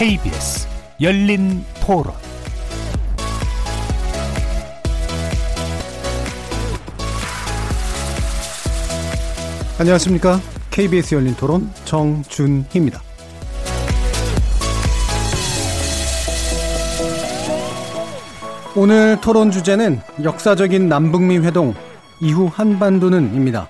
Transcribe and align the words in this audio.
KBS 0.00 0.66
열린 1.02 1.62
토론 1.84 2.14
안녕하십니까. 9.78 10.40
KBS 10.70 11.16
열린 11.16 11.34
토론 11.34 11.70
정준희입니다. 11.84 13.02
오늘 18.74 19.20
토론 19.20 19.50
주제는 19.50 20.00
역사적인 20.24 20.88
남북미 20.88 21.40
회동 21.40 21.74
이후 22.22 22.48
한반도는입니다. 22.50 23.68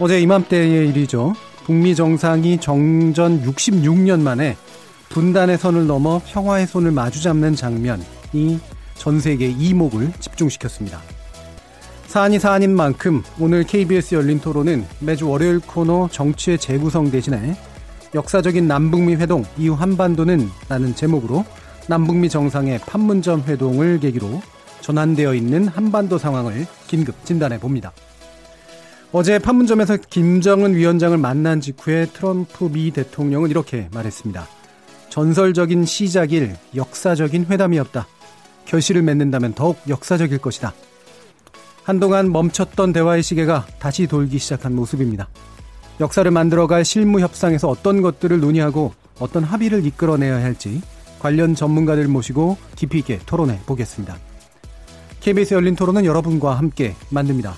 어제 0.00 0.20
이맘때의 0.20 0.88
일이죠. 0.88 1.34
북미 1.66 1.94
정상이 1.94 2.58
정전 2.58 3.44
66년 3.44 4.22
만에 4.22 4.56
분단의 5.10 5.58
선을 5.58 5.88
넘어 5.88 6.20
평화의 6.24 6.68
손을 6.68 6.92
마주잡는 6.92 7.56
장면이 7.56 8.60
전 8.94 9.18
세계 9.18 9.48
이목을 9.48 10.12
집중시켰습니다. 10.20 11.00
사안이 12.06 12.38
사안인 12.38 12.74
만큼 12.76 13.22
오늘 13.40 13.64
KBS 13.64 14.14
열린 14.14 14.38
토론은 14.40 14.86
매주 15.00 15.28
월요일 15.28 15.58
코너 15.58 16.08
정치의 16.12 16.58
재구성 16.58 17.10
대신에 17.10 17.56
역사적인 18.14 18.68
남북미 18.68 19.16
회동 19.16 19.44
이후 19.58 19.74
한반도는 19.74 20.48
라는 20.68 20.94
제목으로 20.94 21.44
남북미 21.88 22.28
정상의 22.28 22.78
판문점 22.78 23.42
회동을 23.48 23.98
계기로 23.98 24.40
전환되어 24.80 25.34
있는 25.34 25.66
한반도 25.66 26.18
상황을 26.18 26.66
긴급 26.86 27.24
진단해 27.24 27.58
봅니다. 27.58 27.92
어제 29.10 29.40
판문점에서 29.40 29.96
김정은 29.96 30.76
위원장을 30.76 31.18
만난 31.18 31.60
직후에 31.60 32.06
트럼프 32.06 32.70
미 32.70 32.92
대통령은 32.92 33.50
이렇게 33.50 33.88
말했습니다. 33.92 34.59
전설적인 35.10 35.84
시작일 35.84 36.56
역사적인 36.74 37.46
회담이었다. 37.50 38.06
결실을 38.64 39.02
맺는다면 39.02 39.54
더욱 39.54 39.78
역사적일 39.88 40.38
것이다. 40.38 40.72
한동안 41.82 42.30
멈췄던 42.30 42.92
대화의 42.92 43.22
시계가 43.22 43.66
다시 43.78 44.06
돌기 44.06 44.38
시작한 44.38 44.74
모습입니다. 44.74 45.28
역사를 45.98 46.30
만들어갈 46.30 46.84
실무 46.84 47.20
협상에서 47.20 47.68
어떤 47.68 48.00
것들을 48.00 48.40
논의하고 48.40 48.94
어떤 49.18 49.44
합의를 49.44 49.84
이끌어내야 49.84 50.42
할지 50.42 50.80
관련 51.18 51.54
전문가들 51.54 52.08
모시고 52.08 52.56
깊이 52.76 53.00
있게 53.00 53.18
토론해 53.26 53.60
보겠습니다. 53.66 54.16
KBS 55.20 55.54
열린 55.54 55.74
토론은 55.74 56.06
여러분과 56.06 56.56
함께 56.56 56.94
만듭니다. 57.10 57.54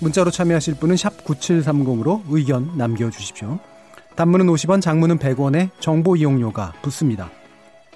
문자로 0.00 0.30
참여하실 0.30 0.74
분은 0.76 0.96
9730으로 0.96 2.22
의견 2.28 2.76
남겨주십시오. 2.76 3.58
단문은 4.16 4.46
50원, 4.46 4.80
장문은 4.80 5.18
100원에 5.18 5.70
정보 5.78 6.16
이용료가 6.16 6.72
붙습니다. 6.82 7.30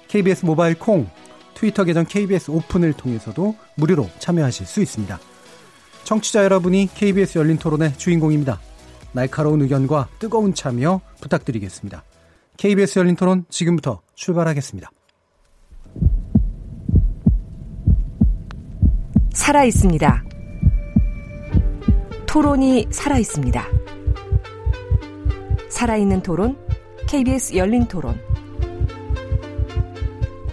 KBS 0.07 0.45
모바일 0.45 0.77
콩, 0.77 1.09
트위터 1.55 1.83
계정 1.83 2.05
KBS 2.05 2.51
오픈을 2.51 2.93
통해서도 2.93 3.55
무료로 3.75 4.09
참여하실 4.19 4.65
수 4.65 4.81
있습니다. 4.81 5.19
청취자 6.03 6.43
여러분이 6.43 6.89
KBS 6.93 7.39
열린 7.39 7.57
토론의 7.57 7.97
주인공입니다. 7.97 8.59
날카로운 9.13 9.61
의견과 9.61 10.09
뜨거운 10.19 10.53
참여 10.53 11.01
부탁드리겠습니다. 11.21 12.03
KBS 12.57 12.99
열린 12.99 13.15
토론 13.15 13.45
지금부터 13.49 14.01
출발하겠습니다. 14.13 14.89
살아 19.33 19.63
있습니다. 19.63 20.23
토론이 22.27 22.87
살아 22.91 23.17
있습니다. 23.17 23.80
살아있는 25.81 26.21
토론, 26.21 26.55
KBS 27.07 27.55
열린 27.55 27.87
토론. 27.87 28.15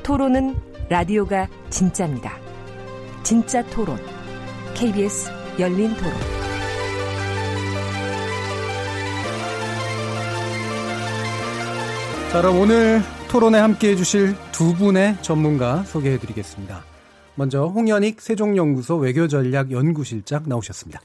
토론은 0.03 0.57
라디오가 0.89 1.47
진짜입니다. 1.69 2.39
진짜 3.23 3.63
토론, 3.67 3.99
KBS 4.73 5.31
열린 5.59 5.95
토론. 5.97 6.13
자, 12.33 12.41
그럼 12.41 12.61
오늘 12.61 13.03
토론에 13.29 13.59
함께 13.59 13.91
해주실 13.91 14.35
두 14.51 14.73
분의 14.77 15.19
전문가 15.21 15.83
소개해 15.83 16.19
드리겠습니다. 16.21 16.87
먼저 17.35 17.67
홍현익 17.67 18.23
세종연구소 18.23 18.97
외교전략연구실장 18.97 20.45
나오셨습니다. 20.47 21.03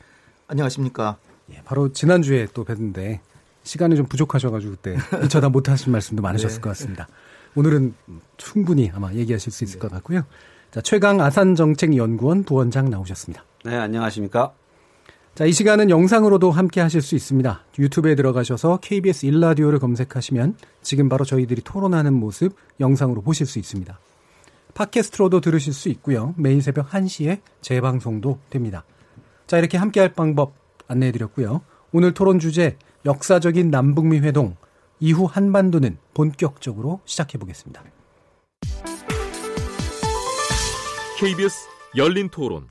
안녕하십니까. 0.47 1.17
예, 1.51 1.61
바로 1.65 1.91
지난주에 1.91 2.47
또 2.53 2.63
뵀는데 2.63 3.19
시간이 3.63 3.95
좀 3.95 4.05
부족하셔가지고 4.05 4.73
그때 4.73 4.97
미처 5.21 5.41
다 5.41 5.49
못하신 5.49 5.91
말씀도 5.91 6.21
많으셨을 6.21 6.57
네. 6.57 6.61
것 6.61 6.69
같습니다. 6.71 7.07
오늘은 7.55 7.93
충분히 8.37 8.91
아마 8.93 9.13
얘기하실 9.13 9.51
수 9.51 9.63
있을 9.63 9.79
네. 9.79 9.79
것 9.79 9.91
같고요. 9.91 10.25
자, 10.71 10.81
최강 10.81 11.21
아산정책연구원 11.21 12.43
부원장 12.43 12.89
나오셨습니다. 12.89 13.45
네, 13.63 13.75
안녕하십니까. 13.75 14.53
자, 15.35 15.45
이 15.45 15.51
시간은 15.51 15.89
영상으로도 15.89 16.51
함께 16.51 16.81
하실 16.81 17.01
수 17.01 17.15
있습니다. 17.15 17.63
유튜브에 17.79 18.15
들어가셔서 18.15 18.77
KBS 18.81 19.25
일라디오를 19.25 19.79
검색하시면 19.79 20.57
지금 20.81 21.09
바로 21.09 21.25
저희들이 21.25 21.61
토론하는 21.63 22.13
모습 22.13 22.55
영상으로 22.79 23.21
보실 23.21 23.47
수 23.47 23.57
있습니다. 23.59 23.99
팟캐스트로도 24.75 25.41
들으실 25.41 25.73
수 25.73 25.89
있고요. 25.89 26.33
매일 26.37 26.61
새벽 26.61 26.89
1시에 26.89 27.39
재방송도 27.61 28.39
됩니다. 28.49 28.83
자, 29.47 29.57
이렇게 29.57 29.77
함께 29.77 29.99
할 29.99 30.13
방법 30.13 30.53
안내해 30.87 31.11
드렸고요. 31.11 31.61
오늘 31.95 32.11
토론 32.11 32.39
주제 32.39 32.75
역사적인 33.05 33.69
남북미 33.69 34.17
회동 34.21 34.57
이후 34.99 35.25
한반도는 35.25 35.99
본격적으로 36.15 37.01
시작해 37.05 37.37
보겠습니다. 37.37 37.83
KBS 41.19 41.67
열린 41.95 42.29
토론 42.29 42.67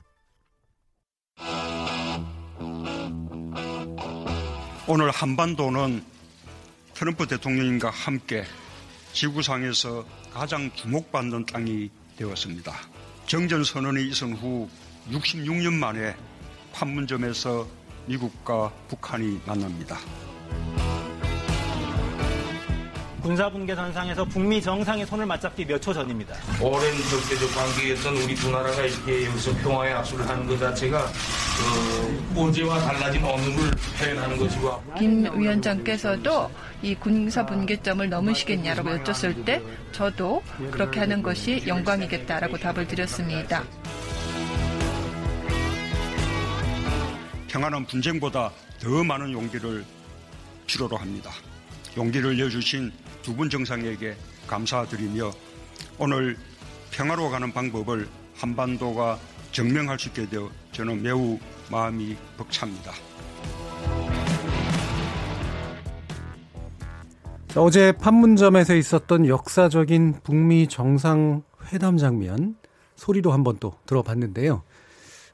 오늘 4.89 5.09
한반도는 5.09 6.03
트럼프 6.93 7.25
대통령과 7.25 7.91
함께 7.91 8.43
지구상에서 9.13 10.03
가장 10.33 10.69
주목받는 10.75 11.45
땅이 11.45 11.89
되었습니다. 12.17 12.73
정전선언이 13.27 14.05
있은 14.09 14.33
후 14.33 14.67
66년 15.11 15.71
만에 15.75 16.13
판문점에서 16.73 17.82
미국과 18.05 18.71
북한이 18.87 19.39
만납니다. 19.45 19.97
군사분계 23.21 23.73
선상에서 23.73 24.25
북미 24.25 24.61
정상의 24.61 25.05
손을 25.05 25.25
맞잡기 25.25 25.63
몇 25.65 25.79
초 25.79 25.93
전입니다. 25.93 26.35
오랜 26.61 26.81
적대적 27.09 27.55
관계였던 27.55 28.17
우리 28.17 28.35
두 28.35 28.51
나라가 28.51 28.81
이렇게 28.81 29.25
여기서 29.27 29.53
평화의 29.63 29.93
악수를 29.93 30.27
하는 30.27 30.45
것 30.45 30.59
자체가 30.59 31.05
그 31.07 32.41
어제와 32.41 32.79
달라진 32.79 33.23
어느를 33.23 33.71
표현하는 33.97 34.37
것이고 34.37 34.83
김 34.99 35.23
위원장께서도 35.39 36.51
이 36.81 36.95
군사 36.95 37.45
분계점을 37.45 38.09
넘으시겠냐라고 38.09 38.89
여쭸을 38.89 39.45
때 39.45 39.61
저도 39.93 40.43
그렇게 40.71 40.99
하는 40.99 41.23
것이 41.23 41.63
영광이겠다라고 41.65 42.57
답을 42.57 42.87
드렸습니다. 42.89 43.63
평화는 47.53 47.85
분쟁보다 47.85 48.51
더 48.81 49.03
많은 49.03 49.31
용기를 49.31 49.85
필요로 50.65 50.97
합니다. 50.97 51.29
용기를 51.95 52.35
내주신 52.35 52.91
두 53.21 53.35
분 53.35 53.47
정상에게 53.47 54.15
감사드리며 54.47 55.31
오늘 55.99 56.35
평화로 56.89 57.29
가는 57.29 57.53
방법을 57.53 58.09
한반도가 58.35 59.19
증명할 59.51 59.99
수 59.99 60.09
있게 60.09 60.27
되어 60.27 60.49
저는 60.71 61.03
매우 61.03 61.37
마음이 61.69 62.17
벅찹니다. 62.37 62.91
어제 67.55 67.91
판문점에서 67.91 68.73
있었던 68.73 69.27
역사적인 69.27 70.21
북미 70.23 70.67
정상회담 70.67 71.97
장면 71.97 72.55
소리로 72.95 73.31
한번 73.31 73.57
또 73.59 73.75
들어봤는데요. 73.85 74.63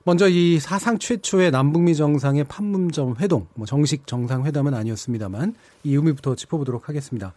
먼저 0.09 0.27
이 0.27 0.57
사상 0.57 0.97
최초의 0.97 1.51
남북미 1.51 1.95
정상의 1.95 2.43
판문점 2.45 3.17
회동, 3.19 3.45
뭐 3.53 3.67
정식 3.67 4.07
정상 4.07 4.43
회담은 4.43 4.73
아니었습니다만 4.73 5.53
이 5.83 5.93
의미부터 5.93 6.33
짚어보도록 6.35 6.89
하겠습니다. 6.89 7.31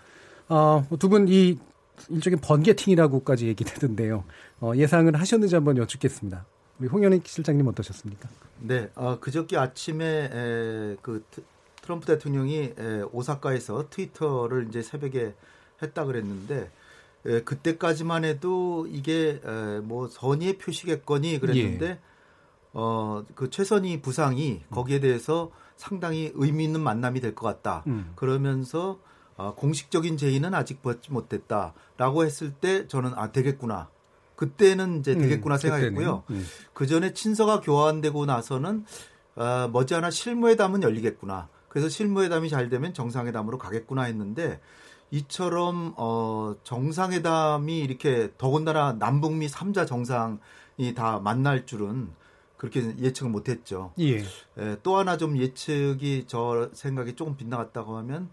어, 0.49 0.83
두 0.99 1.11
분 1.11 1.29
이 1.29 1.59
일종의 2.09 2.39
번개팅이라고까지 2.41 3.47
얘기되던데요. 3.49 4.25
어, 4.63 4.73
예상을 4.75 5.15
하셨는지 5.21 5.55
한번 5.55 5.77
여쭙겠습니다. 5.77 6.47
우리 6.81 6.89
홍현익 6.89 7.29
실장님 7.29 7.67
어떠셨습니까? 7.69 8.31
네, 8.61 8.89
어, 8.95 9.19
그저께 9.21 9.59
아침에 9.59 10.31
에, 10.33 10.97
그 11.03 11.23
트럼프 11.83 12.07
대통령이 12.07 12.73
에, 12.79 13.03
오사카에서 13.13 13.91
트위터를 13.91 14.69
이제 14.71 14.81
새벽에 14.81 15.35
했다 15.83 16.07
그랬는데 16.07 16.71
에, 17.27 17.43
그때까지만 17.43 18.25
해도 18.25 18.87
이게 18.91 19.43
에, 19.45 19.81
뭐 19.81 20.09
선의의 20.09 20.57
표시겠거니 20.57 21.39
그랬는데 21.39 21.87
예. 21.87 21.99
어, 22.73 23.25
그 23.35 23.51
최선희 23.51 24.01
부상이 24.01 24.63
거기에 24.71 25.01
대해서 25.01 25.51
상당히 25.77 26.31
의미 26.35 26.65
있는 26.65 26.81
만남이 26.81 27.21
될 27.21 27.35
것 27.35 27.47
같다. 27.47 27.83
음. 27.87 28.13
그러면서 28.15 28.99
어, 29.37 29.55
공식적인 29.55 30.17
제의는 30.17 30.55
아직 30.55 30.83
받지 30.83 31.11
못했다라고 31.13 32.25
했을 32.25 32.53
때 32.53 32.87
저는 32.89 33.13
아 33.17 33.33
되겠구나. 33.33 33.89
그때는 34.37 35.01
이제 35.01 35.15
되겠구나 35.17 35.57
음, 35.57 35.59
생각했고요. 35.59 36.25
음. 36.31 36.47
그 36.73 36.87
전에 36.87 37.13
친서가 37.13 37.61
교환되고 37.61 38.27
나서는 38.27 38.85
어, 39.37 39.69
머지않아 39.73 40.11
실무회담은 40.11 40.83
열리겠구나. 40.83 41.49
그래서 41.69 41.89
실무회담이 41.89 42.49
잘 42.51 42.69
되면 42.69 42.93
정상회담으로 42.93 43.57
가겠구나 43.59 44.03
했는데 44.03 44.61
이처럼 45.11 45.95
어, 45.97 46.55
정상회담이 46.65 47.79
이렇게 47.81 48.33
더군다나 48.39 48.95
남북미 48.99 49.47
3자 49.49 49.87
정상이 49.87 50.95
다 50.95 51.19
만날 51.23 51.67
줄은 51.67 52.11
그렇게 52.63 52.95
예측을 53.01 53.29
못했죠. 53.29 53.93
예. 53.99 54.19
에, 54.21 54.77
또 54.85 54.97
하나 54.97 55.17
좀 55.17 55.37
예측이 55.37 56.27
저 56.29 56.71
생각이 56.73 57.17
조금 57.17 57.37
빗나갔다고 57.37 57.97
하면 57.97 58.29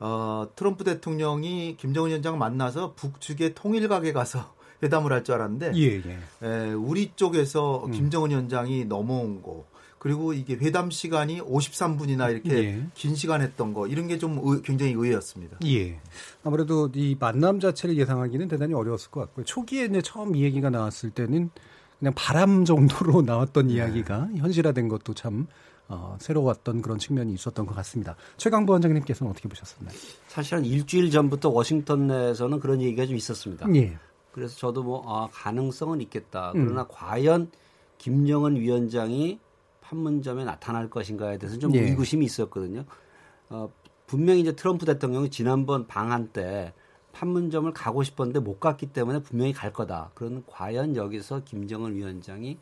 어, 0.00 0.48
트럼프 0.56 0.84
대통령이 0.84 1.76
김정은 1.76 2.08
위원장 2.08 2.38
만나서 2.38 2.94
북측의 2.94 3.54
통일각에 3.54 4.14
가서 4.14 4.54
회담을 4.82 5.12
할 5.12 5.22
줄 5.22 5.34
알았는데 5.34 5.72
예, 5.74 6.02
예. 6.02 6.18
에, 6.42 6.72
우리 6.72 7.12
쪽에서 7.14 7.84
음. 7.84 7.92
김정은 7.92 8.30
위원장이 8.30 8.86
넘어온 8.86 9.42
거 9.42 9.66
그리고 9.98 10.32
이게 10.32 10.54
회담 10.54 10.90
시간이 10.90 11.42
53분이나 11.42 12.30
이렇게 12.30 12.50
예. 12.64 12.86
긴 12.94 13.14
시간 13.14 13.42
했던 13.42 13.74
거 13.74 13.86
이런 13.86 14.08
게 14.08 14.16
좀 14.16 14.62
굉장히 14.62 14.92
의외였습니다. 14.92 15.58
예. 15.66 16.00
아무래도 16.42 16.88
이 16.94 17.16
만남 17.20 17.60
자체를 17.60 17.98
예상하기는 17.98 18.48
대단히 18.48 18.72
어려웠을 18.72 19.10
것 19.10 19.20
같고요. 19.20 19.44
초기에 19.44 19.84
이제 19.84 20.00
처음 20.00 20.36
이 20.36 20.42
얘기가 20.42 20.70
나왔을 20.70 21.10
때는 21.10 21.50
그냥 22.04 22.12
바람 22.14 22.66
정도로 22.66 23.22
나왔던 23.24 23.68
네. 23.68 23.74
이야기가 23.74 24.28
현실화된 24.36 24.88
것도 24.88 25.14
참 25.14 25.46
어, 25.88 26.16
새로웠던 26.20 26.82
그런 26.82 26.98
측면이 26.98 27.32
있었던 27.32 27.64
것 27.64 27.74
같습니다. 27.76 28.14
최강부 28.36 28.72
원장님께서는 28.74 29.30
어떻게 29.30 29.48
보셨었나요? 29.48 29.96
사실 30.28 30.56
한 30.56 30.66
일주일 30.66 31.10
전부터 31.10 31.48
워싱턴 31.48 32.06
내에서는 32.06 32.60
그런 32.60 32.82
얘기가 32.82 33.06
좀 33.06 33.16
있었습니다. 33.16 33.66
예. 33.76 33.96
그래서 34.32 34.54
저도 34.56 34.82
뭐 34.82 35.02
아, 35.06 35.28
가능성은 35.32 36.02
있겠다. 36.02 36.52
음. 36.54 36.66
그러나 36.66 36.86
과연 36.90 37.50
김정은 37.96 38.56
위원장이 38.56 39.38
판문점에 39.80 40.44
나타날 40.44 40.90
것인가에 40.90 41.38
대해서 41.38 41.58
좀 41.58 41.74
예. 41.74 41.80
의구심이 41.80 42.24
있었거든요. 42.26 42.84
어, 43.48 43.70
분명히 44.06 44.40
이제 44.40 44.52
트럼프 44.52 44.84
대통령이 44.84 45.30
지난번 45.30 45.86
방한 45.86 46.28
때 46.28 46.74
판문점을 47.14 47.72
가고 47.72 48.02
싶었는데 48.02 48.40
못 48.40 48.60
갔기 48.60 48.86
때문에 48.86 49.22
분명히 49.22 49.52
갈 49.52 49.72
거다. 49.72 50.10
그런 50.14 50.44
과연 50.46 50.96
여기서 50.96 51.42
김정은 51.44 51.94
위원장이 51.94 52.58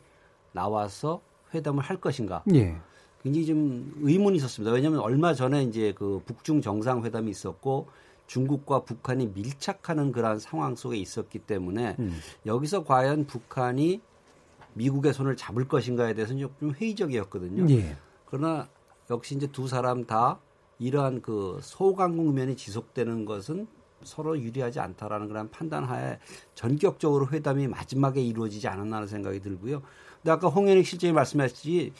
나와서 0.53 1.21
회담을 1.53 1.83
할 1.83 1.97
것인가? 1.97 2.43
예. 2.53 2.77
굉장히 3.23 3.45
좀 3.45 3.93
의문이 4.01 4.37
있었습니다. 4.37 4.73
왜냐하면 4.73 4.99
얼마 4.99 5.33
전에 5.33 5.63
이제 5.63 5.93
그 5.97 6.21
북중 6.25 6.61
정상회담이 6.61 7.31
있었고 7.31 7.87
중국과 8.27 8.83
북한이 8.83 9.27
밀착하는 9.33 10.11
그러한 10.11 10.39
상황 10.39 10.75
속에 10.75 10.97
있었기 10.97 11.39
때문에 11.39 11.95
음. 11.99 12.17
여기서 12.45 12.83
과연 12.83 13.25
북한이 13.25 14.01
미국의 14.75 15.13
손을 15.13 15.35
잡을 15.35 15.67
것인가에 15.67 16.13
대해서는 16.13 16.47
좀 16.59 16.73
회의적이었거든요. 16.73 17.69
예. 17.73 17.95
그러나 18.25 18.67
역시 19.09 19.35
이제 19.35 19.47
두 19.47 19.67
사람 19.67 20.05
다 20.05 20.39
이러한 20.79 21.21
그 21.21 21.59
소강 21.61 22.17
국면이 22.17 22.55
지속되는 22.55 23.25
것은 23.25 23.67
서로 24.05 24.39
유리하지 24.39 24.79
않다라는 24.79 25.27
그런 25.27 25.49
판단하에 25.49 26.19
전격적으로 26.55 27.27
회담이 27.29 27.67
마지막에 27.67 28.21
이루어지지 28.21 28.67
않았나는 28.67 29.07
생각이 29.07 29.39
들고요. 29.39 29.81
근데 30.21 30.31
아까 30.31 30.47
홍현익 30.47 30.85
실장이 30.85 31.13
말씀하셨지 31.13 31.91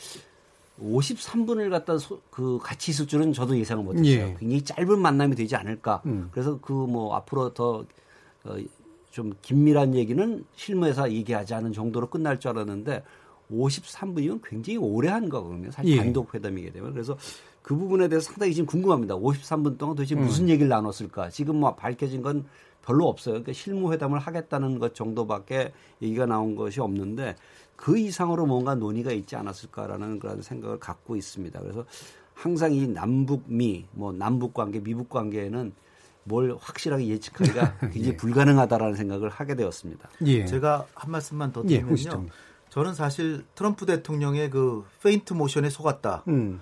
53분을 0.82 1.70
갖다 1.70 1.98
소, 1.98 2.20
그 2.30 2.58
같이 2.62 2.92
있을 2.92 3.08
줄은 3.08 3.34
저도 3.34 3.58
예상을 3.58 3.84
못했어요. 3.84 4.10
예. 4.10 4.36
굉장히 4.40 4.62
짧은 4.64 5.00
만남이 5.00 5.36
되지 5.36 5.56
않을까. 5.56 6.02
음. 6.06 6.30
그래서 6.32 6.60
그 6.60 6.74
뭐 6.74 7.16
앞으로 7.16 7.54
더 7.54 7.86
어, 8.44 8.58
좀 9.12 9.32
긴밀한 9.42 9.94
얘기는 9.94 10.44
실무에서 10.56 11.12
얘기하지 11.12 11.54
않은 11.54 11.72
정도로 11.74 12.10
끝날 12.10 12.40
줄 12.40 12.50
알았는데 12.52 13.04
53분이면 13.52 14.42
굉장히 14.44 14.78
오래 14.78 15.10
한 15.10 15.30
거거든요. 15.30 15.70
사실 15.72 15.94
예. 15.94 15.98
단독 15.98 16.34
회담이게 16.34 16.72
되면 16.72 16.92
그래서 16.92 17.16
그 17.64 17.76
부분에 17.76 18.10
대해서 18.10 18.28
상당히 18.28 18.54
지금 18.54 18.68
궁금합니다. 18.68 19.16
53분 19.16 19.78
동안 19.78 19.96
도대체 19.96 20.16
음. 20.16 20.26
무슨 20.26 20.50
얘기를 20.50 20.68
나눴을까? 20.68 21.30
지금 21.30 21.56
뭐 21.56 21.74
밝혀진 21.74 22.22
건 22.22 22.46
별로 22.86 23.08
없어요. 23.08 23.36
그러니까 23.36 23.54
실무 23.54 23.94
회담을 23.94 24.20
하겠다는 24.20 24.78
것 24.78 24.94
정도밖에 24.94 25.72
얘기가 26.02 26.26
나온 26.26 26.56
것이 26.56 26.82
없는데 26.82 27.36
그 27.78 27.98
이상으로 27.98 28.46
뭔가 28.46 28.76
논의가 28.76 29.14
있지 29.14 29.38
않았을까라는 29.38 30.20
그런 30.20 30.42
생각을 30.42 30.78
갖고 30.80 31.16
있습니다. 31.16 31.60
그래서 31.62 31.86
항상 32.34 32.74
이 32.74 32.86
남북미, 32.86 33.86
뭐 33.94 34.12
남북 34.12 34.54
관계, 34.54 34.82
미북 34.82 35.10
관계에는 35.10 35.74
뭘 36.26 36.58
확실하게 36.60 37.08
예측하기가 37.08 37.78
굉장히 37.92 38.08
예. 38.10 38.18
불가능하다라는 38.18 38.96
생각을 38.96 39.30
하게 39.30 39.56
되었습니다. 39.56 40.10
예. 40.26 40.46
제가 40.46 40.86
한 40.94 41.12
말씀만 41.12 41.54
더 41.54 41.62
예, 41.66 41.68
드리면요. 41.68 41.90
홍시장. 41.90 42.28
저는 42.70 42.94
사실 42.94 43.46
트럼프 43.56 43.86
대통령의 43.86 44.50
그 44.50 44.84
페인트 45.02 45.34
모션에 45.34 45.70
속았다. 45.70 46.24
음. 46.28 46.60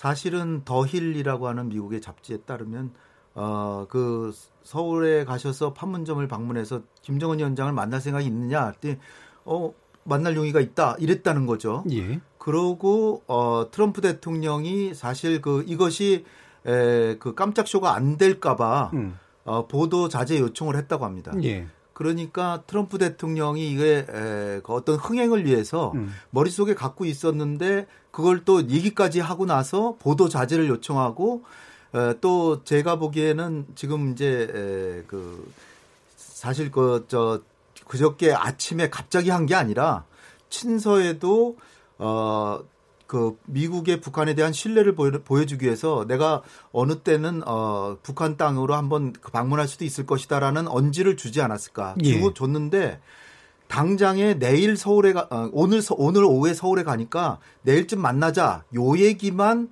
사실은 0.00 0.62
더힐이라고 0.64 1.46
하는 1.46 1.68
미국의 1.68 2.00
잡지에 2.00 2.38
따르면 2.46 2.90
어 3.34 3.84
그 3.90 4.32
서울에 4.62 5.26
가셔서 5.26 5.74
판문점을 5.74 6.26
방문해서 6.26 6.80
김정은 7.02 7.38
위원장을 7.38 7.70
만날 7.74 8.00
생각이 8.00 8.24
있느냐 8.26 8.68
했더니 8.68 8.96
어 9.44 9.74
만날 10.04 10.36
용의가 10.36 10.60
있다 10.60 10.96
이랬다는 10.98 11.44
거죠. 11.44 11.84
예. 11.92 12.20
그러고 12.38 13.22
어 13.26 13.66
트럼프 13.70 14.00
대통령이 14.00 14.94
사실 14.94 15.42
그 15.42 15.64
이것이 15.66 16.24
에 16.64 17.16
그 17.18 17.34
깜짝 17.34 17.68
쇼가 17.68 17.94
안 17.94 18.16
될까봐 18.16 18.90
음. 18.94 19.18
어 19.44 19.66
보도 19.66 20.08
자제 20.08 20.38
요청을 20.40 20.76
했다고 20.76 21.04
합니다. 21.04 21.32
예. 21.42 21.66
그러니까 22.00 22.62
트럼프 22.66 22.96
대통령이 22.96 23.70
이게 23.70 24.06
에, 24.08 24.60
그 24.64 24.72
어떤 24.72 24.96
흥행을 24.96 25.44
위해서 25.44 25.92
음. 25.96 26.14
머릿속에 26.30 26.74
갖고 26.74 27.04
있었는데 27.04 27.86
그걸 28.10 28.42
또 28.46 28.62
얘기까지 28.66 29.20
하고 29.20 29.44
나서 29.44 29.96
보도 29.98 30.30
자제를 30.30 30.66
요청하고 30.70 31.42
에, 31.94 32.14
또 32.22 32.64
제가 32.64 32.96
보기에는 32.96 33.66
지금 33.74 34.12
이제 34.12 34.48
에, 34.50 35.04
그 35.08 35.46
사실 36.16 36.70
그저 36.70 37.42
그저께 37.86 38.32
아침에 38.32 38.88
갑자기 38.88 39.28
한 39.28 39.44
게 39.44 39.54
아니라 39.54 40.04
친서에도 40.48 41.58
어 41.98 42.60
그 43.10 43.36
미국의 43.46 44.00
북한에 44.00 44.34
대한 44.36 44.52
신뢰를 44.52 44.94
보여, 44.94 45.10
보여 45.10 45.44
주기 45.44 45.64
위해서 45.66 46.06
내가 46.06 46.42
어느 46.70 47.00
때는 47.00 47.42
어 47.44 47.96
북한 48.04 48.36
땅으로 48.36 48.76
한번 48.76 49.12
그 49.12 49.32
방문할 49.32 49.66
수도 49.66 49.84
있을 49.84 50.06
것이다라는 50.06 50.68
언지를 50.68 51.16
주지 51.16 51.42
않았을까 51.42 51.96
예. 52.04 52.12
주고 52.12 52.34
줬는데 52.34 53.00
당장에 53.66 54.34
내일 54.34 54.76
서울에 54.76 55.12
가 55.12 55.26
어, 55.28 55.50
오늘 55.52 55.82
서, 55.82 55.96
오늘 55.98 56.22
오후에 56.22 56.54
서울에 56.54 56.84
가니까 56.84 57.40
내일쯤 57.62 58.00
만나자 58.00 58.62
요 58.76 58.96
얘기만 58.96 59.70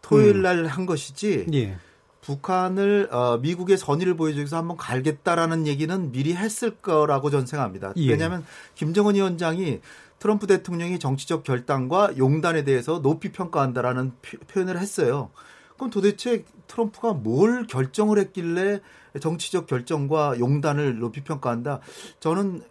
토요일 0.00 0.42
날한 0.42 0.84
것이지 0.84 1.46
예. 1.54 1.76
북한을 2.22 3.10
어, 3.12 3.38
미국의 3.38 3.78
선의를 3.78 4.16
보여주기 4.16 4.40
위해서 4.40 4.56
한번 4.56 4.76
갈겠다라는 4.76 5.68
얘기는 5.68 6.10
미리 6.10 6.34
했을 6.34 6.72
거라고 6.72 7.30
저는 7.30 7.46
생각합니다. 7.46 7.92
예. 7.96 8.10
왜냐하면 8.10 8.44
김정은 8.74 9.14
위원장이 9.14 9.78
트럼프 10.22 10.46
대통령이 10.46 11.00
정치적 11.00 11.42
결단과 11.42 12.16
용단에 12.16 12.62
대해서 12.62 13.02
높이 13.02 13.32
평가한다라는 13.32 14.12
표- 14.22 14.38
표현을 14.46 14.78
했어요. 14.78 15.30
그럼 15.76 15.90
도대체 15.90 16.44
트럼프가 16.68 17.12
뭘 17.12 17.66
결정을 17.66 18.18
했길래 18.20 18.78
정치적 19.18 19.66
결정과 19.66 20.38
용단을 20.38 21.00
높이 21.00 21.24
평가한다? 21.24 21.80
저는 22.20 22.62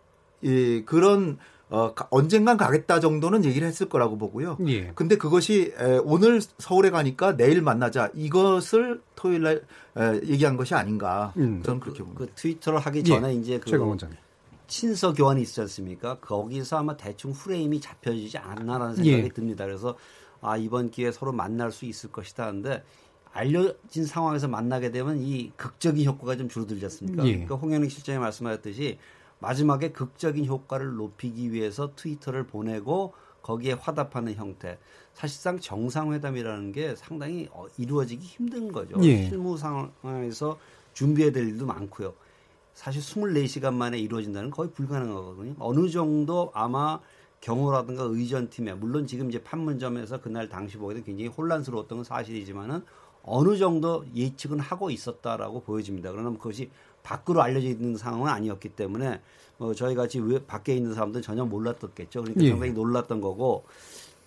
이 0.42 0.84
그런 0.86 1.40
어, 1.70 1.94
가- 1.94 2.08
언젠간 2.10 2.56
가겠다 2.56 3.02
정도는 3.02 3.44
얘기를 3.44 3.68
했을 3.68 3.90
거라고 3.90 4.18
보고요. 4.18 4.58
예. 4.68 4.92
근데 4.96 5.18
그것이 5.18 5.74
에, 5.78 5.98
오늘 6.06 6.40
서울에 6.58 6.90
가니까 6.90 7.36
내일 7.36 7.62
만나자 7.62 8.10
이것을 8.14 9.02
토요일 9.16 9.42
날 9.44 9.62
에, 9.98 10.22
얘기한 10.26 10.56
것이 10.56 10.74
아닌가 10.74 11.34
음. 11.36 11.62
저는 11.64 11.82
그렇게 11.82 12.00
봅니다. 12.00 12.20
그 12.26 12.32
트위터를 12.36 12.80
하기 12.80 13.00
예. 13.00 13.04
전에 13.04 13.34
이제 13.34 13.60
그 13.60 13.70
최강 13.70 13.90
원장님. 13.90 14.18
친서 14.72 15.14
교환이 15.14 15.42
있지 15.42 15.60
않습니까? 15.60 16.18
거기서 16.20 16.78
아마 16.78 16.96
대충 16.96 17.34
프레임이 17.34 17.82
잡혀지지 17.82 18.38
않나라는 18.38 18.96
생각이 18.96 19.24
예. 19.26 19.28
듭니다. 19.28 19.66
그래서 19.66 19.98
아 20.40 20.56
이번 20.56 20.90
기회에 20.90 21.12
서로 21.12 21.34
만날 21.34 21.74
수 21.74 21.86
있을 21.86 22.10
것이다 22.10 22.48
하는데 22.48 22.82
알려진 23.34 24.06
상황에서 24.06 24.48
만나게 24.48 24.92
되면 24.92 25.20
이 25.20 25.52
극적인 25.58 26.06
효과가 26.06 26.38
좀 26.38 26.48
줄어들지 26.48 26.86
않습니까? 26.86 27.26
예. 27.26 27.32
그러니까 27.34 27.56
홍현익 27.56 27.92
실장이 27.92 28.18
말씀하셨듯이 28.20 28.98
마지막에 29.40 29.92
극적인 29.92 30.46
효과를 30.46 30.96
높이기 30.96 31.52
위해서 31.52 31.92
트위터를 31.98 32.48
보내고 32.48 33.14
거기에 33.42 33.74
화답하는 33.74 34.36
형태. 34.36 34.78
사실상 35.14 35.60
정상회담이라는 35.60 36.72
게 36.72 36.96
상당히 36.96 37.50
어, 37.52 37.66
이루어지기 37.78 38.26
힘든 38.26 38.72
거죠. 38.72 38.96
예. 39.04 39.28
실무 39.28 39.58
상황에서 39.58 40.58
준비해야 40.94 41.34
될 41.34 41.50
일도 41.50 41.66
많고요. 41.66 42.14
사실 42.74 43.02
24시간 43.02 43.74
만에 43.74 44.00
이루어진다는 44.00 44.50
건 44.50 44.58
거의 44.58 44.72
불가능하거든요. 44.74 45.56
어느 45.60 45.90
정도 45.90 46.52
아마 46.54 47.00
경호라든가 47.42 48.04
의전팀에 48.04 48.76
물론 48.76 49.08
지금 49.08 49.30
이제 49.30 49.42
판문점에서 49.44 50.22
그날 50.22 50.48
당시 50.48 50.78
보기에도 50.78 51.04
굉장히 51.04 51.28
혼란스러웠던 51.28 51.98
건 52.00 52.04
사실이지만은 52.06 52.84
어느 53.24 53.58
정도 53.58 54.06
예측은 54.16 54.60
하고 54.60 54.90
있었다라고 54.90 55.62
보여집니다. 55.62 56.12
그러나 56.12 56.32
그것이 56.32 56.70
밖으로 57.04 57.42
알려져 57.42 57.68
있는 57.68 57.98
상황은 57.98 58.28
아니었기 58.28 58.70
때문에 58.70 59.22
뭐 59.58 59.74
저희 59.74 59.96
같이 59.96 60.20
왜 60.20 60.44
밖에 60.44 60.76
있는 60.76 60.94
사람들은 60.94 61.22
전혀 61.22 61.46
몰랐었겠죠. 61.46 62.22
그러니까 62.22 62.44
예. 62.44 62.50
상당히 62.50 62.74
놀랐던 62.74 63.22
거고 63.22 63.64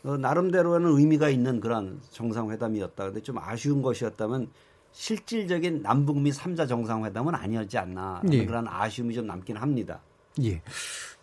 어, 0.05 0.17
나름대로는 0.17 0.97
의미가 0.99 1.29
있는 1.31 1.61
그런 1.61 2.01
정상회담이었다. 2.11 3.05
근데 3.07 3.23
좀 3.23 3.39
아쉬운 3.39 3.83
것이었다면 3.83 4.49
실질적인 4.95 5.83
남북미 5.83 6.31
3자 6.31 6.67
정상회담은 6.69 7.35
아니었지 7.35 7.77
않나 7.79 8.23
예. 8.31 8.47
그런 8.47 8.67
아쉬움이 8.69 9.13
좀 9.15 9.27
남긴 9.27 9.57
합니다. 9.57 10.01
예. 10.43 10.63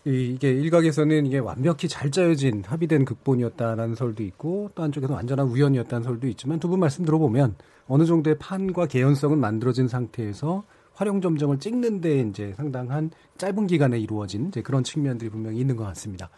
이- 0.06 0.34
이게 0.34 0.52
일각에서는 0.52 1.26
이게 1.26 1.38
완벽히 1.40 1.88
잘 1.88 2.12
짜여진 2.12 2.64
합의된 2.66 3.06
극본이었다라는 3.06 3.96
설도 3.96 4.24
있고 4.24 4.72
또 4.76 4.84
한쪽에서 4.84 5.14
완전한 5.14 5.48
우연이었다는 5.48 6.04
설도 6.04 6.28
있지만 6.28 6.60
두 6.60 6.68
분 6.68 6.80
말씀 6.80 7.06
들어보면 7.06 7.56
어느 7.88 8.06
정도의 8.06 8.38
판과 8.40 8.88
개연성은 8.88 9.40
만들어진 9.40 9.88
상태에서 9.88 10.64
활용 10.94 11.22
점정을 11.22 11.60
찍는데 11.60 12.22
이제 12.30 12.54
상당한 12.58 13.10
짧은 13.38 13.68
기간에 13.68 13.98
이루어진 14.00 14.50
이제 14.50 14.62
그런 14.62 14.84
측면들이 14.84 15.30
분명히 15.30 15.60
있는 15.60 15.76
것 15.78 15.86
같습니다. 15.86 16.30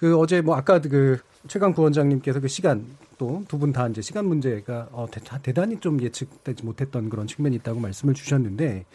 그 0.00 0.18
어제 0.18 0.40
뭐 0.40 0.56
아까 0.56 0.80
그 0.80 1.18
최강 1.46 1.74
부원장님께서 1.74 2.40
그 2.40 2.48
시간 2.48 2.86
또 3.18 3.42
두 3.48 3.58
분 3.58 3.70
다 3.72 3.86
이제 3.88 4.00
시간 4.00 4.24
문제가 4.24 4.88
어, 4.92 5.06
대, 5.10 5.20
대단히 5.42 5.78
좀 5.78 6.00
예측되지 6.00 6.64
못했던 6.64 7.10
그런 7.10 7.26
측면이 7.26 7.56
있다고 7.56 7.78
말씀을 7.80 8.14
주셨는데 8.14 8.86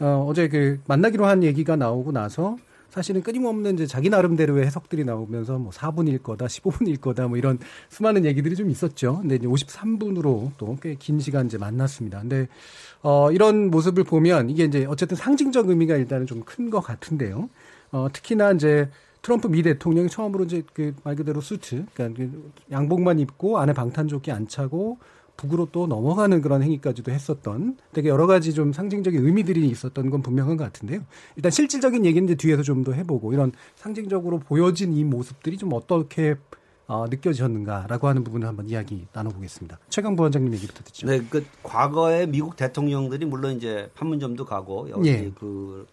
어, 0.00 0.26
어제 0.28 0.48
그 0.48 0.80
만나기로 0.88 1.24
한 1.26 1.44
얘기가 1.44 1.76
나오고 1.76 2.10
나서 2.10 2.56
사실은 2.90 3.22
끊임없는 3.22 3.74
이제 3.74 3.86
자기 3.86 4.08
나름대로의 4.10 4.64
해석들이 4.66 5.04
나오면서 5.04 5.58
뭐 5.58 5.70
4분일 5.70 6.22
거다, 6.22 6.46
15분일 6.46 7.00
거다, 7.00 7.28
뭐 7.28 7.36
이런 7.36 7.58
수많은 7.90 8.24
얘기들이 8.24 8.56
좀 8.56 8.68
있었죠. 8.70 9.18
근데 9.20 9.36
이제 9.36 9.46
53분으로 9.46 10.50
또 10.56 10.74
꽤 10.80 10.96
긴 10.98 11.20
시간 11.20 11.46
이제 11.46 11.56
만났습니다. 11.58 12.18
근데 12.20 12.48
어, 13.02 13.30
이런 13.30 13.70
모습을 13.70 14.02
보면 14.04 14.50
이게 14.50 14.64
이제 14.64 14.86
어쨌든 14.86 15.16
상징적 15.16 15.68
의미가 15.68 15.96
일단은 15.96 16.26
좀 16.26 16.40
큰 16.44 16.70
것 16.70 16.80
같은데요. 16.80 17.48
어, 17.92 18.08
특히나 18.12 18.52
이제 18.52 18.88
트럼프 19.22 19.48
미 19.48 19.62
대통령이 19.62 20.08
처음으로 20.08 20.44
이제 20.44 20.62
그 20.72 20.94
말 21.04 21.16
그대로 21.16 21.40
수트, 21.40 21.86
그러니까 21.94 22.18
그 22.22 22.50
양복만 22.70 23.18
입고 23.18 23.58
안에 23.58 23.72
방탄조끼 23.72 24.30
안 24.32 24.46
차고 24.48 24.98
북으로 25.36 25.68
또 25.70 25.86
넘어가는 25.86 26.40
그런 26.42 26.62
행위까지도 26.64 27.12
했었던 27.12 27.76
되게 27.92 28.08
여러 28.08 28.26
가지 28.26 28.52
좀 28.52 28.72
상징적인 28.72 29.24
의미들이 29.24 29.68
있었던 29.68 30.10
건 30.10 30.20
분명한 30.22 30.56
것 30.56 30.64
같은데요. 30.64 31.00
일단 31.36 31.50
실질적인 31.52 32.04
얘기는 32.04 32.24
이제 32.26 32.34
뒤에서 32.34 32.62
좀 32.62 32.82
더 32.82 32.92
해보고 32.92 33.32
이런 33.32 33.52
상징적으로 33.76 34.38
보여진 34.40 34.92
이 34.94 35.04
모습들이 35.04 35.56
좀 35.56 35.72
어떻게 35.72 36.34
어, 36.88 37.04
느껴지셨는가라고 37.08 38.08
하는 38.08 38.24
부분을 38.24 38.48
한번 38.48 38.66
이야기 38.68 39.06
나눠보겠습니다. 39.12 39.78
최강 39.90 40.16
부 40.16 40.22
원장님 40.22 40.52
얘기부터 40.54 40.82
듣죠. 40.84 41.06
네, 41.06 41.22
그 41.28 41.44
과거에 41.62 42.26
미국 42.26 42.56
대통령들이 42.56 43.26
물론 43.26 43.56
이제 43.56 43.90
판문점도 43.94 44.44
가고 44.46 44.88
여기 44.90 45.08
예. 45.10 45.30
그 45.38 45.86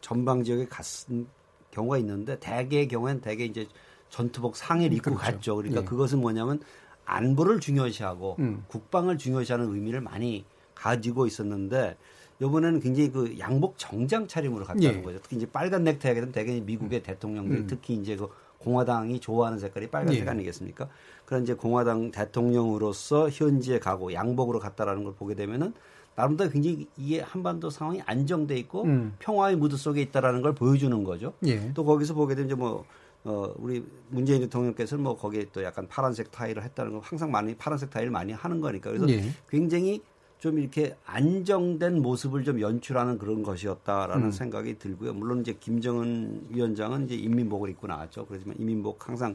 전방 0.00 0.44
지역에 0.44 0.66
갔은 0.66 1.26
경우가 1.70 1.98
있는데 1.98 2.38
대개의 2.38 2.88
경우에는 2.88 3.20
대개 3.20 3.44
이제 3.44 3.66
전투복 4.08 4.56
상의를 4.56 4.96
입고 4.96 5.14
그렇죠. 5.14 5.32
갔죠. 5.32 5.56
그러니까 5.56 5.82
예. 5.82 5.84
그것은 5.84 6.20
뭐냐면 6.20 6.60
안보를 7.04 7.60
중요시하고 7.60 8.36
음. 8.38 8.64
국방을 8.68 9.18
중요시하는 9.18 9.72
의미를 9.72 10.00
많이 10.00 10.44
가지고 10.74 11.26
있었는데 11.26 11.96
이번에는 12.40 12.80
굉장히 12.80 13.10
그 13.10 13.38
양복 13.38 13.74
정장 13.76 14.26
차림으로 14.26 14.64
갔다는 14.64 14.98
예. 14.98 15.02
거죠. 15.02 15.18
특히 15.22 15.36
이제 15.36 15.46
빨간 15.46 15.84
넥타이가 15.84 16.20
되면 16.20 16.32
대개 16.32 16.58
미국의 16.60 17.02
대통령들이 17.02 17.60
음. 17.60 17.66
특히 17.66 17.94
이제 17.94 18.16
그 18.16 18.28
공화당이 18.58 19.20
좋아하는 19.20 19.58
색깔이 19.58 19.88
빨간색 19.88 20.26
예. 20.26 20.30
아니겠습니까? 20.30 20.88
그런 21.24 21.42
이제 21.42 21.54
공화당 21.54 22.10
대통령으로서 22.10 23.28
현지에 23.30 23.78
가고 23.78 24.12
양복으로 24.12 24.58
갔다라는 24.58 25.04
걸 25.04 25.14
보게 25.14 25.34
되면은 25.34 25.74
나름대로 26.16 26.50
굉장히 26.50 26.86
이게 26.96 27.20
한반도 27.20 27.70
상황이 27.70 28.00
안정돼 28.04 28.56
있고 28.58 28.84
음. 28.84 29.14
평화의 29.18 29.56
무드 29.56 29.76
속에 29.76 30.02
있다라는 30.02 30.42
걸 30.42 30.54
보여주는 30.54 31.02
거죠. 31.04 31.32
예. 31.46 31.72
또 31.72 31.84
거기서 31.84 32.14
보게 32.14 32.34
되면 32.34 32.48
이제 32.48 32.54
뭐 32.54 32.84
어, 33.24 33.52
우리 33.56 33.84
문재인 34.08 34.40
대통령께서는 34.40 35.04
뭐 35.04 35.16
거기에 35.16 35.46
또 35.52 35.62
약간 35.62 35.86
파란색 35.88 36.30
타일을 36.30 36.62
했다는 36.62 36.92
거 36.92 36.98
항상 37.00 37.30
많이 37.30 37.54
파란색 37.54 37.90
타일 37.90 38.10
많이 38.10 38.32
하는 38.32 38.60
거니까 38.60 38.90
그래서 38.90 39.08
예. 39.08 39.22
굉장히 39.48 40.02
좀 40.38 40.58
이렇게 40.58 40.96
안정된 41.04 42.00
모습을 42.00 42.44
좀 42.44 42.60
연출하는 42.60 43.18
그런 43.18 43.42
것이었다라는 43.42 44.26
음. 44.26 44.30
생각이 44.30 44.78
들고요. 44.78 45.12
물론 45.12 45.42
이제 45.42 45.54
김정은 45.60 46.46
위원장은 46.48 47.04
이제 47.04 47.14
인민복을 47.14 47.68
입고 47.70 47.86
나왔죠. 47.86 48.24
그렇지만 48.26 48.56
인민복 48.58 49.06
항상 49.06 49.34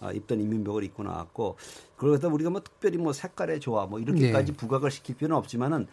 아, 0.00 0.12
입던 0.12 0.40
인민복을 0.40 0.84
입고 0.84 1.02
나왔고 1.02 1.56
그러다 1.96 2.28
우리가 2.28 2.50
뭐 2.50 2.60
특별히 2.62 2.96
뭐 2.96 3.12
색깔의 3.12 3.60
조화 3.60 3.86
뭐 3.86 3.98
이렇게까지 3.98 4.52
네. 4.52 4.56
부각을 4.56 4.90
시킬 4.90 5.16
필요는 5.16 5.36
없지만은 5.36 5.86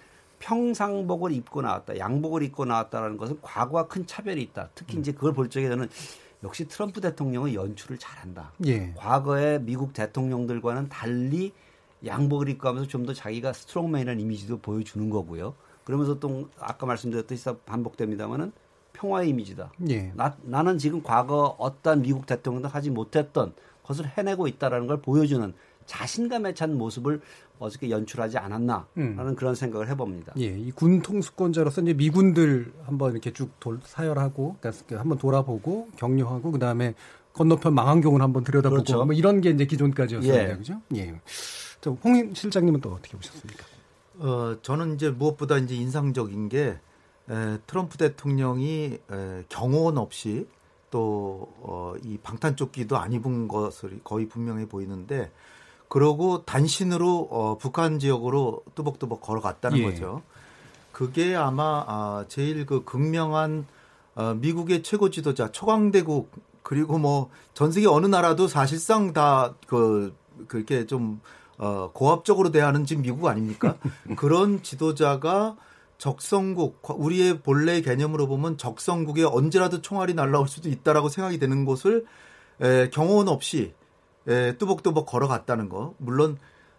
평상복을 0.44 1.32
입고 1.32 1.62
나왔다, 1.62 1.98
양복을 1.98 2.44
입고 2.44 2.66
나왔다라는 2.66 3.16
것은 3.16 3.40
과거와 3.42 3.88
큰 3.88 4.06
차별이 4.06 4.42
있다. 4.42 4.70
특히 4.76 5.00
이제 5.00 5.14
그걸 5.14 5.34
볼 5.34 5.50
적에 5.50 5.70
저는 5.70 5.88
역시 6.44 6.68
트럼프 6.68 7.00
대통령은 7.00 7.54
연출을 7.54 7.98
잘한다. 7.98 8.52
예. 8.66 8.94
과거의 8.98 9.62
미국 9.62 9.94
대통령들과는 9.94 10.90
달리 10.90 11.54
양복을 12.06 12.50
입고 12.50 12.68
하면서 12.68 12.86
좀 12.90 13.06
더 13.06 13.14
자기가 13.14 13.54
스트롱맨이라는 13.54 14.20
이미지도 14.22 14.60
보여주는 14.60 15.10
거고요. 15.10 15.56
그러면서 15.86 16.20
또 16.20 16.50
아까 16.60 16.86
말씀드렸듯이 16.86 17.50
반복됩니다만은 17.66 18.52
평화의 18.92 19.30
이미지다. 19.30 19.72
예. 19.90 20.12
나, 20.14 20.36
나는 20.42 20.78
지금 20.78 21.02
과거 21.02 21.56
어떤 21.58 22.02
미국 22.02 22.26
대통령도 22.26 22.68
하지 22.68 22.90
못했던 22.90 23.54
것을 23.84 24.06
해내고 24.18 24.48
있다라는 24.50 24.88
걸 24.88 25.02
보여주는 25.02 25.54
자신감에 25.86 26.54
찬 26.54 26.78
모습을 26.78 27.22
어저께 27.60 27.90
연출하지 27.90 28.38
않았나라는 28.38 28.86
음. 28.98 29.36
그런 29.36 29.56
생각을 29.56 29.88
해봅니다. 29.90 30.34
예, 30.40 30.46
이 30.58 30.72
군 30.72 31.02
통수권자로서 31.02 31.82
이제 31.82 31.94
미군들 31.94 32.74
한번 32.86 33.12
이렇게 33.14 33.32
쭉 33.32 33.52
돌, 33.60 33.80
사열하고, 33.84 34.58
그러니까 34.60 35.00
한번 35.00 35.18
돌아보고 35.18 35.90
격려하고, 35.96 36.52
그 36.52 36.60
다음에 36.60 36.94
건너편 37.34 37.74
망원경을 37.74 38.22
한번 38.22 38.44
들여다보고, 38.44 38.84
그렇죠. 38.84 39.06
뭐 39.06 39.14
이런 39.14 39.40
게 39.42 39.50
이제 39.52 39.66
기존까지였습니다, 39.66 40.50
예. 40.52 40.56
그죠? 40.58 40.82
예. 40.96 41.20
저홍 41.82 42.34
실장님은 42.34 42.82
또 42.82 42.92
어떻게 42.94 43.16
보셨습니까? 43.18 43.66
어, 44.20 44.58
저는 44.62 44.96
이제 44.96 45.10
무엇보다 45.10 45.58
이제 45.58 45.76
인상적인 45.76 46.50
게 46.50 46.78
에, 47.30 47.58
트럼프 47.66 47.98
대통령이 47.98 48.98
에, 49.12 49.44
경호원 49.50 49.98
없이 49.98 50.48
또 50.92 51.52
어, 51.62 51.94
이 52.04 52.18
방탄조끼도 52.22 52.98
안 52.98 53.14
입은 53.14 53.48
것을 53.48 54.00
거의 54.04 54.28
분명해 54.28 54.68
보이는데 54.68 55.32
그러고 55.94 56.44
단신으로 56.44 57.28
어, 57.30 57.58
북한 57.60 58.00
지역으로 58.00 58.64
뚜벅뚜벅 58.74 59.22
걸어갔다는 59.22 59.78
예. 59.78 59.84
거죠. 59.84 60.24
그게 60.92 61.36
아마 61.36 61.86
아, 61.88 62.26
제일 62.30 62.66
그 62.66 62.84
극명한 62.84 63.68
어, 64.16 64.34
미국의 64.34 64.82
최고 64.82 65.12
지도자 65.12 65.52
초강대국 65.52 66.32
그리고 66.64 66.98
뭐 66.98 67.30
전 67.54 67.72
세계 67.72 67.86
어느 67.86 68.08
나라도 68.08 68.48
사실상 68.48 69.14
다 69.14 69.54
그 69.68 70.16
그렇게 70.48 70.88
좀 70.88 71.22
어, 71.60 71.92
고압적으로 71.94 72.50
대하는 72.50 72.88
지금 72.88 73.04
미국 73.04 73.28
아닙니까? 73.28 73.78
그런 74.18 74.64
지도자가 74.64 75.58
적성국 76.00 76.82
우리의 76.90 77.42
본래 77.42 77.82
개념으로 77.82 78.26
보면 78.26 78.58
적성국에 78.58 79.26
언제라도 79.26 79.80
총알이 79.84 80.16
날라올 80.16 80.48
수도 80.48 80.70
있다라고 80.70 81.10
생각이 81.10 81.38
되는 81.38 81.66
곳을 81.66 82.08
에, 82.62 82.90
경호원 82.90 83.28
없이 83.28 83.76
에, 84.28 84.58
뚜벅뚜벅 84.58 85.06
걸어갔다는 85.06 85.70
거. 85.70 85.94
물론 85.98 86.38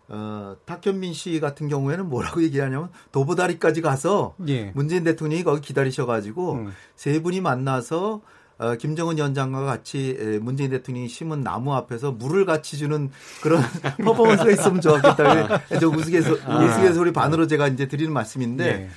어, 0.08 0.56
탁현민 0.66 1.14
씨 1.14 1.40
같은 1.40 1.68
경우에는 1.68 2.08
뭐라고 2.08 2.42
얘기하냐면 2.44 2.90
도보다리까지 3.12 3.80
가서 3.80 4.34
예. 4.48 4.70
문재인 4.74 5.04
대통령이 5.04 5.44
거기 5.44 5.60
기다리셔가지고 5.60 6.52
음. 6.52 6.72
세 6.96 7.20
분이 7.22 7.40
만나서 7.40 8.20
어, 8.56 8.76
김정은 8.76 9.16
위원장과 9.16 9.64
같이 9.64 10.16
에, 10.18 10.38
문재인 10.38 10.70
대통령이 10.70 11.08
심은 11.08 11.42
나무 11.42 11.74
앞에서 11.74 12.12
물을 12.12 12.44
같이 12.44 12.76
주는 12.76 13.10
그런 13.42 13.62
퍼포먼스가 14.04 14.50
있으면 14.50 14.80
좋았겠다. 14.80 15.78
저 15.80 15.88
우스갯소, 15.88 16.34
우스갯소리 16.34 17.12
반으로 17.12 17.46
제가 17.46 17.66
이제 17.68 17.88
드리는 17.88 18.12
말씀인데 18.12 18.66
예. 18.66 18.90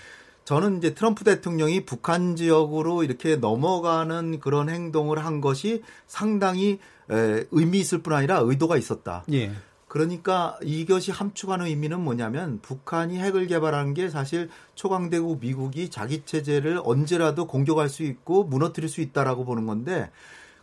저는 0.48 0.78
이제 0.78 0.94
트럼프 0.94 1.26
대통령이 1.26 1.84
북한 1.84 2.38
지역으로 2.38 3.04
이렇게 3.04 3.36
넘어가는 3.36 4.40
그런 4.40 4.70
행동을 4.70 5.26
한 5.26 5.42
것이 5.42 5.84
상당히 6.06 6.80
에, 7.12 7.44
의미 7.52 7.80
있을 7.80 8.02
뿐 8.02 8.14
아니라 8.14 8.40
의도가 8.40 8.78
있었다. 8.78 9.26
예. 9.34 9.52
그러니까 9.90 10.58
이것이 10.64 11.12
함축하는 11.12 11.66
의미는 11.66 12.00
뭐냐면 12.00 12.60
북한이 12.62 13.20
핵을 13.20 13.48
개발한 13.48 13.94
게 13.94 14.08
사실 14.08 14.50
초강대국 14.76 15.42
미국이 15.42 15.90
자기 15.90 16.24
체제를 16.24 16.80
언제라도 16.82 17.46
공격할 17.46 17.90
수 17.90 18.04
있고 18.04 18.46
무너뜨릴 18.46 18.88
수 18.88 19.02
있다라고 19.02 19.44
보는 19.44 19.66
건데 19.66 20.10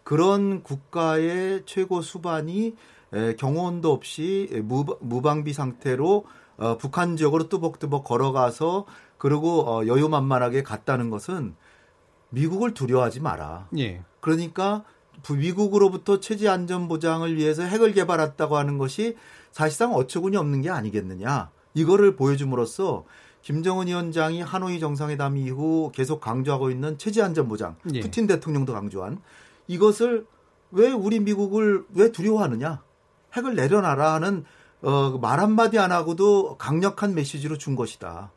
그런 0.03 0.62
국가의 0.62 1.64
최고 1.67 2.00
수반이 2.00 2.75
에, 3.12 3.37
경호원도 3.37 3.93
없이 3.93 4.49
무, 4.64 4.87
무방비 5.00 5.53
상태로 5.53 6.25
어, 6.57 6.76
북한 6.79 7.17
지역으로 7.17 7.49
뚜벅뚜벅 7.49 8.05
걸어가서 8.05 8.87
그리고 9.25 9.62
어, 9.66 9.87
여유만만하게 9.87 10.62
갔다는 10.62 11.09
것은 11.09 11.54
미국을 12.28 12.75
두려워하지 12.75 13.21
마라. 13.21 13.69
예. 13.78 14.02
그러니까 14.21 14.85
부- 15.23 15.37
미국으로부터 15.37 16.21
체제 16.21 16.47
안전 16.47 16.88
보장을 16.88 17.35
위해서 17.35 17.62
핵을 17.62 17.95
개발했다고 17.95 18.59
하는 18.59 18.76
것이 18.76 19.16
사실상 19.50 19.95
어처구니 19.95 20.37
없는 20.37 20.61
게 20.61 20.69
아니겠느냐. 20.69 21.49
이거를 21.73 22.16
보여줌으로써 22.16 23.04
김정은 23.40 23.87
위원장이 23.87 24.43
하노이 24.43 24.78
정상회담 24.78 25.38
이후 25.38 25.90
계속 25.95 26.21
강조하고 26.21 26.69
있는 26.71 26.99
체제 26.99 27.23
안전 27.23 27.49
보장, 27.49 27.76
예. 27.95 28.00
푸틴 28.00 28.26
대통령도 28.26 28.75
강조한 28.75 29.23
이것을 29.69 30.26
왜 30.71 30.93
우리 30.93 31.19
미국을 31.21 31.87
왜 31.95 32.12
두려워하느냐? 32.12 32.83
핵을 33.35 33.54
내려놔라는 33.54 34.45
어, 34.83 35.19
말 35.19 35.40
한마디 35.40 35.78
안 35.78 35.93
하고도 35.93 36.59
강력한 36.59 37.14
메시지로 37.14 37.57
준 37.57 37.75
것이다. 37.75 38.33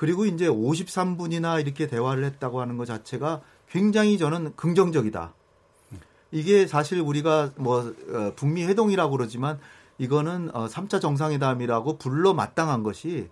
그리고 0.00 0.24
이제 0.24 0.48
53분이나 0.48 1.60
이렇게 1.60 1.86
대화를 1.86 2.24
했다고 2.24 2.62
하는 2.62 2.78
것 2.78 2.86
자체가 2.86 3.42
굉장히 3.68 4.16
저는 4.16 4.56
긍정적이다. 4.56 5.34
이게 6.30 6.66
사실 6.66 7.02
우리가 7.02 7.50
뭐 7.56 7.92
어, 8.08 8.32
북미 8.34 8.64
회동이라고 8.64 9.14
그러지만 9.14 9.58
이거는 9.98 10.56
어, 10.56 10.68
3차 10.68 11.02
정상회담이라고 11.02 11.98
불러 11.98 12.32
마땅한 12.32 12.82
것이 12.82 13.28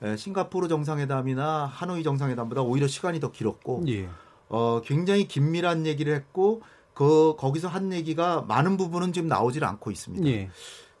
에, 0.00 0.16
싱가포르 0.16 0.68
정상회담이나 0.68 1.66
하노이 1.66 2.02
정상회담보다 2.02 2.62
오히려 2.62 2.86
시간이 2.86 3.20
더 3.20 3.30
길었고 3.30 3.84
예. 3.88 4.08
어, 4.48 4.80
굉장히 4.86 5.28
긴밀한 5.28 5.84
얘기를 5.84 6.14
했고 6.14 6.62
그 6.94 7.34
거기서 7.36 7.68
한 7.68 7.92
얘기가 7.92 8.46
많은 8.48 8.78
부분은 8.78 9.12
지금 9.12 9.28
나오질 9.28 9.66
않고 9.66 9.90
있습니다. 9.90 10.26
예. 10.28 10.48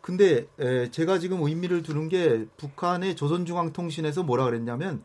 근데 0.06 0.46
에, 0.60 0.88
제가 0.92 1.18
지금 1.18 1.42
의미를 1.42 1.82
두는 1.82 2.08
게 2.08 2.46
북한의 2.58 3.16
조선중앙통신에서 3.16 4.22
뭐라 4.22 4.44
그랬냐면 4.44 5.02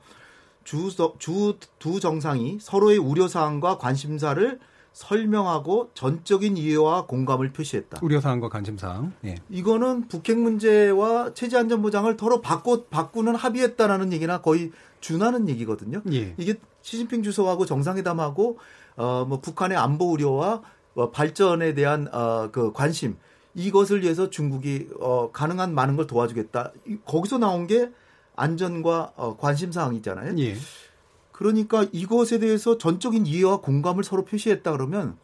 주주 0.63 1.57
두 1.79 1.99
정상이 1.99 2.59
서로의 2.61 2.99
우려 2.99 3.27
사항과 3.27 3.79
관심사를 3.79 4.59
설명하고 4.93 5.89
전적인 5.95 6.55
이해와 6.55 7.07
공감을 7.07 7.51
표시했다. 7.51 7.99
우려사항과 8.03 8.49
관심사항. 8.49 9.13
예. 9.25 9.35
이거는 9.49 10.07
북핵 10.07 10.37
문제와 10.37 11.33
체제 11.33 11.57
안전 11.57 11.81
보장을 11.81 12.15
서로 12.19 12.41
바꿔 12.41 12.83
바꾸는 12.83 13.33
합의했다라는 13.33 14.13
얘기나 14.13 14.41
거의 14.41 14.71
준하는 14.99 15.49
얘기거든요. 15.49 16.03
예. 16.13 16.35
이게 16.37 16.55
시진핑 16.83 17.23
주석하고 17.23 17.65
정상회담하고 17.65 18.59
어 18.97 19.25
뭐 19.27 19.39
북한의 19.39 19.77
안보 19.79 20.11
우려와 20.11 20.61
어, 20.93 21.09
발전에 21.09 21.73
대한 21.73 22.07
어 22.13 22.49
그 22.51 22.71
관심 22.71 23.17
이것을 23.53 24.03
위해서 24.03 24.29
중국이 24.29 24.89
어 24.99 25.31
가능한 25.31 25.73
많은 25.75 25.95
걸 25.97 26.07
도와주겠다. 26.07 26.71
이- 26.87 26.97
거기서 27.05 27.37
나온 27.37 27.67
게 27.67 27.91
안전과 28.35 29.13
어 29.15 29.37
관심 29.37 29.71
사항이잖아요. 29.71 30.37
예. 30.39 30.55
그러니까 31.31 31.85
이것에 31.91 32.39
대해서 32.39 32.77
전적인 32.77 33.25
이해와 33.25 33.61
공감을 33.61 34.03
서로 34.03 34.23
표시했다 34.25 34.71
그러면 34.71 35.17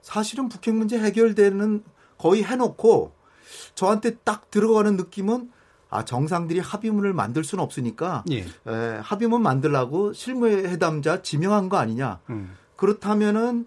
사실은 0.00 0.48
북핵 0.48 0.74
문제 0.74 0.98
해결되는 0.98 1.82
거의 2.18 2.44
해놓고 2.44 3.12
저한테 3.74 4.16
딱 4.24 4.50
들어가는 4.50 4.96
느낌은 4.96 5.50
아 5.90 6.04
정상들이 6.04 6.60
합의문을 6.60 7.12
만들 7.12 7.44
수는 7.44 7.62
없으니까 7.62 8.24
예. 8.30 8.40
에, 8.40 8.98
합의문 9.02 9.42
만들라고 9.42 10.12
실무회담자 10.12 11.22
지명한 11.22 11.68
거 11.68 11.76
아니냐. 11.76 12.20
음. 12.30 12.54
그렇다면은 12.76 13.66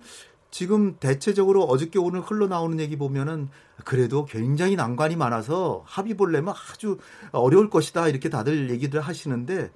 지금 0.51 0.95
대체적으로 0.99 1.63
어저께 1.63 1.99
오늘 1.99 2.21
흘러나오는 2.21 2.79
얘기 2.79 2.97
보면은 2.97 3.49
그래도 3.89 4.23
굉장히 4.25 4.75
난관이 4.75 5.15
많아서 5.15 5.81
합의 5.87 6.13
보려면 6.13 6.53
아주 6.71 6.99
어려울 7.31 7.71
것이다 7.71 8.07
이렇게 8.07 8.29
다들 8.29 8.69
얘기들 8.69 9.01
하시는데 9.01 9.71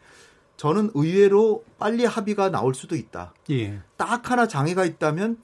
저는 0.56 0.92
의외로 0.94 1.64
빨리 1.80 2.06
합의가 2.06 2.52
나올 2.52 2.76
수도 2.76 2.96
있다. 2.96 3.34
예. 3.50 3.82
딱 3.98 4.30
하나 4.30 4.48
장애가 4.48 4.86
있다면 4.86 5.38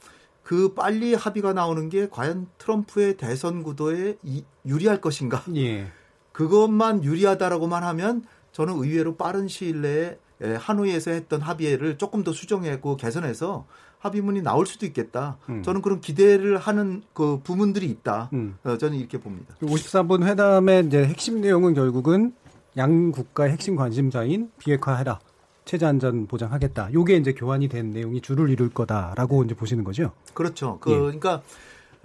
그 0.43 0.75
빨리 0.75 1.15
합의가 1.15 1.53
나오는 1.53 1.89
게 1.89 2.09
과연 2.09 2.47
트럼프의 2.59 3.17
대선 3.17 3.63
구도에 3.63 4.17
이- 4.21 4.45
유리할 4.67 5.01
것인가? 5.01 5.43
예. 5.55 5.88
그것만 6.32 7.03
유리하다라고만 7.03 7.84
하면 7.84 8.23
저는 8.51 8.75
의외로 8.75 9.15
빠른 9.15 9.47
시일 9.47 9.82
내에 9.82 10.19
에, 10.41 10.53
하노이에서 10.53 11.10
했던 11.10 11.41
합의를 11.41 11.97
조금 11.97 12.23
더 12.23 12.32
수정하고 12.34 12.97
개선해서 12.97 13.65
합의문이 13.99 14.41
나올 14.41 14.65
수도 14.65 14.85
있겠다. 14.85 15.38
음. 15.49 15.62
저는 15.62 15.81
그런 15.81 16.01
기대를 16.01 16.57
하는 16.57 17.03
그 17.13 17.39
부분들이 17.43 17.85
있다. 17.88 18.29
음. 18.33 18.57
어, 18.63 18.77
저는 18.77 18.97
이렇게 18.97 19.19
봅니다. 19.19 19.55
54분 19.62 20.23
회담의 20.23 20.88
이제 20.88 21.05
핵심 21.05 21.41
내용은 21.41 21.73
결국은 21.73 22.33
양 22.77 23.12
국가의 23.12 23.51
핵심 23.51 23.75
관심사인 23.75 24.51
비핵화해라. 24.57 25.19
체제 25.65 25.85
안전 25.85 26.25
보장하겠다. 26.27 26.93
요게 26.93 27.17
이제 27.17 27.33
교환이 27.33 27.67
된 27.67 27.91
내용이 27.91 28.21
주를 28.21 28.49
이룰 28.49 28.69
거다라고 28.69 29.43
이제 29.43 29.53
보시는 29.53 29.83
거죠. 29.83 30.13
그렇죠. 30.33 30.79
그, 30.79 30.91
예. 30.91 30.97
그러니까 30.97 31.43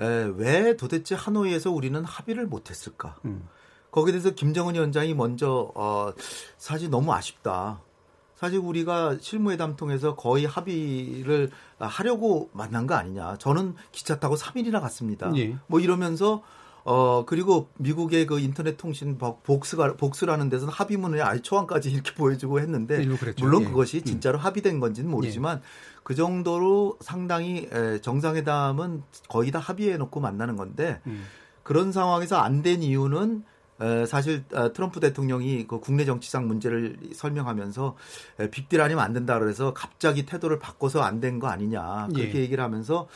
에, 0.00 0.30
왜 0.36 0.76
도대체 0.76 1.14
하노이에서 1.14 1.70
우리는 1.70 2.04
합의를 2.04 2.46
못 2.46 2.68
했을까? 2.70 3.16
음. 3.24 3.48
거기에 3.92 4.12
대해서 4.12 4.30
김정은 4.30 4.74
위원장이 4.74 5.14
먼저 5.14 5.70
어, 5.76 6.12
사실 6.58 6.90
너무 6.90 7.14
아쉽다. 7.14 7.80
사실 8.44 8.58
우리가 8.58 9.16
실무회담 9.22 9.74
통해서 9.76 10.14
거의 10.16 10.44
합의를 10.44 11.50
하려고 11.78 12.50
만난 12.52 12.86
거 12.86 12.94
아니냐. 12.94 13.36
저는 13.38 13.74
기차 13.90 14.20
타고 14.20 14.34
3일이나 14.36 14.82
갔습니다. 14.82 15.32
예. 15.36 15.56
뭐 15.66 15.80
이러면서 15.80 16.42
어 16.86 17.24
그리고 17.24 17.70
미국의 17.78 18.26
그 18.26 18.38
인터넷 18.38 18.76
통신 18.76 19.16
복- 19.16 19.42
복스가 19.44 19.94
복스라는 19.96 20.50
데서는 20.50 20.70
합의문을 20.74 21.22
아예 21.22 21.40
초안까지 21.40 21.90
이렇게 21.90 22.12
보여주고 22.20 22.60
했는데. 22.60 22.98
물론 23.46 23.62
예. 23.62 23.66
그것이 23.68 23.98
음. 24.00 24.04
진짜로 24.04 24.36
합의된 24.36 24.78
건지는 24.78 25.10
모르지만 25.10 25.62
그 26.02 26.14
정도로 26.14 26.98
상당히 27.00 27.66
에, 27.72 27.98
정상회담은 28.02 29.02
거의 29.30 29.50
다 29.52 29.58
합의해 29.58 29.96
놓고 29.96 30.20
만나는 30.20 30.56
건데 30.56 31.00
음. 31.06 31.24
그런 31.62 31.92
상황에서 31.92 32.36
안 32.36 32.60
된 32.60 32.82
이유는 32.82 33.38
에, 33.38 33.53
사실 34.06 34.44
아, 34.54 34.72
트럼프 34.72 35.00
대통령이 35.00 35.66
그 35.66 35.80
국내 35.80 36.04
정치상 36.04 36.46
문제를 36.46 36.96
설명하면서 37.14 37.96
에, 38.40 38.50
빅딜 38.50 38.80
아니면 38.80 39.04
안 39.04 39.12
된다 39.12 39.38
그래서 39.38 39.74
갑자기 39.74 40.24
태도를 40.26 40.58
바꿔서 40.58 41.02
안 41.02 41.20
된 41.20 41.40
거 41.40 41.48
아니냐 41.48 42.08
그렇게 42.14 42.38
예. 42.38 42.42
얘기를 42.42 42.62
하면서 42.62 43.08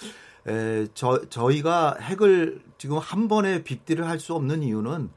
에, 0.46 0.86
저, 0.94 1.28
저희가 1.28 1.96
핵을 2.00 2.60
지금 2.78 2.98
한 2.98 3.28
번에 3.28 3.62
빅딜을 3.62 4.06
할 4.08 4.18
수 4.18 4.34
없는 4.34 4.62
이유는 4.62 5.10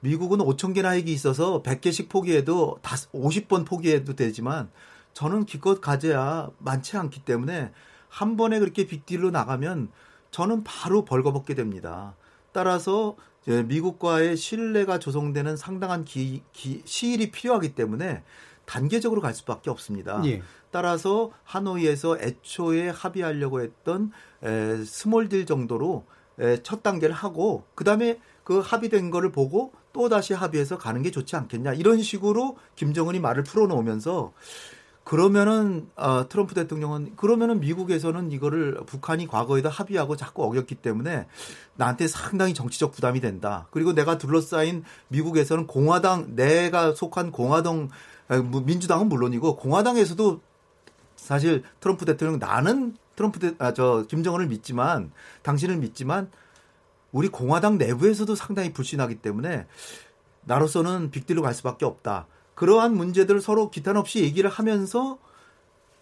미국은 0.00 0.38
5천 0.38 0.74
개나 0.74 0.90
핵이 0.90 1.10
있어서 1.12 1.60
100개씩 1.62 2.08
포기해도 2.08 2.78
다 2.82 2.94
50번 3.12 3.66
포기해도 3.66 4.14
되지만 4.14 4.70
저는 5.12 5.44
기껏 5.44 5.80
가져야 5.80 6.50
많지 6.58 6.96
않기 6.96 7.24
때문에 7.24 7.72
한 8.08 8.36
번에 8.36 8.60
그렇게 8.60 8.86
빅딜로 8.86 9.32
나가면 9.32 9.90
저는 10.30 10.62
바로 10.62 11.04
벌거벗게 11.04 11.54
됩니다. 11.54 12.14
따라서 12.52 13.16
미국과의 13.46 14.36
신뢰가 14.36 14.98
조성되는 14.98 15.56
상당한 15.56 16.04
기, 16.04 16.42
기- 16.52 16.82
시일이 16.84 17.30
필요하기 17.30 17.74
때문에 17.74 18.22
단계적으로 18.66 19.20
갈 19.20 19.32
수밖에 19.34 19.70
없습니다. 19.70 20.20
예. 20.26 20.42
따라서 20.70 21.30
하노이에서 21.44 22.18
애초에 22.20 22.90
합의하려고 22.90 23.62
했던 23.62 24.12
에, 24.42 24.84
small 24.84 25.18
deal 25.18 25.46
정도로 25.46 26.04
에, 26.38 26.62
첫 26.62 26.82
단계를 26.82 27.14
하고 27.14 27.64
그다음에 27.74 28.18
그 28.44 28.58
합의된 28.60 29.10
거를 29.10 29.32
보고 29.32 29.72
또 29.94 30.10
다시 30.10 30.34
합의해서 30.34 30.76
가는 30.76 31.02
게 31.02 31.10
좋지 31.10 31.34
않겠냐 31.36 31.72
이런 31.72 32.02
식으로 32.02 32.58
김정은이 32.76 33.18
말을 33.20 33.44
풀어놓으면서 33.44 34.34
그러면은 35.08 35.88
어, 35.96 36.28
트럼프 36.28 36.54
대통령은 36.54 37.16
그러면은 37.16 37.60
미국에서는 37.60 38.30
이거를 38.30 38.78
북한이 38.84 39.26
과거에도 39.26 39.70
합의하고 39.70 40.16
자꾸 40.16 40.44
어겼기 40.44 40.74
때문에 40.74 41.26
나한테 41.76 42.06
상당히 42.08 42.52
정치적 42.52 42.92
부담이 42.92 43.22
된다. 43.22 43.68
그리고 43.70 43.94
내가 43.94 44.18
둘러싸인 44.18 44.84
미국에서는 45.08 45.66
공화당 45.66 46.36
내가 46.36 46.92
속한 46.92 47.32
공화당 47.32 47.88
아, 48.28 48.36
뭐 48.36 48.60
민주당은 48.60 49.08
물론이고 49.08 49.56
공화당에서도 49.56 50.42
사실 51.16 51.62
트럼프 51.80 52.04
대통령 52.04 52.38
나는 52.38 52.94
트럼프 53.16 53.38
대, 53.38 53.54
아, 53.58 53.72
저 53.72 54.04
김정은을 54.10 54.48
믿지만 54.48 55.10
당신을 55.40 55.78
믿지만 55.78 56.30
우리 57.12 57.28
공화당 57.28 57.78
내부에서도 57.78 58.34
상당히 58.34 58.74
불신하기 58.74 59.22
때문에 59.22 59.66
나로서는 60.44 61.10
빅딜로 61.10 61.40
갈 61.40 61.54
수밖에 61.54 61.86
없다. 61.86 62.26
그러한 62.58 62.96
문제들을 62.96 63.40
서로 63.40 63.70
기탄 63.70 63.96
없이 63.96 64.20
얘기를 64.20 64.50
하면서 64.50 65.16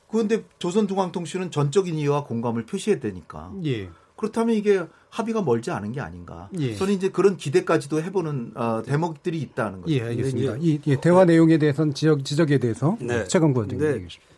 그런데 0.08 0.42
조선중앙통신은 0.58 1.50
전적인 1.50 1.96
이해와 1.96 2.24
공감을 2.24 2.64
표시해야 2.64 2.98
되니까 2.98 3.52
예. 3.66 3.90
그렇다면 4.16 4.54
이게 4.54 4.82
합의가 5.10 5.42
멀지 5.42 5.70
않은 5.70 5.92
게 5.92 6.00
아닌가. 6.00 6.48
예. 6.58 6.74
저는 6.74 6.94
이제 6.94 7.10
그런 7.10 7.36
기대까지도 7.36 8.02
해보는 8.02 8.52
어, 8.54 8.82
대목들이 8.86 9.38
있다는 9.38 9.82
거죠. 9.82 9.94
예, 9.94 10.00
알겠습니다. 10.00 10.54
예. 10.54 10.58
이 10.62 10.80
예, 10.86 10.98
대화 10.98 11.26
내용에 11.26 11.58
대해서는 11.58 11.92
지적 11.92 12.24
지적에 12.24 12.56
대해서 12.56 12.96
네. 13.02 13.24
최강 13.28 13.52
부원장님 13.52 13.84
네. 13.84 13.92
얘기해 13.92 14.08
주십시오. 14.08 14.30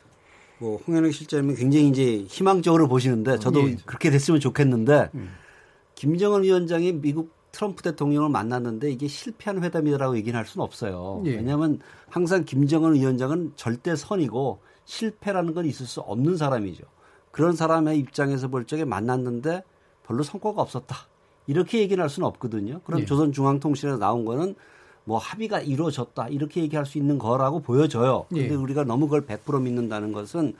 뭐 0.58 0.82
홍현욱 0.88 1.14
실장님은 1.14 1.54
굉장히 1.54 1.88
이제 1.88 2.24
희망적으로 2.28 2.88
보시는데 2.88 3.38
저도 3.38 3.70
예. 3.70 3.76
그렇게 3.86 4.10
됐으면 4.10 4.40
좋겠는데 4.40 5.10
음. 5.14 5.30
김정은 5.94 6.42
위원장이 6.42 6.94
미국 6.94 7.37
트럼프 7.52 7.82
대통령을 7.82 8.28
만났는데 8.28 8.90
이게 8.90 9.08
실패한 9.08 9.62
회담이라고 9.64 10.16
얘기는 10.16 10.38
할 10.38 10.46
수는 10.46 10.64
없어요. 10.64 11.22
예. 11.26 11.36
왜냐하면 11.36 11.80
항상 12.08 12.44
김정은 12.44 12.94
위원장은 12.94 13.52
절대 13.56 13.96
선이고 13.96 14.60
실패라는 14.84 15.54
건 15.54 15.64
있을 15.66 15.86
수 15.86 16.00
없는 16.00 16.36
사람이죠. 16.36 16.84
그런 17.30 17.54
사람의 17.54 17.98
입장에서 17.98 18.48
볼 18.48 18.64
적에 18.64 18.84
만났는데 18.84 19.62
별로 20.06 20.22
성과가 20.22 20.62
없었다. 20.62 20.96
이렇게 21.46 21.80
얘기는 21.80 22.00
할 22.00 22.08
수는 22.08 22.26
없거든요. 22.28 22.80
그럼 22.84 23.00
예. 23.00 23.04
조선중앙통신에서 23.04 23.98
나온 23.98 24.24
거는 24.24 24.54
뭐 25.04 25.16
합의가 25.18 25.60
이루어졌다 25.60 26.28
이렇게 26.28 26.60
얘기할 26.62 26.84
수 26.84 26.98
있는 26.98 27.18
거라고 27.18 27.60
보여져요. 27.60 28.26
근데 28.28 28.50
예. 28.50 28.54
우리가 28.54 28.84
너무 28.84 29.08
그걸 29.08 29.26
100% 29.26 29.62
믿는다는 29.62 30.12
것은 30.12 30.54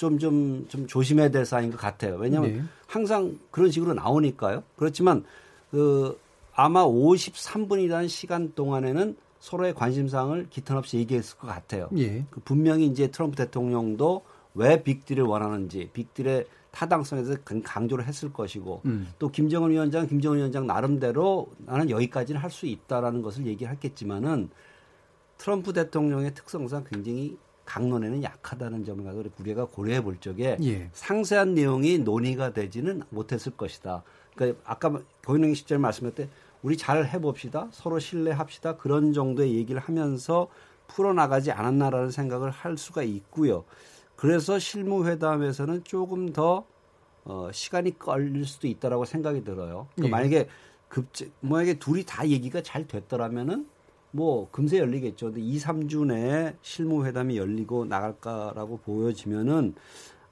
좀 0.00 0.18
좀 0.18 0.66
좀 0.68 0.86
조심해야 0.86 1.28
될 1.28 1.44
사안인 1.44 1.70
것 1.70 1.76
같아요. 1.78 2.16
왜냐하면 2.16 2.52
네. 2.52 2.62
항상 2.86 3.38
그런 3.50 3.70
식으로 3.70 3.92
나오니까요. 3.92 4.62
그렇지만 4.76 5.24
그 5.70 6.18
아마 6.62 6.84
53분이라는 6.84 8.06
시간 8.10 8.52
동안에는 8.54 9.16
서로의 9.38 9.72
관심사항을 9.74 10.48
기탄 10.50 10.76
없이 10.76 10.98
얘기했을 10.98 11.38
것 11.38 11.46
같아요. 11.46 11.88
예. 11.96 12.26
그 12.28 12.40
분명히 12.40 12.84
이제 12.84 13.06
트럼프 13.06 13.34
대통령도 13.36 14.22
왜 14.54 14.82
빅딜을 14.82 15.24
원하는지 15.24 15.88
빅딜의 15.94 16.44
타당성에 16.70 17.22
대해서 17.22 17.40
강- 17.46 17.62
강조를 17.62 18.06
했을 18.06 18.30
것이고 18.30 18.82
음. 18.84 19.08
또 19.18 19.30
김정은 19.30 19.70
위원장, 19.70 20.06
김정은 20.06 20.36
위원장 20.36 20.66
나름대로 20.66 21.48
나는 21.60 21.88
여기까지는 21.88 22.38
할 22.38 22.50
수 22.50 22.66
있다라는 22.66 23.22
것을 23.22 23.46
얘기했겠지만은 23.46 24.50
트럼프 25.38 25.72
대통령의 25.72 26.34
특성상 26.34 26.84
굉장히 26.92 27.38
강론에는 27.64 28.22
약하다는 28.22 28.84
점을 28.84 29.02
가지고 29.02 29.20
우리 29.20 29.30
우리가 29.40 29.64
고려해 29.64 30.02
볼 30.02 30.18
적에 30.18 30.58
예. 30.62 30.90
상세한 30.92 31.54
내용이 31.54 31.98
논의가 32.00 32.52
되지는 32.52 33.02
못했을 33.08 33.52
것이다. 33.56 34.02
그러니까 34.34 34.60
아까 34.64 35.00
고인영 35.24 35.54
시절 35.54 35.78
말씀할 35.78 36.14
때 36.14 36.28
우리 36.62 36.76
잘 36.76 37.06
해봅시다. 37.06 37.68
서로 37.72 37.98
신뢰합시다. 37.98 38.76
그런 38.76 39.12
정도의 39.12 39.54
얘기를 39.54 39.80
하면서 39.80 40.48
풀어나가지 40.86 41.52
않았나라는 41.52 42.10
생각을 42.10 42.50
할 42.50 42.76
수가 42.76 43.02
있고요. 43.02 43.64
그래서 44.16 44.58
실무회담에서는 44.58 45.84
조금 45.84 46.32
더 46.32 46.64
어, 47.24 47.50
시간이 47.52 47.98
걸릴 47.98 48.44
수도 48.44 48.66
있다라고 48.66 49.04
생각이 49.04 49.44
들어요. 49.44 49.86
그러니까 49.94 50.06
예. 50.06 50.10
만약에 50.10 50.48
급제, 50.88 51.30
만약에 51.40 51.78
둘이 51.78 52.04
다 52.04 52.28
얘기가 52.28 52.62
잘 52.62 52.86
됐더라면은 52.86 53.66
뭐 54.10 54.48
금세 54.50 54.78
열리겠죠. 54.78 55.26
근데 55.26 55.40
2, 55.40 55.58
3주 55.58 56.06
내에 56.06 56.56
실무회담이 56.62 57.36
열리고 57.36 57.84
나갈까라고 57.84 58.78
보여지면은 58.78 59.74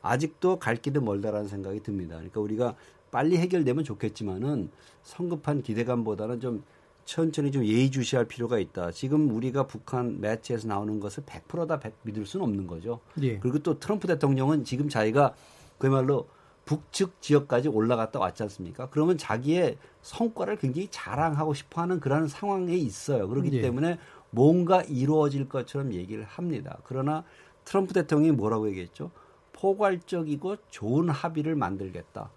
아직도 0.02 0.58
갈 0.58 0.76
길은 0.76 1.04
멀다라는 1.04 1.48
생각이 1.48 1.80
듭니다. 1.80 2.16
그러니까 2.16 2.40
우리가 2.40 2.74
빨리 3.10 3.36
해결되면 3.36 3.84
좋겠지만은 3.84 4.70
성급한 5.02 5.62
기대감보다는 5.62 6.40
좀 6.40 6.62
천천히 7.04 7.50
좀 7.50 7.64
예의주시할 7.64 8.26
필요가 8.26 8.58
있다. 8.58 8.90
지금 8.90 9.30
우리가 9.34 9.66
북한 9.66 10.20
매체에서 10.20 10.68
나오는 10.68 11.00
것을 11.00 11.22
100%다 11.24 11.80
믿을 12.02 12.26
수는 12.26 12.44
없는 12.44 12.66
거죠. 12.66 13.00
예. 13.22 13.38
그리고 13.38 13.60
또 13.60 13.78
트럼프 13.78 14.06
대통령은 14.06 14.64
지금 14.64 14.90
자기가 14.90 15.34
그야말로 15.78 16.28
북측 16.66 17.22
지역까지 17.22 17.68
올라갔다 17.68 18.18
왔지 18.18 18.42
않습니까? 18.42 18.90
그러면 18.90 19.16
자기의 19.16 19.78
성과를 20.02 20.58
굉장히 20.58 20.88
자랑하고 20.90 21.54
싶어 21.54 21.80
하는 21.80 21.98
그런 21.98 22.28
상황에 22.28 22.74
있어요. 22.76 23.26
그렇기 23.26 23.56
예. 23.56 23.62
때문에 23.62 23.98
뭔가 24.30 24.82
이루어질 24.82 25.48
것처럼 25.48 25.94
얘기를 25.94 26.24
합니다. 26.24 26.76
그러나 26.84 27.24
트럼프 27.64 27.94
대통령이 27.94 28.36
뭐라고 28.36 28.68
얘기했죠? 28.68 29.10
포괄적이고 29.52 30.56
좋은 30.68 31.08
합의를 31.08 31.56
만들겠다. 31.56 32.30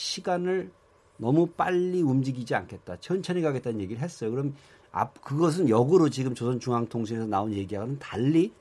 시간을 0.00 0.70
너무 1.16 1.46
빨리 1.46 2.02
움직이지 2.02 2.54
않겠다. 2.54 2.96
천천히 3.00 3.40
가겠다는 3.40 3.80
얘기를 3.80 4.02
했어요. 4.02 4.30
그럼 4.30 4.54
앞 4.92 5.18
그것은 5.22 5.70
역으로 5.70 6.10
지금 6.10 6.34
조선중앙통신에서 6.34 7.26
나온 7.26 7.52
얘기와는 7.52 7.98
달리 7.98 8.52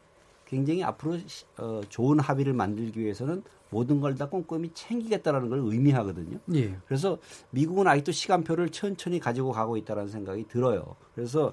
굉장히 0.45 0.81
앞으로 0.83 1.17
시- 1.27 1.43
어, 1.57 1.81
좋은 1.89 2.19
합의를 2.19 2.53
만들기 2.53 3.01
위해서는 3.01 3.43
모든 3.69 3.99
걸 3.99 4.15
다 4.15 4.29
꼼꼼히 4.29 4.71
챙기겠다라는 4.73 5.49
걸 5.49 5.59
의미하거든요. 5.65 6.37
예. 6.53 6.77
그래서 6.87 7.17
미국은 7.49 7.85
아직도 7.87 8.13
시간표를 8.13 8.69
천천히 8.69 9.19
가지고 9.19 9.51
가고 9.51 9.75
있다는 9.75 10.07
생각이 10.07 10.47
들어요. 10.47 10.95
그래서 11.13 11.51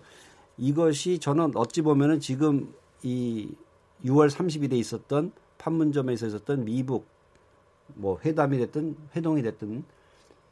이것이 0.58 1.18
저는 1.18 1.52
어찌 1.56 1.82
보면은 1.82 2.20
지금 2.20 2.72
이 3.02 3.48
6월 4.04 4.30
30일에 4.30 4.74
있었던 4.74 5.32
판문점에서 5.58 6.26
있었던 6.28 6.64
미북 6.64 7.06
뭐 7.94 8.18
회담이 8.24 8.58
됐든 8.58 8.96
회동이 9.16 9.42
됐든 9.42 9.84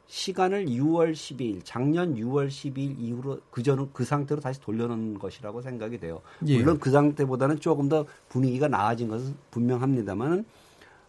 시간을 0.07 0.65
6월 0.65 1.13
12일 1.13 1.61
작년 1.63 2.15
6월 2.15 2.49
12일 2.49 2.99
이후로 2.99 3.39
그전은 3.49 3.89
그 3.93 4.03
상태로 4.03 4.41
다시 4.41 4.59
돌려놓은 4.59 5.19
것이라고 5.19 5.61
생각이 5.61 5.99
돼요. 5.99 6.21
예. 6.47 6.57
물론 6.57 6.79
그 6.79 6.91
상태보다는 6.91 7.61
조금 7.61 7.87
더 7.87 8.05
분위기가 8.27 8.67
나아진 8.67 9.07
것은 9.07 9.35
분명합니다만은 9.51 10.45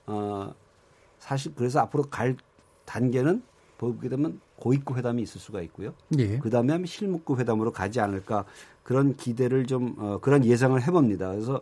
어 0.07 0.55
사실 1.19 1.53
그래서 1.57 1.81
앞으로 1.81 2.05
갈 2.05 2.37
단계는 2.85 3.43
보게 3.77 4.09
되면 4.09 4.41
고위급 4.57 4.97
회담이 4.97 5.23
있을 5.23 5.41
수가 5.41 5.61
있고요. 5.63 5.93
예. 6.19 6.39
그 6.39 6.49
다음에 6.49 6.73
하면 6.73 6.87
실무급 6.87 7.41
회담으로 7.41 7.73
가지 7.73 7.99
않을까 7.99 8.45
그런 8.85 9.17
기대를 9.17 9.67
좀 9.67 9.97
어, 9.99 10.19
그런 10.21 10.45
예상을 10.45 10.81
해봅니다. 10.81 11.33
그래서 11.33 11.61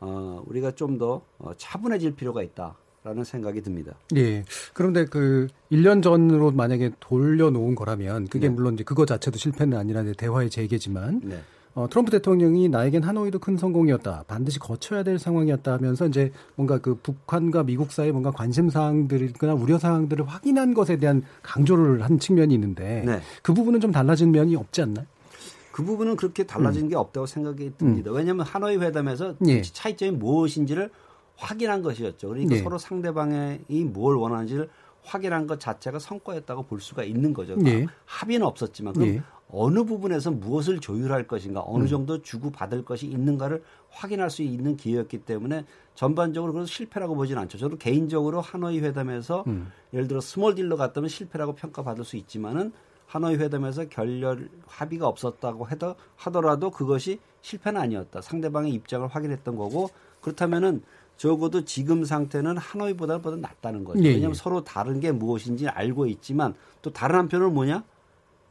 어, 0.00 0.42
우리가 0.46 0.70
좀더 0.70 1.20
어, 1.38 1.52
차분해질 1.58 2.14
필요가 2.14 2.42
있다 2.42 2.76
라는 3.04 3.24
생각이 3.24 3.62
듭니다. 3.62 3.94
예. 4.16 4.44
그런데 4.74 5.04
그 5.04 5.46
1년 5.70 6.02
전으로 6.02 6.50
만약에 6.50 6.90
돌려놓은 7.00 7.74
거라면 7.74 8.26
그게 8.26 8.48
네. 8.48 8.54
물론 8.54 8.74
이제 8.74 8.84
그거 8.84 9.06
자체도 9.06 9.38
실패는 9.38 9.78
아니라 9.78 10.02
대화의 10.16 10.50
재개지만 10.50 11.20
네. 11.24 11.40
어, 11.74 11.88
트럼프 11.88 12.10
대통령이 12.10 12.68
나에겐 12.68 13.04
하노이도 13.04 13.38
큰 13.38 13.56
성공이었다. 13.56 14.24
반드시 14.26 14.58
거쳐야 14.58 15.04
될 15.04 15.18
상황이었다 15.18 15.74
하면서 15.74 16.06
이제 16.08 16.32
뭔가 16.56 16.78
그 16.78 16.96
북한과 16.96 17.62
미국 17.62 17.92
사이의 17.92 18.10
뭔가 18.10 18.32
관심 18.32 18.68
사항들이거나 18.68 19.54
우려 19.54 19.78
사항들을 19.78 20.26
확인한 20.26 20.74
것에 20.74 20.96
대한 20.96 21.22
강조를 21.42 22.02
한 22.02 22.18
측면이 22.18 22.52
있는데 22.54 23.04
네. 23.06 23.20
그 23.42 23.54
부분은 23.54 23.78
좀 23.78 23.92
달라진 23.92 24.32
면이 24.32 24.56
없지 24.56 24.82
않나요? 24.82 25.06
그 25.70 25.84
부분은 25.84 26.16
그렇게 26.16 26.42
달라진 26.44 26.88
게 26.88 26.96
없다고 26.96 27.26
생각이 27.26 27.74
듭니다. 27.78 28.10
왜냐하면 28.10 28.44
하노이 28.44 28.78
회담에서 28.78 29.36
음. 29.40 29.48
예. 29.48 29.62
차이점이 29.62 30.16
무엇인지를 30.16 30.90
확인한 31.38 31.82
것이었죠. 31.82 32.28
그러니까 32.28 32.56
예. 32.56 32.62
서로 32.62 32.78
상대방이 32.78 33.84
뭘 33.92 34.16
원하는지를 34.16 34.68
확인한 35.02 35.46
것 35.46 35.58
자체가 35.58 35.98
성과였다고 35.98 36.64
볼 36.64 36.80
수가 36.80 37.04
있는 37.04 37.32
거죠. 37.32 37.56
예. 37.66 37.86
합의는 38.04 38.46
없었지만 38.46 38.92
그럼 38.92 39.08
예. 39.08 39.22
어느 39.50 39.82
부분에서 39.84 40.30
무엇을 40.32 40.80
조율할 40.80 41.26
것인가, 41.26 41.62
어느 41.64 41.84
음. 41.84 41.88
정도 41.88 42.20
주고 42.20 42.50
받을 42.50 42.84
것이 42.84 43.06
있는가를 43.06 43.62
확인할 43.88 44.28
수 44.28 44.42
있는 44.42 44.76
기회였기 44.76 45.18
때문에 45.20 45.64
전반적으로 45.94 46.52
그래서 46.52 46.66
실패라고 46.66 47.14
보진 47.14 47.38
않죠. 47.38 47.56
저도 47.56 47.78
개인적으로 47.78 48.42
하노이 48.42 48.80
회담에서 48.80 49.44
음. 49.46 49.72
예를 49.94 50.06
들어 50.06 50.20
small 50.20 50.54
deal로 50.54 50.76
갔다면 50.76 51.08
실패라고 51.08 51.54
평가받을 51.54 52.04
수 52.04 52.16
있지만은 52.16 52.72
하노이 53.06 53.36
회담에서 53.36 53.86
결렬 53.86 54.50
합의가 54.66 55.06
없었다고 55.06 55.70
해도 55.70 55.94
하더라도 56.16 56.70
그것이 56.70 57.18
실패는 57.40 57.80
아니었다. 57.80 58.20
상대방의 58.20 58.72
입장을 58.72 59.08
확인했던 59.08 59.56
거고 59.56 59.88
그렇다면은 60.20 60.82
적어도 61.18 61.64
지금 61.64 62.04
상태는 62.04 62.56
하노이보다 62.56 63.18
보다 63.18 63.36
낫다는 63.36 63.84
거죠. 63.84 64.02
예, 64.02 64.08
왜냐하면 64.08 64.30
예. 64.30 64.34
서로 64.34 64.64
다른 64.64 65.00
게 65.00 65.12
무엇인지 65.12 65.68
알고 65.68 66.06
있지만 66.06 66.54
또 66.80 66.90
다른 66.90 67.16
한편은 67.18 67.52
뭐냐? 67.52 67.84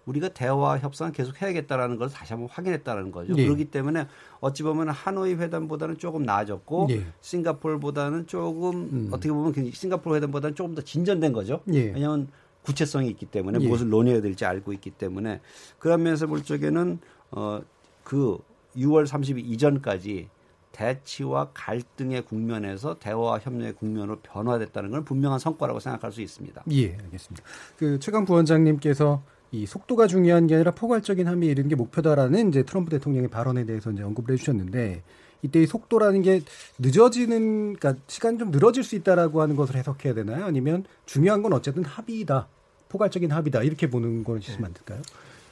우리가 0.05 0.29
대화 0.29 0.77
협상을 0.77 1.11
계속 1.11 1.41
해야겠다라는 1.41 1.97
걸 1.97 2.09
다시 2.09 2.31
한번 2.31 2.47
확인했다라는 2.49 3.11
거죠. 3.11 3.33
예. 3.35 3.43
그렇기 3.43 3.65
때문에 3.65 4.07
어찌 4.39 4.63
보면 4.63 4.89
하노이 4.89 5.33
회담보다는 5.33 5.97
조금 5.97 6.23
나아졌고 6.23 6.87
예. 6.91 7.03
싱가포르보다는 7.21 8.27
조금 8.27 8.75
음. 8.91 9.09
어떻게 9.11 9.31
보면 9.33 9.51
그 9.51 9.69
싱가포르 9.71 10.15
회담보다는 10.17 10.55
조금 10.55 10.75
더 10.75 10.81
진전된 10.81 11.33
거죠. 11.33 11.61
예. 11.73 11.91
왜냐하면 11.91 12.29
구체성이 12.61 13.09
있기 13.09 13.25
때문에 13.25 13.59
예. 13.59 13.67
무엇을 13.67 13.89
논의해야 13.89 14.21
될지 14.21 14.45
알고 14.45 14.71
있기 14.73 14.91
때문에 14.91 15.41
그런 15.79 16.03
면에서 16.03 16.27
볼 16.27 16.43
적에는 16.43 16.99
어 17.31 17.61
그 18.07 18.37
6월 18.77 19.05
30일 19.05 19.39
이전까지 19.39 20.29
대치와 20.71 21.51
갈등의 21.53 22.25
국면에서 22.25 22.99
대화와 22.99 23.39
협력의 23.39 23.73
국면으로 23.73 24.19
변화됐다는 24.19 24.91
건 24.91 25.05
분명한 25.05 25.39
성과라고 25.39 25.79
생각할 25.79 26.11
수 26.11 26.21
있습니다. 26.21 26.63
예, 26.71 26.97
알겠습니다. 27.03 27.43
그 27.77 27.99
최강 27.99 28.25
부원장님께서 28.25 29.21
이 29.51 29.65
속도가 29.65 30.07
중요한 30.07 30.47
게 30.47 30.55
아니라 30.55 30.71
포괄적인 30.71 31.27
합의에 31.27 31.51
이르는 31.51 31.69
게 31.69 31.75
목표다라는 31.75 32.49
이제 32.49 32.63
트럼프 32.63 32.89
대통령의 32.91 33.29
발언에 33.29 33.65
대해서 33.65 33.91
이제 33.91 34.03
언급을 34.03 34.33
해주셨는데 34.33 35.03
이때 35.41 35.61
이 35.61 35.65
속도라는 35.65 36.21
게 36.21 36.41
늦어지는 36.79 37.75
그러니까 37.75 38.01
시간이 38.07 38.37
좀 38.37 38.51
늘어질 38.51 38.83
수 38.83 38.95
있다라고 38.95 39.41
하는 39.41 39.55
것을 39.55 39.75
해석해야 39.75 40.13
되나요? 40.13 40.45
아니면 40.45 40.85
중요한 41.05 41.41
건 41.41 41.53
어쨌든 41.53 41.83
합의다, 41.83 42.47
포괄적인 42.89 43.31
합의다 43.31 43.63
이렇게 43.63 43.89
보는 43.89 44.23
것이면 44.23 44.65
안 44.65 44.73
될까요? 44.73 45.01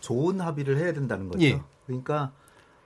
좋은 0.02 0.42
합의를 0.42 0.78
해야 0.78 0.94
된다는 0.94 1.30
거죠. 1.30 1.44
예. 1.46 1.62
그러니까 1.86 2.32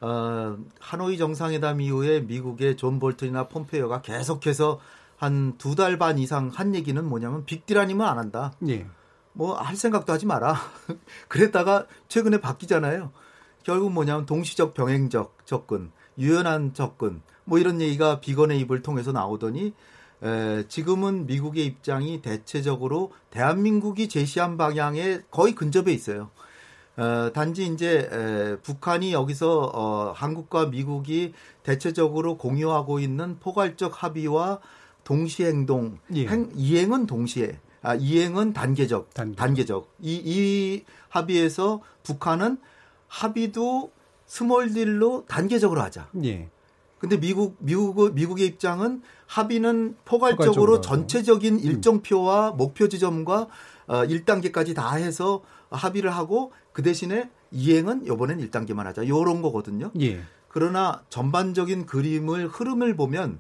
어, 0.02 0.58
하노이 0.80 1.18
정상회담 1.18 1.82
이후에 1.82 2.22
미국의 2.22 2.78
존 2.78 3.00
볼튼이나 3.00 3.48
폼페이오가 3.48 4.02
계속해서 4.02 4.80
한 5.18 5.58
두 5.58 5.76
달 5.76 5.98
반 5.98 6.18
이상 6.18 6.50
한 6.54 6.74
얘기는 6.76 7.04
뭐냐면 7.06 7.44
빅딜 7.46 7.78
아니면 7.78 8.08
안 8.08 8.18
한다. 8.18 8.54
예, 8.70 8.88
뭐할 9.34 9.76
생각도 9.76 10.14
하지 10.14 10.26
마라. 10.26 10.56
그랬다가 11.28 11.86
최근에 12.08 12.40
바뀌잖아요. 12.40 13.12
결국 13.64 13.92
뭐냐면 13.92 14.26
동시적 14.26 14.74
병행적 14.74 15.46
접근, 15.46 15.92
유연한 16.18 16.74
접근, 16.74 17.22
뭐 17.44 17.60
이런 17.60 17.82
얘기가 17.82 18.22
비건의 18.22 18.60
입을 18.62 18.82
통해서 18.82 19.12
나오더니 19.12 19.74
에, 20.24 20.68
지금은 20.70 21.26
미국의 21.26 21.66
입장이 21.66 22.22
대체적으로 22.22 23.12
대한민국이 23.30 24.08
제시한 24.08 24.58
방향에 24.58 25.20
거의 25.32 25.54
근접해 25.54 25.92
있어요. 25.92 26.30
어, 27.00 27.32
단지 27.32 27.66
이제 27.66 28.10
에, 28.12 28.58
북한이 28.58 29.14
여기서 29.14 29.72
어, 29.74 30.12
한국과 30.14 30.66
미국이 30.66 31.34
대체적으로 31.64 32.38
공유하고 32.38 33.00
있는 33.00 33.40
포괄적 33.40 34.04
합의와 34.04 34.60
동시 35.06 35.46
행동, 35.46 35.98
예. 36.14 36.28
행, 36.28 36.52
이행은 36.54 37.08
동시에, 37.08 37.58
아, 37.82 37.96
이행은 37.96 38.52
단계적, 38.52 39.14
단계적. 39.14 39.90
이, 40.02 40.22
이 40.26 40.84
합의에서 41.08 41.80
북한은 42.04 42.58
합의도 43.08 43.92
small 44.26 44.74
deal로 44.74 45.24
단계적으로 45.28 45.82
하자. 45.82 46.10
예. 46.26 46.50
근데 47.00 47.18
미국 47.18 47.56
미국 47.60 48.14
미국의 48.14 48.46
입장은 48.46 49.02
합의는 49.26 49.96
포괄적으로 50.04 50.52
포괄적으로. 50.52 50.82
전체적인 50.82 51.60
일정표와 51.62 52.52
목표 52.52 52.90
지점과 52.90 53.48
어, 53.88 54.04
1단계까지 54.04 54.76
다 54.76 54.96
해서 54.96 55.42
합의를 55.70 56.10
하고 56.10 56.52
그 56.74 56.82
대신에 56.82 57.30
이행은 57.52 58.06
이번엔 58.06 58.40
1단계만 58.50 58.84
하자. 58.84 59.08
요런 59.08 59.42
거거든요. 59.42 59.92
예. 60.00 60.22
그러나 60.48 61.04
전반적인 61.10 61.86
그림을 61.86 62.48
흐름을 62.48 62.96
보면 62.96 63.40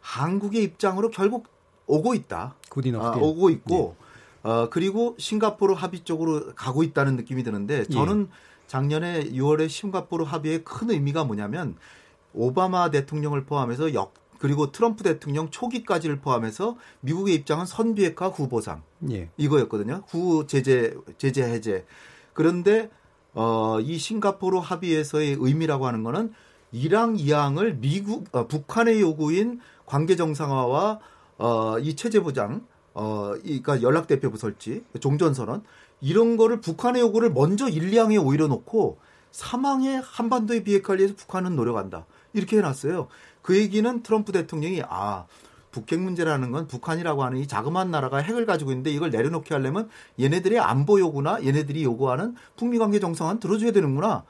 한국의 0.00 0.62
입장으로 0.64 1.10
결국 1.10 1.46
오고 1.86 2.14
있다. 2.14 2.54
아, 3.00 3.12
딜. 3.14 3.22
오고 3.22 3.50
있고 3.50 3.96
어 4.42 4.68
그리고 4.70 5.16
싱가포르 5.18 5.74
합의 5.74 6.00
쪽으로 6.00 6.54
가고 6.54 6.82
있다는 6.82 7.16
느낌이 7.16 7.42
드는데 7.42 7.84
저는 7.86 8.28
작년에 8.66 9.30
6월에 9.30 9.68
싱가포르 9.68 10.24
합의의 10.24 10.64
큰 10.64 10.90
의미가 10.90 11.24
뭐냐면 11.24 11.76
오바마 12.34 12.90
대통령을 12.90 13.44
포함해서 13.44 13.94
역 13.94 14.14
그리고 14.38 14.72
트럼프 14.72 15.02
대통령 15.02 15.50
초기까지를 15.50 16.20
포함해서 16.20 16.76
미국의 17.00 17.34
입장은 17.34 17.66
선비핵화 17.66 18.28
후보상 18.28 18.82
예. 19.10 19.30
이거였거든요. 19.36 20.04
후 20.08 20.46
제재 20.46 20.94
제재 21.18 21.42
해제. 21.42 21.84
그런데 22.32 22.90
어, 23.34 23.78
이 23.80 23.98
싱가포르 23.98 24.58
합의에서의 24.58 25.36
의미라고 25.38 25.86
하는 25.86 26.02
거는 26.02 26.32
이랑 26.72 27.16
이항을 27.18 27.76
미국 27.76 28.26
어, 28.32 28.46
북한의 28.46 29.00
요구인 29.00 29.60
관계 29.86 30.16
정상화와 30.16 31.00
어, 31.38 31.78
이 31.78 31.96
체제 31.96 32.20
보장 32.20 32.66
어, 32.94 33.34
이, 33.44 33.62
그러니까 33.62 33.82
연락 33.82 34.06
대표부 34.06 34.38
설치, 34.38 34.82
종전 35.00 35.34
선언 35.34 35.62
이런 36.00 36.36
거를 36.36 36.60
북한의 36.60 37.02
요구를 37.02 37.32
먼저 37.32 37.68
일리항에 37.68 38.16
오히려 38.16 38.46
놓고 38.48 38.98
사망의 39.30 40.00
한반도의 40.04 40.64
비핵화를 40.64 41.00
위해서 41.00 41.14
북한은 41.16 41.54
노력한다. 41.54 42.06
이렇게 42.32 42.58
해놨어요. 42.58 43.08
그 43.48 43.56
얘기는 43.56 44.02
트럼프 44.02 44.30
대통령이 44.30 44.82
아 44.90 45.24
북핵 45.70 46.00
문제라는 46.00 46.50
건 46.52 46.66
북한이라고 46.66 47.24
하는 47.24 47.38
이 47.38 47.46
자그마한 47.46 47.90
나라가 47.90 48.18
핵을 48.18 48.44
가지고 48.44 48.72
있는데 48.72 48.90
이걸 48.90 49.08
내려놓게 49.08 49.54
하려면 49.54 49.88
얘네들의 50.20 50.60
안보 50.60 51.00
요구나 51.00 51.42
얘네들이 51.42 51.82
요구하는 51.82 52.34
북미 52.58 52.76
관계 52.76 53.00
정상화는 53.00 53.40
들어줘야 53.40 53.70
되는구나. 53.70 54.24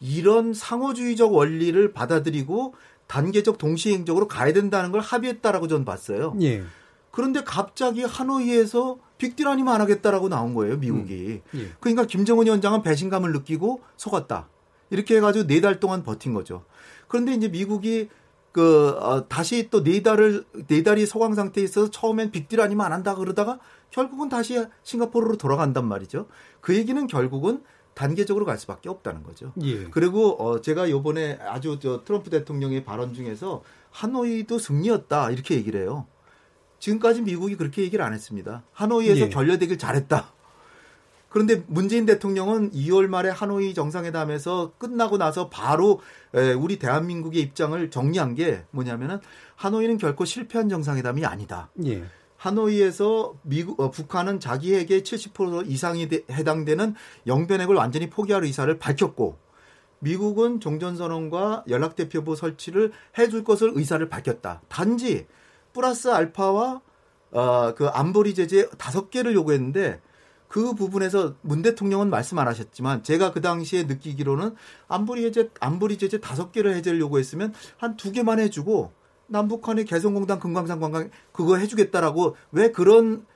이런 0.00 0.54
상호주의적 0.54 1.32
원리를 1.34 1.92
받아들이고 1.92 2.74
단계적 3.06 3.58
동시행적으로 3.58 4.26
가야 4.26 4.52
된다는 4.52 4.90
걸 4.90 5.02
합의했다라고 5.02 5.68
저는 5.68 5.84
봤어요. 5.84 6.34
예. 6.40 6.64
그런데 7.12 7.44
갑자기 7.44 8.02
하노이에서 8.02 8.98
빅딜 9.18 9.46
아니면 9.46 9.74
안 9.74 9.82
하겠다라고 9.82 10.28
나온 10.28 10.54
거예요, 10.54 10.78
미국이. 10.78 11.42
예. 11.54 11.68
그러니까 11.78 12.06
김정은 12.06 12.46
위원장은 12.46 12.82
배신감을 12.82 13.30
느끼고 13.34 13.82
속았다. 13.96 14.48
이렇게 14.90 15.18
해가지고 15.18 15.46
네 15.46 15.60
달 15.60 15.78
동안 15.78 16.02
버틴 16.02 16.34
거죠. 16.34 16.64
그런데 17.06 17.34
이제 17.34 17.46
미국이 17.46 18.08
그 18.52 18.90
어, 19.00 19.28
다시 19.28 19.68
또 19.70 19.82
네 19.82 20.02
달을 20.02 20.44
네 20.66 20.82
달이 20.82 21.06
소강 21.06 21.34
상태에 21.34 21.64
있어서 21.64 21.90
처음엔 21.90 22.30
빅딜 22.30 22.60
아니면 22.60 22.86
안 22.86 22.92
한다 22.92 23.14
그러다가 23.14 23.58
결국은 23.90 24.28
다시 24.28 24.64
싱가포르로 24.82 25.36
돌아간단 25.36 25.86
말이죠. 25.86 26.26
그 26.60 26.74
얘기는 26.74 27.06
결국은 27.06 27.62
단계적으로 27.94 28.44
갈 28.44 28.58
수밖에 28.58 28.88
없다는 28.88 29.22
거죠. 29.24 29.52
예. 29.62 29.84
그리고 29.90 30.30
어 30.42 30.60
제가 30.60 30.88
요번에 30.90 31.38
아주 31.42 31.78
저 31.80 32.04
트럼프 32.04 32.30
대통령의 32.30 32.84
발언 32.84 33.12
중에서 33.12 33.62
하노이도 33.90 34.58
승리였다 34.58 35.30
이렇게 35.30 35.56
얘기를 35.56 35.80
해요. 35.80 36.06
지금까지 36.78 37.22
미국이 37.22 37.56
그렇게 37.56 37.82
얘기를 37.82 38.04
안 38.04 38.12
했습니다. 38.12 38.62
하노이에서 38.72 39.26
예. 39.26 39.28
결려되길 39.28 39.78
잘했다. 39.78 40.32
그런데 41.28 41.62
문재인 41.66 42.06
대통령은 42.06 42.70
2월 42.72 43.06
말에 43.06 43.28
하노이 43.28 43.74
정상회담에서 43.74 44.72
끝나고 44.78 45.18
나서 45.18 45.48
바로 45.50 46.00
에, 46.34 46.52
우리 46.52 46.78
대한민국의 46.78 47.42
입장을 47.42 47.90
정리한 47.90 48.34
게 48.34 48.64
뭐냐면은 48.70 49.18
하노이는 49.56 49.98
결코 49.98 50.24
실패한 50.24 50.68
정상회담이 50.68 51.26
아니다. 51.26 51.68
예. 51.84 52.02
하노이에서 52.36 53.34
미국 53.42 53.80
어, 53.80 53.90
북한은 53.90 54.40
자기에게 54.40 55.02
70% 55.02 55.68
이상이 55.68 56.08
되- 56.08 56.22
해당되는 56.30 56.94
영변핵을 57.26 57.74
완전히 57.74 58.08
포기할 58.08 58.44
의사를 58.44 58.78
밝혔고 58.78 59.36
미국은 60.00 60.60
종전선언과 60.60 61.64
연락대표부 61.68 62.36
설치를 62.36 62.92
해줄 63.18 63.42
것을 63.44 63.72
의사를 63.74 64.08
밝혔다. 64.08 64.62
단지 64.68 65.26
플러스 65.74 66.08
알파와 66.08 66.80
어, 67.32 67.74
그 67.74 67.88
안보리 67.88 68.34
제재 68.34 68.68
다섯 68.78 69.10
개를 69.10 69.34
요구했는데 69.34 70.00
그 70.48 70.72
부분에서 70.74 71.34
문 71.42 71.62
대통령은 71.62 72.08
말씀 72.10 72.38
안 72.38 72.48
하셨지만 72.48 73.02
제가 73.02 73.32
그 73.32 73.40
당시에 73.42 73.84
느끼기로는 73.84 74.54
안보리 74.88 75.22
제재 75.22 75.50
안보리 75.60 75.98
제재 75.98 76.20
다섯 76.20 76.52
개를 76.52 76.74
해제를 76.76 76.98
요구했으면 77.00 77.52
한 77.76 77.96
두 77.96 78.12
개만 78.12 78.40
해주고 78.40 78.92
남북한의 79.26 79.84
개성공단 79.84 80.40
금강산 80.40 80.80
관광 80.80 81.10
그거 81.32 81.56
해주겠다라고 81.56 82.36
왜 82.52 82.72
그런 82.72 83.26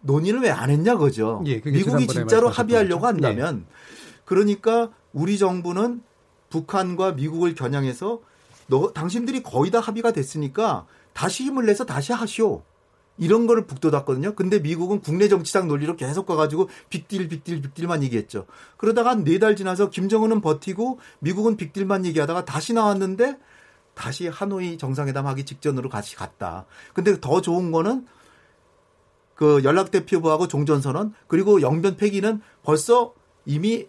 논의를 0.00 0.40
왜 0.40 0.50
안 0.50 0.70
했냐 0.70 0.96
그죠. 0.96 1.42
예, 1.46 1.60
미국이 1.60 2.06
진짜로 2.06 2.48
합의하려고 2.48 3.02
거죠. 3.02 3.18
네. 3.20 3.26
한다면 3.28 3.66
그러니까 4.24 4.90
우리 5.12 5.36
정부는 5.36 6.02
북한과 6.50 7.12
미국을 7.12 7.54
겨냥해서 7.54 8.20
너 8.68 8.92
당신들이 8.92 9.42
거의 9.42 9.70
다 9.70 9.80
합의가 9.80 10.12
됐으니까 10.12 10.86
다시 11.12 11.44
힘을 11.44 11.66
내서 11.66 11.84
다시 11.84 12.12
하시오. 12.12 12.62
이런 13.18 13.46
거를 13.46 13.66
북돋았거든요. 13.66 14.34
근데 14.34 14.58
미국은 14.58 15.00
국내 15.00 15.28
정치상 15.28 15.68
논리로 15.68 15.96
계속 15.96 16.26
가가지고 16.26 16.68
빅딜, 16.88 17.28
빅딜, 17.28 17.60
빅딜만 17.60 18.02
얘기했죠. 18.04 18.46
그러다가 18.76 19.14
네달 19.14 19.56
지나서 19.56 19.90
김정은은 19.90 20.40
버티고 20.40 20.98
미국은 21.18 21.56
빅딜만 21.56 22.06
얘기하다가 22.06 22.44
다시 22.44 22.72
나왔는데 22.72 23.38
다시 23.94 24.28
하노이 24.28 24.78
정상회담 24.78 25.26
하기 25.26 25.44
직전으로 25.44 25.88
같이 25.88 26.14
갔다. 26.14 26.66
근데 26.94 27.20
더 27.20 27.40
좋은 27.40 27.72
거는 27.72 28.06
그 29.34 29.62
연락대표부하고 29.64 30.48
종전선언 30.48 31.14
그리고 31.26 31.60
영변 31.60 31.96
폐기는 31.96 32.40
벌써 32.62 33.14
이미 33.44 33.86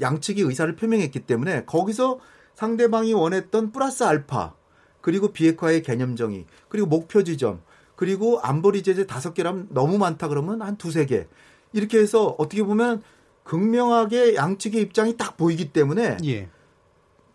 양측이 0.00 0.40
의사를 0.40 0.74
표명했기 0.76 1.20
때문에 1.20 1.64
거기서 1.66 2.20
상대방이 2.54 3.12
원했던 3.12 3.72
플러스 3.72 4.02
알파 4.04 4.54
그리고 5.00 5.32
비핵화의 5.32 5.82
개념 5.82 6.16
정의 6.16 6.46
그리고 6.68 6.86
목표 6.86 7.22
지점 7.22 7.62
그리고 8.00 8.40
안보리 8.40 8.82
제재 8.82 9.06
다섯 9.06 9.34
개라면 9.34 9.68
너무 9.72 9.98
많다 9.98 10.28
그러면 10.28 10.62
한 10.62 10.78
두세 10.78 11.04
개 11.04 11.26
이렇게 11.74 11.98
해서 11.98 12.34
어떻게 12.38 12.62
보면 12.62 13.02
극명하게 13.44 14.36
양측의 14.36 14.80
입장이 14.80 15.18
딱 15.18 15.36
보이기 15.36 15.70
때문에 15.74 16.16
예. 16.24 16.48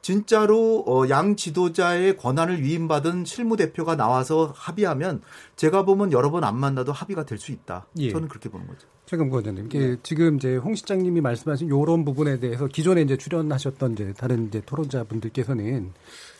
진짜로 0.01 0.83
어, 0.87 1.07
양 1.09 1.35
지도자의 1.35 2.17
권한을 2.17 2.63
위임받은 2.63 3.25
실무 3.25 3.57
대표가 3.57 3.95
나와서 3.95 4.53
합의하면 4.55 5.21
제가 5.55 5.85
보면 5.85 6.11
여러 6.11 6.31
번 6.31 6.43
안 6.43 6.57
만나도 6.57 6.91
합의가 6.91 7.25
될 7.25 7.37
수 7.37 7.51
있다. 7.51 7.85
예. 7.99 8.11
저는 8.11 8.27
그렇게 8.27 8.49
보는 8.49 8.65
거죠. 8.65 8.87
최근 9.05 9.29
부원장님, 9.29 9.67
이게 9.67 9.97
지금 10.01 10.37
이제 10.37 10.55
홍 10.57 10.73
실장님이 10.73 11.21
말씀하신 11.21 11.69
요런 11.69 12.05
부분에 12.05 12.39
대해서 12.39 12.65
기존에 12.65 13.03
이제 13.03 13.17
출연하셨던 13.17 13.93
이제 13.93 14.13
다른 14.17 14.47
이제 14.47 14.63
토론자분들께서는 14.65 15.91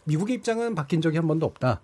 미국의 0.06 0.38
입장은 0.38 0.74
바뀐 0.74 1.00
적이 1.00 1.18
한 1.18 1.28
번도 1.28 1.46
없다. 1.46 1.82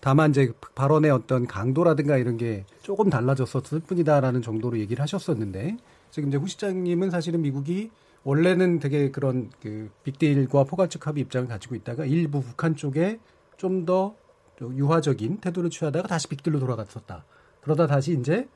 다만 0.00 0.30
이제 0.30 0.52
발언의 0.74 1.10
어떤 1.10 1.46
강도라든가 1.46 2.16
이런 2.16 2.36
게 2.36 2.64
조금 2.82 3.10
달라졌었을 3.10 3.80
뿐이다라는 3.80 4.42
정도로 4.42 4.78
얘기를 4.78 5.02
하셨었는데 5.02 5.76
지금 6.10 6.28
이제 6.28 6.38
홍 6.38 6.46
실장님은 6.46 7.10
사실은 7.10 7.42
미국이 7.42 7.90
원래는 8.24 8.78
되게 8.78 9.10
그런 9.10 9.50
그 9.60 9.90
빅딜과 10.04 10.64
포괄적 10.64 11.06
합의 11.06 11.22
입장을 11.22 11.48
가지고 11.48 11.74
있다가 11.74 12.04
일부 12.04 12.42
북한 12.42 12.76
쪽에 12.76 13.18
좀 13.56 13.84
더 13.84 14.14
유화적인 14.60 15.38
태도를 15.38 15.70
취하다가 15.70 16.08
다시 16.08 16.28
빅딜로 16.28 16.58
돌아갔었다. 16.58 17.24
그러다 17.60 17.86
다시 17.86 18.18
이제 18.18 18.48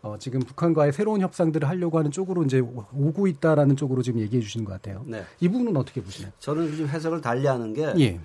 어, 0.00 0.16
지금 0.18 0.38
북한과의 0.40 0.92
새로운 0.92 1.20
협상들을 1.20 1.68
하려고 1.68 1.98
하는 1.98 2.12
쪽으로 2.12 2.44
이제 2.44 2.60
오고 2.60 3.26
있다라는 3.26 3.76
쪽으로 3.76 4.02
지금 4.02 4.20
얘기해 4.20 4.40
주시는 4.40 4.64
것 4.64 4.72
같아요. 4.74 5.02
네. 5.06 5.24
이 5.40 5.48
부분은 5.48 5.76
어떻게 5.76 6.00
보시나요? 6.00 6.32
저는 6.38 6.76
좀 6.76 6.86
해석을 6.86 7.20
달리하는 7.20 7.74
게 7.74 7.92
예. 7.98 8.20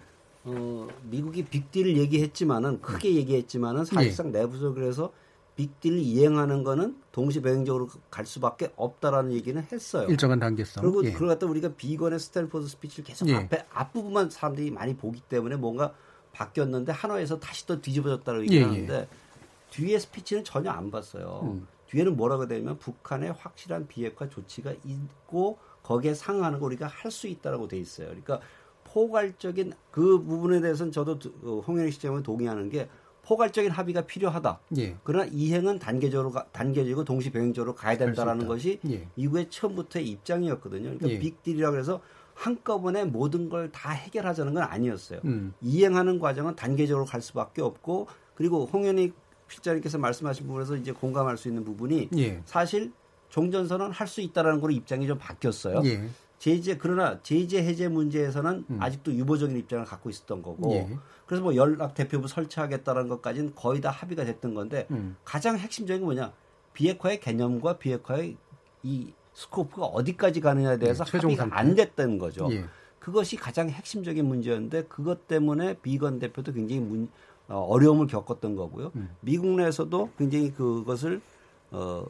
어, 0.46 0.88
미국이 1.04 1.44
빅딜을 1.46 1.98
얘기했지만은 1.98 2.82
크게 2.82 3.16
얘기했지만은 3.16 3.86
사실상 3.86 4.32
내부적으로 4.32 4.74
그래서 4.74 5.14
빅딜 5.56 6.00
이행하는 6.00 6.64
거는 6.64 6.98
동시병행적으로 7.12 7.88
갈 8.10 8.26
수밖에 8.26 8.72
없다라는 8.76 9.34
얘기는 9.34 9.62
했어요. 9.72 10.08
일정한 10.10 10.40
단계성. 10.40 10.84
그리고 10.84 11.06
예. 11.06 11.12
그걸 11.12 11.28
갖다 11.30 11.46
우리가 11.46 11.70
비건의 11.76 12.20
스탠포드 12.20 12.68
speech를 12.68 13.06
계속 13.06 13.30
예. 13.30 13.36
앞에 13.36 13.66
앞부분만 13.72 14.32
사람들이 14.32 14.72
많이 14.72 14.96
보기 14.96 15.22
때문에 15.30 15.56
뭔가 15.56 15.94
바뀌었는데 16.32 16.92
하나에서 16.92 17.40
다시 17.40 17.68
또 17.68 17.80
뒤집어졌다고 17.80 18.40
예, 18.40 18.44
얘기하는데 18.44 19.08
뒤에 19.70 20.00
스피치는 20.00 20.44
전혀 20.44 20.72
안 20.72 20.90
봤어요. 20.90 21.42
음. 21.44 21.68
뒤에는 21.88 22.18
뭐라고 22.18 22.48
되냐면 22.48 22.80
북한의 22.80 23.34
확실한 23.34 23.88
비핵화 23.88 24.28
조치가 24.28 24.74
있고 24.84 25.60
거기에 25.84 26.16
상응하는 26.16 26.60
거 26.60 26.66
우리가 26.66 26.88
할 26.88 27.12
수 27.12 27.28
있다라고 27.28 27.68
돼 27.68 27.78
있어요. 27.78 28.08
그러니까 28.08 28.40
포괄적인 28.94 29.74
그 29.92 30.20
부분에 30.22 30.62
대해서는 30.62 30.92
저도 30.92 31.18
어, 31.44 31.64
홍현희 31.68 31.92
시장은 31.92 32.22
동의하는 32.24 32.70
게 32.70 32.88
포괄적인 33.24 33.72
합의가 33.72 34.02
필요하다. 34.02 34.60
예. 34.78 34.98
그러나 35.04 35.26
이행은 35.32 35.80
단계적으로 35.80 36.30
가, 36.32 36.46
단계적이고 36.52 37.04
동시 37.04 37.32
병행적으로 37.32 37.74
가야 37.74 37.98
된다라는 37.98 38.48
것이 38.48 38.80
예. 38.88 39.08
미국의 39.16 39.50
처음부터의 39.50 40.08
입장이었거든요. 40.10 40.84
그러니까 40.84 41.10
예. 41.10 41.20
빅딜이라고 41.20 41.78
해서 41.78 42.02
한꺼번에 42.36 43.06
모든 43.06 43.50
걸 43.50 43.72
다 43.72 43.92
해결하자는 43.92 44.54
건 44.54 44.64
아니었어요. 44.64 45.22
음. 45.26 45.54
이행하는 45.62 46.20
과정은 46.20 46.56
단계적으로 46.56 47.06
갈 47.06 47.22
수밖에 47.22 47.62
없고 47.62 48.08
그리고 48.36 48.66
홍현희 48.66 49.14
필자님께서 49.48 49.98
말씀하신 49.98 50.46
부분에서 50.48 50.76
이제 50.76 50.92
공감할 50.92 51.38
수 51.38 51.48
있는 51.48 51.64
부분이 51.64 52.10
예. 52.18 52.42
사실 52.46 52.92
종전선언 53.30 53.92
할 53.92 54.08
수 54.08 54.22
있다라는 54.22 54.60
거로 54.62 54.72
입장이 54.74 55.08
좀 55.08 55.18
바뀌었어요. 55.18 55.82
예. 56.44 56.56
제재 56.56 56.78
그러나 56.78 57.20
제재 57.22 57.64
해제 57.64 57.88
문제에서는 57.88 58.66
아직도 58.80 59.14
유보적인 59.14 59.56
입장을 59.58 59.86
갖고 59.86 60.10
있었던 60.10 60.42
거고 60.42 60.72
음. 60.72 60.76
예. 60.76 60.98
그래서 61.26 61.44
뭐 61.44 61.56
연락 61.56 61.94
대표부 61.94 62.28
설치하겠다는 62.28 63.08
것까지는 63.08 63.56
거의 63.56 63.82
다 63.82 63.90
합의가 63.90 64.26
됐던 64.26 64.54
건데 64.54 64.88
음. 64.92 65.16
가장 65.24 65.58
핵심적인 65.58 66.02
건 66.02 66.16
뭐냐 66.16 66.34
비핵화의 66.74 67.20
개념과 67.20 67.78
비핵화의 67.78 68.36
이 68.84 69.14
스코프가 69.34 69.86
어디까지 69.86 70.42
가느냐에 70.42 70.78
대해서 70.78 71.06
예, 71.08 71.18
합의가 71.18 71.44
상태. 71.44 71.56
안 71.56 71.76
됐다는 71.76 72.18
거죠. 72.18 72.48
예. 72.52 72.66
그것이 73.00 73.36
가장 73.36 73.70
핵심적인 73.70 74.26
문제였는데 74.26 74.84
그것 74.84 75.28
때문에 75.28 75.76
비건 75.82 76.20
대표도 76.20 76.54
굉장히 76.54 76.82
문, 76.82 77.10
어, 77.48 77.58
어려움을 77.60 78.08
겪었던 78.08 78.56
거고요. 78.56 78.92
음. 78.96 79.10
미국 79.22 79.48
내에서도 79.56 80.12
굉장히 80.18 80.54
그것을 80.54 81.22
어, 81.72 82.06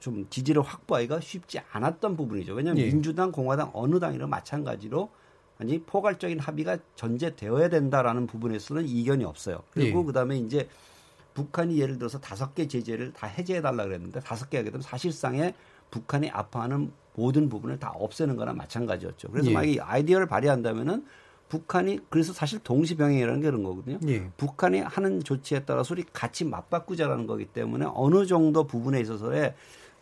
좀 0.00 0.26
지지를 0.30 0.62
확보하기가 0.62 1.20
쉽지 1.20 1.60
않았던 1.72 2.16
부분이죠. 2.16 2.54
왜냐하면 2.54 2.84
예. 2.84 2.90
민주당, 2.90 3.32
공화당 3.32 3.70
어느 3.74 3.98
당이나 3.98 4.26
마찬가지로 4.26 5.10
아니 5.58 5.80
포괄적인 5.80 6.38
합의가 6.38 6.78
전제되어야 6.94 7.68
된다라는 7.68 8.26
부분에서는 8.26 8.86
이견이 8.86 9.24
없어요. 9.24 9.62
그리고 9.70 10.00
예. 10.00 10.04
그다음에 10.04 10.38
이제 10.38 10.68
북한이 11.34 11.80
예를 11.80 11.98
들어서 11.98 12.20
다섯 12.20 12.54
개 12.54 12.66
제재를 12.68 13.12
다 13.12 13.26
해제해 13.26 13.60
달라 13.60 13.84
그랬는데 13.84 14.20
다섯 14.20 14.50
개 14.50 14.56
하게 14.56 14.70
되면 14.70 14.82
사실상에 14.82 15.54
북한이 15.90 16.30
아파하는 16.30 16.92
모든 17.14 17.48
부분을 17.48 17.78
다 17.78 17.90
없애는 17.94 18.36
거나 18.36 18.52
마찬가지였죠. 18.52 19.28
그래서 19.28 19.50
예. 19.50 19.54
만약 19.54 19.68
이 19.68 19.80
아이디어를 19.80 20.26
발휘한다면은 20.26 21.04
북한이 21.48 22.00
그래서 22.10 22.32
사실 22.32 22.58
동시병행이라는 22.60 23.40
게 23.40 23.46
그런 23.46 23.62
거거든요. 23.62 23.98
예. 24.06 24.30
북한이 24.36 24.80
하는 24.80 25.24
조치에 25.24 25.64
따라서 25.64 25.94
우리 25.94 26.04
같이 26.12 26.44
맞바꾸자라는 26.44 27.26
거기 27.26 27.46
때문에 27.46 27.86
어느 27.94 28.26
정도 28.26 28.64
부분에 28.64 29.00
있어서의 29.00 29.54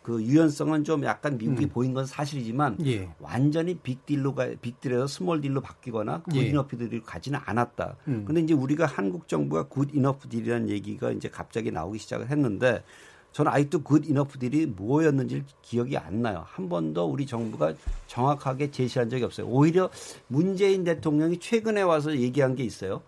그 0.07 0.23
유연성은 0.23 0.85
좀 0.85 1.03
약간 1.03 1.37
미국이 1.37 1.65
음. 1.65 1.69
보인 1.69 1.93
건 1.93 2.05
사실이지만 2.05 2.77
예. 2.85 3.09
완전히 3.19 3.75
빅딜로 3.75 4.35
가 4.35 4.47
빅딜에서 4.61 5.05
small 5.05 5.41
deal로 5.41 5.59
바뀌거나 5.59 6.21
good 6.21 6.33
예. 6.37 6.45
deal로 6.45 6.65
가지는 7.05 7.41
않았다. 7.43 7.97
음. 8.07 8.23
근데 8.25 8.39
이제 8.39 8.53
우리가 8.53 8.85
한국 8.85 9.27
정부가 9.27 9.63
good 9.63 9.89
enough 9.93 10.29
deal이라는 10.29 10.69
얘기가 10.69 11.11
이제 11.11 11.27
갑자기 11.27 11.71
나오기 11.71 11.99
시작을 11.99 12.29
했는데 12.29 12.85
저는 13.33 13.51
아직도 13.51 13.83
good 13.83 14.07
enough 14.07 14.39
deal이 14.39 14.67
뭐였는지 14.67 15.43
기억이 15.61 15.97
안 15.97 16.21
나요. 16.21 16.45
한 16.47 16.69
번도 16.69 17.03
우리 17.03 17.25
정부가 17.25 17.73
정확하게 18.07 18.71
제시한 18.71 19.09
적이 19.09 19.25
없어요. 19.25 19.47
오히려 19.47 19.89
문재인 20.29 20.85
대통령이 20.85 21.39
최근에 21.39 21.81
와서 21.81 22.15
얘기한 22.15 22.55
게 22.55 22.63
있어요. 22.63 23.01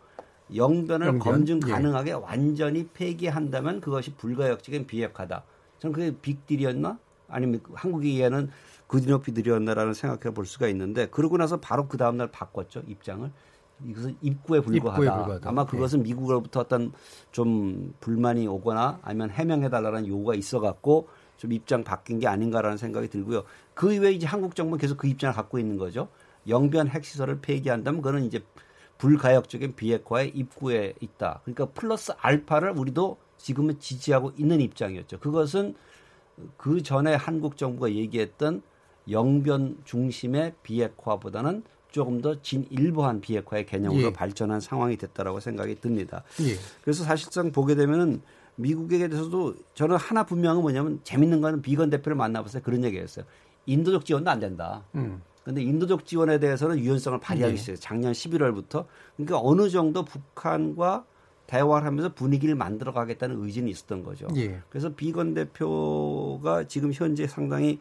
영변을 0.54 1.08
영변? 1.08 1.20
검증 1.20 1.62
예. 1.66 1.72
가능하게 1.72 2.12
완전히 2.12 2.90
폐기한다면 2.94 3.80
그것이 3.80 4.16
불가역적인 4.16 4.86
비핵화다. 4.86 5.46
저는 5.80 5.94
그게 5.94 6.16
빅딜이었나? 6.22 6.98
아니면 7.28 7.62
그 7.64 7.74
한국이 7.76 8.16
이해하는 8.16 8.50
good 8.88 9.04
enough 9.04 9.27
deal이었나라는 9.27 9.94
생각해 9.94 10.34
볼 10.34 10.46
수가 10.46 10.68
있는데 10.70 11.08
그러고 11.08 11.38
나서 11.38 11.58
바로 11.58 11.88
그 11.88 11.98
다음날 11.98 12.28
바꿨죠 12.32 12.84
입장을 12.88 13.32
이것은 13.86 14.18
입구에 14.22 14.60
불과하다. 14.62 15.04
입구에 15.04 15.16
불과하다. 15.16 15.50
아마 15.50 15.66
그것은 15.66 16.04
미국으로부터 16.04 16.62
어떤 16.62 16.92
좀 17.32 17.94
불만이 18.00 18.48
오거나 18.48 19.00
아니면 19.02 19.30
해명해달라는 19.30 20.08
요구가 20.08 20.36
있어갖고 20.36 21.08
좀 21.38 21.54
입장 21.54 21.84
바뀐 21.84 22.20
게 22.20 22.28
아닌가라는 22.28 22.78
생각이 22.78 23.08
들고요. 23.08 23.44
그 23.74 23.94
이후에 23.94 24.12
이제 24.12 24.28
한국 24.28 24.56
정부는 24.56 24.80
계속 24.80 24.98
그 24.98 25.08
입장을 25.08 25.34
갖고 25.34 25.60
있는 25.60 25.78
거죠. 25.78 26.10
영변 26.48 26.90
핵시설을 26.90 27.40
폐기한다면 27.42 28.02
그거는 28.02 28.26
이제 28.26 28.44
불가역적인 28.98 29.76
비핵화의 29.76 30.30
입구에 30.36 30.96
있다. 31.00 31.40
그러니까 31.46 31.68
플러스 31.68 32.12
알파를 32.18 32.78
우리도 32.78 33.18
지금은 33.40 33.80
지지하고 33.80 34.34
있는 34.38 34.62
입장이었죠. 34.62 35.20
그것은 35.20 35.74
그 36.58 36.84
전에 36.84 37.16
한국 37.16 37.58
정부가 37.58 37.92
얘기했던 37.92 38.62
영변 39.10 39.80
중심의 39.86 40.54
비핵화보다는 40.62 41.64
조금 41.90 42.22
더 42.22 42.40
진일보한 42.42 43.20
비핵화의 43.22 43.66
개념으로 43.66 44.08
예. 44.08 44.14
발전한 44.14 44.60
상황이 44.60 44.96
됐다라고 44.96 45.40
생각이 45.40 45.76
듭니다. 45.82 46.24
예. 46.42 46.54
그래서 46.84 47.04
사실상 47.04 47.52
보게 47.52 47.74
되면은 47.74 48.22
미국에 48.56 49.08
대해서도 49.08 49.56
저는 49.74 49.96
하나 49.96 50.24
분명한 50.26 50.58
건 50.58 50.62
뭐냐면 50.62 51.00
재밌는 51.04 51.42
거는 51.42 51.62
비건 51.62 51.90
대표를 51.90 52.16
만나봤어요. 52.16 52.62
그런 52.62 52.84
얘기했어요. 52.84 53.26
인도적 53.66 54.06
지원도 54.06 54.30
안 54.30 54.40
된다. 54.40 54.84
음. 54.96 55.22
근데 55.44 55.64
인도적 55.64 56.06
지원에 56.06 56.40
대해서는 56.40 56.78
유연성을 56.78 57.20
발휘하기 57.20 57.54
네. 57.54 57.58
시작했어요. 57.58 57.82
작년 57.82 58.12
11월부터. 58.12 58.86
그러니까 59.16 59.40
어느 59.42 59.70
정도 59.70 60.04
북한과 60.06 61.06
대화를 61.50 61.88
하면서 61.88 62.14
분위기를 62.14 62.54
만들어 62.54 62.94
가겠다는 62.94 63.44
의지는 63.44 63.70
있었던 63.70 64.04
거죠. 64.04 64.28
예. 64.36 64.62
그래서 64.70 64.94
비건 64.94 65.34
대표가 65.34 66.66
지금 66.68 66.94
현재 66.94 67.26
상당히 67.26 67.80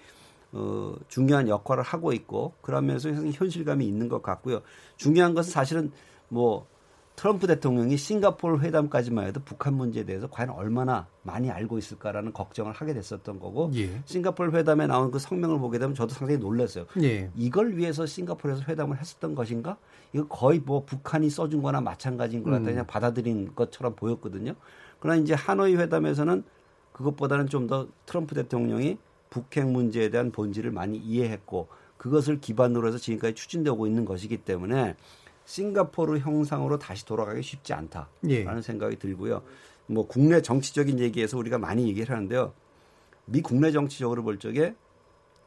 어, 0.52 0.94
중요한 1.08 1.48
역할을 1.48 1.82
하고 1.82 2.14
있고 2.14 2.54
그러면서 2.62 3.10
현실감이 3.10 3.86
있는 3.86 4.08
것 4.08 4.22
같고요. 4.22 4.62
중요한 4.96 5.34
것은 5.34 5.52
사실은 5.52 5.92
뭐 6.30 6.66
트럼프 7.18 7.48
대통령이 7.48 7.96
싱가포르 7.96 8.60
회담까지만 8.60 9.26
해도 9.26 9.40
북한 9.44 9.74
문제에 9.74 10.04
대해서 10.04 10.28
과연 10.30 10.50
얼마나 10.50 11.08
많이 11.24 11.50
알고 11.50 11.76
있을까라는 11.76 12.32
걱정을 12.32 12.70
하게 12.70 12.94
됐었던 12.94 13.40
거고 13.40 13.72
예. 13.74 13.90
싱가포르 14.04 14.56
회담에 14.56 14.86
나온 14.86 15.10
그 15.10 15.18
성명을 15.18 15.58
보게 15.58 15.80
되면 15.80 15.96
저도 15.96 16.14
상당히 16.14 16.38
놀랐어요. 16.38 16.86
예. 17.02 17.28
이걸 17.34 17.76
위해서 17.76 18.06
싱가포르에서 18.06 18.62
회담을 18.68 19.00
했었던 19.00 19.34
것인가? 19.34 19.78
이거 20.12 20.28
거의 20.28 20.60
뭐 20.60 20.84
북한이 20.84 21.28
써준 21.28 21.60
거나 21.60 21.80
마찬가지인 21.80 22.44
것 22.44 22.50
같다 22.50 22.62
음. 22.62 22.66
그냥 22.66 22.86
받아들인 22.86 23.52
것처럼 23.52 23.96
보였거든요. 23.96 24.54
그러나 25.00 25.20
이제 25.20 25.34
하노이 25.34 25.74
회담에서는 25.74 26.44
그것보다는 26.92 27.48
좀 27.48 27.66
더 27.66 27.88
트럼프 28.06 28.36
대통령이 28.36 28.96
북핵 29.28 29.66
문제에 29.66 30.08
대한 30.10 30.30
본질을 30.30 30.70
많이 30.70 30.96
이해했고 30.96 31.66
그것을 31.96 32.40
기반으로 32.40 32.86
해서 32.86 32.96
지금까지 32.96 33.34
추진되고 33.34 33.88
있는 33.88 34.04
것이기 34.04 34.36
때문에 34.36 34.94
싱가포르 35.48 36.18
형상으로 36.18 36.78
다시 36.78 37.06
돌아가기 37.06 37.42
쉽지 37.42 37.72
않다라는 37.72 38.08
예. 38.28 38.60
생각이 38.60 38.98
들고요. 38.98 39.42
뭐 39.86 40.06
국내 40.06 40.42
정치적인 40.42 40.98
얘기에서 40.98 41.38
우리가 41.38 41.56
많이 41.56 41.88
얘기를 41.88 42.14
하는데요. 42.14 42.52
미 43.24 43.40
국내 43.40 43.72
정치적으로 43.72 44.22
볼 44.22 44.38
적에 44.38 44.74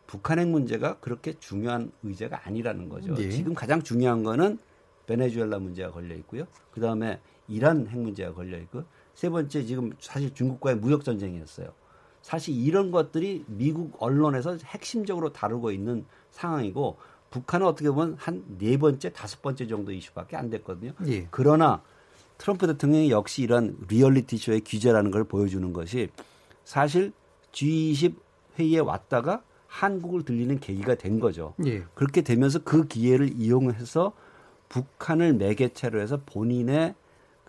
북한 0.08 0.40
핵 0.40 0.48
문제가 0.48 0.98
그렇게 1.00 1.34
중요한 1.40 1.92
의제가 2.02 2.48
아니라는 2.48 2.90
거죠. 2.90 3.16
예. 3.20 3.30
지금 3.30 3.54
가장 3.54 3.84
중요한 3.84 4.24
거는 4.24 4.58
베네수엘라 5.06 5.60
문제가 5.60 5.92
걸려 5.92 6.16
있고요. 6.16 6.46
그 6.72 6.82
다음에 6.82 7.20
이란 7.48 7.86
핵 7.88 8.00
문제가 8.00 8.34
걸려 8.34 8.58
있고 8.58 8.84
세 9.14 9.30
번째 9.30 9.64
지금 9.66 9.92
사실 10.00 10.34
중국과의 10.34 10.78
무역 10.78 11.04
전쟁이었어요. 11.04 11.72
사실 12.24 12.56
이런 12.56 12.90
것들이 12.90 13.46
미국 13.48 14.02
언론에서 14.02 14.58
핵심적으로 14.66 15.32
다루고 15.32 15.72
있는 15.72 16.06
상황이고 16.32 16.98
북한은 17.32 17.66
어떻게 17.66 17.90
보면 17.90 18.16
한 18.20 18.44
네 18.60 18.78
번째, 18.78 19.12
다섯 19.12 19.42
번째 19.42 19.66
정도 19.68 19.92
이슈밖에 19.92 20.36
안 20.36 20.50
됐거든요. 20.50 20.94
예. 21.08 21.28
그러나 21.32 21.82
트럼프 22.38 22.68
대통령이 22.68 23.10
역시 23.10 23.42
이런 23.42 23.78
리얼리티 23.88 24.38
쇼의 24.38 24.62
규제라는 24.62 25.10
걸 25.12 25.24
보여주는 25.24 25.74
것이 25.74 26.10
사실 26.66 27.12
G20 27.54 28.16
회의에 28.60 28.80
왔다가 28.80 29.44
한국을 29.68 30.24
들리는 30.24 30.60
계기가 30.60 30.96
된 30.96 31.20
거죠. 31.20 31.54
예. 31.66 31.84
그렇게 31.96 32.22
되면서 32.22 32.60
그 32.60 32.88
기회를 32.88 33.34
이용해서 33.40 34.12
북한을 34.70 35.34
매개체로 35.34 36.00
해서 36.02 36.20
본인의 36.26 36.96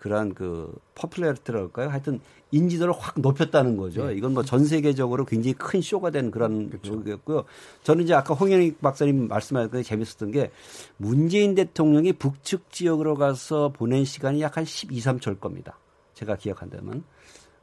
그러한 0.03 0.33
그 0.33 0.69
popularity라고 0.95 1.63
할까요? 1.67 1.89
하여튼 1.89 2.19
인지도를 2.51 2.93
확 2.97 3.21
높였다는 3.21 3.77
거죠. 3.77 4.07
네. 4.07 4.15
이건 4.15 4.33
뭐 4.33 4.43
전 4.43 4.65
세계적으로 4.65 5.23
굉장히 5.23 5.53
큰 5.53 5.79
쇼가 5.81 6.09
된 6.09 6.29
그런 6.29 6.69
거였고요. 6.83 7.45
저는 7.83 8.03
이제 8.03 8.13
아까 8.13 8.33
홍현익 8.33 8.75
박사님 8.81 9.29
말씀하셨던 9.29 9.79
게 9.79 9.83
재밌었던 9.87 10.31
게 10.31 10.51
문재인 10.97 11.55
대통령이 11.55 12.11
북측 12.13 12.69
지역으로 12.69 13.15
가서 13.15 13.69
보낸 13.69 14.03
시간이 14.03 14.41
약 14.41 14.57
한 14.57 14.65
12, 14.65 14.99
3초일 14.99 15.39
겁니다. 15.39 15.79
제가 16.15 16.35
기억한다면. 16.35 17.05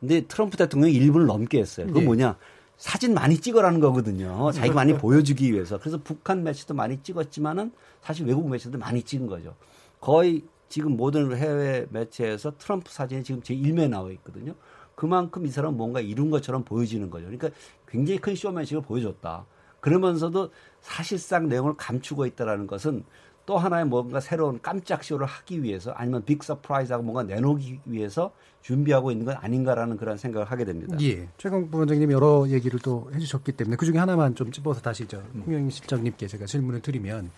근데 0.00 0.22
트럼프 0.22 0.56
대통령이 0.56 0.98
1분을 0.98 1.26
넘게 1.26 1.58
했어요. 1.58 1.86
그건 1.88 2.00
네. 2.00 2.06
뭐냐? 2.06 2.36
사진 2.78 3.12
많이 3.12 3.36
찍어라는 3.36 3.80
거거든요. 3.80 4.50
자기가 4.52 4.74
많이 4.74 4.94
보여주기 4.96 5.52
위해서. 5.52 5.78
그래서 5.78 5.98
북한 6.02 6.42
매체도 6.42 6.72
많이 6.72 7.02
찍었지만은 7.02 7.70
사실 8.00 8.26
외국 8.26 8.48
매체도 8.48 8.78
많이 8.78 9.02
찍은 9.02 9.26
거죠. 9.26 9.54
거의 10.00 10.42
지금 10.70 10.96
모든 10.96 11.36
해외 11.36 11.86
매체에서 11.90 12.56
트럼프 12.56 12.90
사진이 12.90 13.24
지금 13.24 13.42
제 13.42 13.54
1면에 13.54 13.90
나와 13.90 14.10
있거든요. 14.12 14.54
그만큼 14.94 15.44
이 15.44 15.50
사람은 15.50 15.76
뭔가 15.76 16.00
이룬 16.00 16.30
것처럼 16.30 16.64
보여지는 16.64 17.10
거죠. 17.10 17.26
그러니까 17.26 17.50
굉장히 17.88 18.20
큰 18.20 18.34
쇼맨십을 18.36 18.82
보여줬다. 18.82 19.44
그러면서도 19.80 20.50
사실상 20.80 21.48
내용을 21.48 21.74
감추고 21.76 22.24
있다라는 22.26 22.66
것은 22.66 23.02
또 23.46 23.58
하나의 23.58 23.86
뭔가 23.86 24.20
새로운 24.20 24.60
깜짝 24.62 25.02
쇼를 25.02 25.26
하기 25.26 25.62
위해서 25.62 25.90
아니면 25.92 26.24
big 26.24 26.44
surprise하고 26.44 27.02
뭔가 27.02 27.24
내놓기 27.24 27.80
위해서 27.86 28.32
준비하고 28.62 29.10
있는 29.10 29.26
건 29.26 29.36
아닌가라는 29.40 29.96
그런 29.96 30.18
생각을 30.18 30.48
하게 30.48 30.64
됩니다. 30.64 30.96
예. 31.00 31.26
최강 31.36 31.68
부원장님 31.68 32.12
여러 32.12 32.46
얘기를 32.48 32.78
또 32.78 33.10
해주셨기 33.12 33.52
때문에 33.52 33.76
그 33.76 33.86
중에 33.86 33.98
하나만 33.98 34.36
좀 34.36 34.52
찝어서 34.52 34.80
다시 34.80 35.08
저 35.08 35.20
홍영 35.46 35.68
실장님께 35.68 36.28
제가 36.28 36.46
질문을 36.46 36.80
드리면 36.80 37.26
어, 37.26 37.30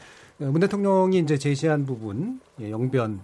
문 0.50 0.60
대통령이 0.60 1.18
이제 1.18 1.38
제시한 1.38 1.86
부분 1.86 2.40
예, 2.60 2.70
영변을 2.70 3.18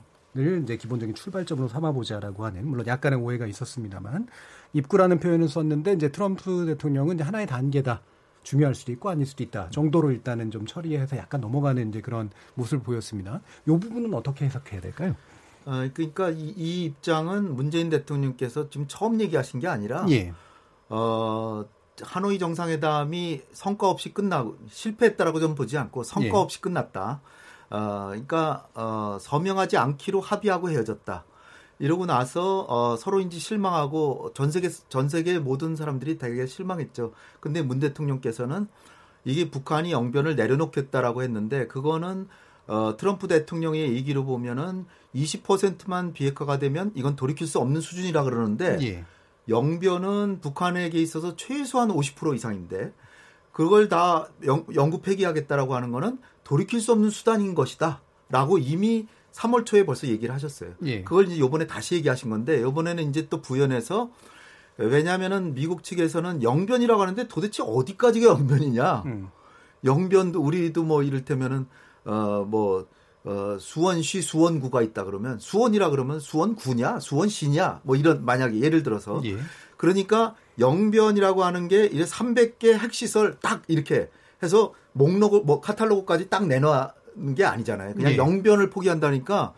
이제 0.63 0.77
기본적인 0.77 1.15
출발점으로 1.15 1.69
삼아보자라고 1.69 2.45
하는 2.45 2.67
물론 2.67 2.87
약간의 2.87 3.19
오해가 3.19 3.47
있었습니다만 3.47 4.29
입구라는 4.73 5.19
표현을 5.19 5.49
썼는데 5.49 5.95
이제 5.95 6.11
트럼프 6.11 6.67
대통령은 6.67 7.17
이제 7.17 7.25
하나의 7.25 7.47
단계다. 7.47 8.03
중요할 8.45 8.75
수도 8.75 8.93
있고 8.93 9.11
아닐 9.11 9.27
수도 9.27 9.43
있다 9.43 9.69
정도로 9.69 10.11
일단은 10.11 10.51
좀 10.51 10.65
처리해서 10.65 11.19
약간 11.19 11.41
넘어가는 11.41 11.91
이제 11.91 12.01
그런 12.01 12.31
모습을 12.55 12.83
보였습니다. 12.83 13.43
이 13.67 13.71
부분은 13.71 14.15
어떻게 14.15 14.47
해석해야 14.47 14.81
될까요? 14.81 15.15
어, 15.67 15.87
그러니까 15.93 16.31
이, 16.31 16.55
이, 16.57 16.85
입장은 16.85 17.55
문재인 17.55 17.91
대통령께서 17.91 18.71
지금 18.71 18.87
처음 18.89 19.21
얘기하신 19.21 19.61
게 19.61 19.69
아니라 19.69 20.07
예. 20.09 20.33
어, 20.89 21.67
하노이 22.03 22.39
정상회담이 22.39 23.43
성과 23.53 23.89
없이 23.89 24.13
끝나고 24.13 24.57
실패했다라고 24.71 25.41
좀 25.41 25.55
보지 25.55 25.77
않고 25.79 26.03
성과 26.03 26.27
예. 26.27 26.33
없이 26.33 26.61
끝났다. 26.61 27.21
어, 27.71 28.07
그러니까 28.09 28.69
어, 28.75 29.19
서명하지 29.21 29.77
않기로 29.77 30.21
합의하고 30.21 30.71
헤어졌다. 30.71 31.25
이러고 31.79 32.07
나서 32.07 32.67
어, 32.69 32.97
서로 32.97 33.21
이제 33.21 33.39
실망하고 33.39 34.33
전 34.35 34.51
세계 34.51 34.69
전 34.89 35.09
세계 35.09 35.39
모든 35.39 35.77
사람들이 35.77 36.19
되게 36.19 36.47
실망했죠. 36.47 37.13
근데 37.41 37.63
문 37.63 37.79
대통령께서는 37.79 38.67
이게 39.25 39.51
북한이 39.51 39.93
영변을 39.93 40.37
내려놓겠다라고 40.37 41.23
했는데 41.23 41.67
그거는 41.67 42.29
어, 42.67 42.97
트럼프 42.97 43.29
대통령의 43.29 43.95
얘기로 43.95 44.25
보면은 44.25 44.87
20%만 45.15 46.13
비핵화가 46.13 46.59
되면 46.59 46.93
이건 46.95 47.17
돌이킬 47.17 47.47
수 47.47 47.59
없는 47.59 47.81
수준이라 47.81 48.25
그러는데 48.25 48.79
예. 48.83 49.05
영변은 49.49 50.41
북한에게 50.41 51.01
있어서 51.01 51.37
최소한 51.37 51.89
50% 51.89 52.35
이상인데 52.35 52.93
그걸 53.53 53.89
다 53.89 54.29
영, 54.45 54.65
영구 54.75 55.01
폐기하겠다라고 55.01 55.75
하는 55.75 55.91
거는 55.91 56.19
돌이킬 56.45 56.81
수 56.81 56.93
없는 56.93 57.11
수단인 57.11 57.55
것이다라고 57.55 58.59
이미 58.59 59.07
3월 59.33 59.67
초에 59.67 59.85
벌써 59.85 60.07
얘기를 60.07 60.35
하셨어요. 60.35 60.75
예. 60.85 61.03
그걸 61.03 61.27
이제 61.27 61.39
요번에 61.39 61.67
다시 61.67 61.95
얘기하신 61.97 62.31
건데 62.31 62.63
요번에는 62.63 63.09
이제 63.09 63.29
또 63.29 63.41
부연해서 63.41 64.11
왜냐하면은 64.77 65.55
미국 65.55 65.83
측에서는 65.83 66.43
영변이라고 66.43 67.03
하는데 67.03 67.29
도대체 67.29 67.63
어디까지가 67.65 68.27
영변이냐? 68.29 69.03
음. 69.07 69.31
영변도 69.85 70.41
우리도 70.41 70.85
뭐 70.85 71.03
이를테면은 71.03 71.67
어뭐 72.05 72.87
어, 73.29 73.59
수원시 73.61 74.23
수원구가 74.23 74.81
있다 74.81 75.05
그러면 75.05 75.39
수원이라 75.39 75.91
그러면 75.91 76.19
수원구냐 76.19 76.99
수원시냐 76.99 77.81
뭐 77.83 77.95
이런 77.95 78.25
만약에 78.25 78.59
예를 78.59 78.83
들어서 78.83 79.21
예. 79.27 79.37
그러니까 79.77 80.35
영변이라고 80.59 81.45
하는 81.45 81.69
게 81.69 81.85
이제 81.85 82.05
300개 82.05 82.79
핵시설 82.79 83.37
딱 83.43 83.65
이렇게 83.69 84.09
해서 84.43 84.73
목록을 84.93 85.43
뭐 85.43 85.61
카탈로그까지 85.61 86.31
딱 86.31 86.47
내놓은 86.47 87.35
게 87.37 87.45
아니잖아요. 87.45 87.95
그냥 87.97 88.13
예. 88.13 88.17
영변을 88.17 88.71
포기한다니까 88.71 89.53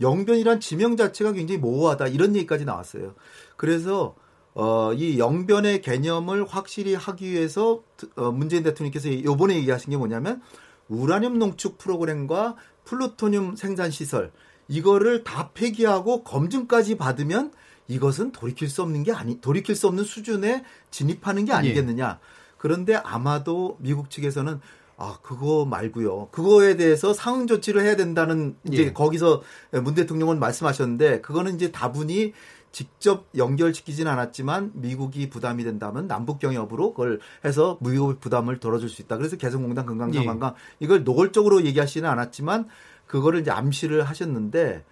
영변이란 0.00 0.60
지명 0.60 0.96
자체가 0.96 1.32
굉장히 1.32 1.58
모호하다 1.60 2.08
이런 2.08 2.34
얘기까지 2.34 2.64
나왔어요. 2.64 3.14
그래서 3.58 4.14
어, 4.54 4.94
이 4.94 5.18
영변의 5.18 5.82
개념을 5.82 6.46
확실히 6.46 6.94
하기 6.94 7.30
위해서 7.30 7.82
어, 8.16 8.32
문재인 8.32 8.62
대통령께서 8.62 9.22
요번에 9.24 9.56
얘기하신 9.56 9.90
게 9.90 9.98
뭐냐면 9.98 10.40
우라늄 10.88 11.38
농축 11.38 11.78
프로그램과 11.78 12.56
플루토늄 12.90 13.54
생산 13.54 13.92
시설 13.92 14.32
이거를 14.66 15.22
다 15.22 15.50
폐기하고 15.54 16.24
검증까지 16.24 16.96
받으면 16.96 17.52
이것은 17.86 18.32
돌이킬 18.32 18.68
수 18.68 18.82
없는 18.82 19.04
게 19.04 19.12
아니 19.12 19.40
돌이킬 19.40 19.76
수 19.76 19.86
없는 19.86 20.04
수준에 20.04 20.64
진입하는 20.90 21.44
게 21.44 21.52
아니겠느냐. 21.52 22.18
그런데 22.58 22.94
아마도 22.94 23.76
미국 23.80 24.10
측에서는 24.10 24.60
아 24.96 25.18
그거 25.22 25.64
말고요. 25.64 26.28
그거에 26.30 26.76
대해서 26.76 27.14
상응 27.14 27.46
조치를 27.46 27.82
해야 27.82 27.96
된다는 27.96 28.56
이제 28.64 28.86
예. 28.86 28.92
거기서 28.92 29.42
문 29.82 29.94
대통령은 29.94 30.38
말씀하셨는데 30.38 31.20
그거는 31.20 31.54
이제 31.54 31.72
다분히 31.72 32.32
직접 32.72 33.26
연결시키진 33.36 34.06
않았지만 34.06 34.72
미국이 34.74 35.28
부담이 35.28 35.64
된다면 35.64 36.06
남북 36.06 36.38
경협으로 36.38 36.92
그걸 36.92 37.20
해서 37.44 37.78
미국의 37.80 38.16
부담을 38.20 38.60
덜어줄 38.60 38.88
수 38.88 39.02
있다. 39.02 39.16
그래서 39.16 39.36
개성공단 39.36 39.86
금강산 39.86 40.22
예. 40.22 40.26
관광 40.26 40.54
이걸 40.78 41.04
노골적으로 41.04 41.64
얘기하시는 41.64 42.08
않았지만 42.08 42.68
그거를 43.06 43.40
이제 43.40 43.50
암시를 43.50 44.04
하셨는데 44.04 44.84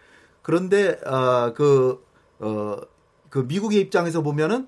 그런데 0.43 0.99
어그 1.05 2.05
어, 2.41 2.77
그 3.31 3.39
미국의 3.41 3.81
입장에서 3.81 4.23
보면은 4.23 4.67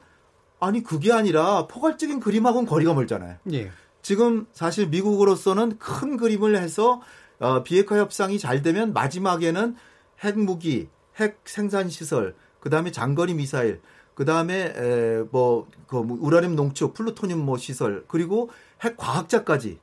아니 0.61 0.83
그게 0.83 1.13
아니라 1.13 1.67
포괄적인 1.67 2.21
그림하고는 2.21 2.69
거리가 2.69 2.95
멀잖아요. 2.95 3.37
예. 3.53 3.71
지금 4.03 4.47
사실 4.53 4.89
미국으로서는 4.89 5.79
큰 5.79 6.17
그림을 6.17 6.57
해서 6.57 7.01
어, 7.39 7.63
비핵화 7.63 7.99
협상이 7.99 8.39
잘 8.39 8.63
되면 8.63 8.93
마지막에는 8.93 9.75
핵무기, 10.23 10.89
핵 11.17 11.41
생산 11.45 11.89
시설, 11.89 12.35
그다음에 12.61 12.91
장거리 12.91 13.35
미사일, 13.35 13.81
그다음에 14.15 15.23
뭐그 15.31 15.97
우라늄 16.21 16.55
농축, 16.57 16.95
플루토늄 16.95 17.39
뭐 17.39 17.57
시설, 17.57 18.05
그리고 18.07 18.51
핵 18.83 18.97
과학자까지 18.97 19.79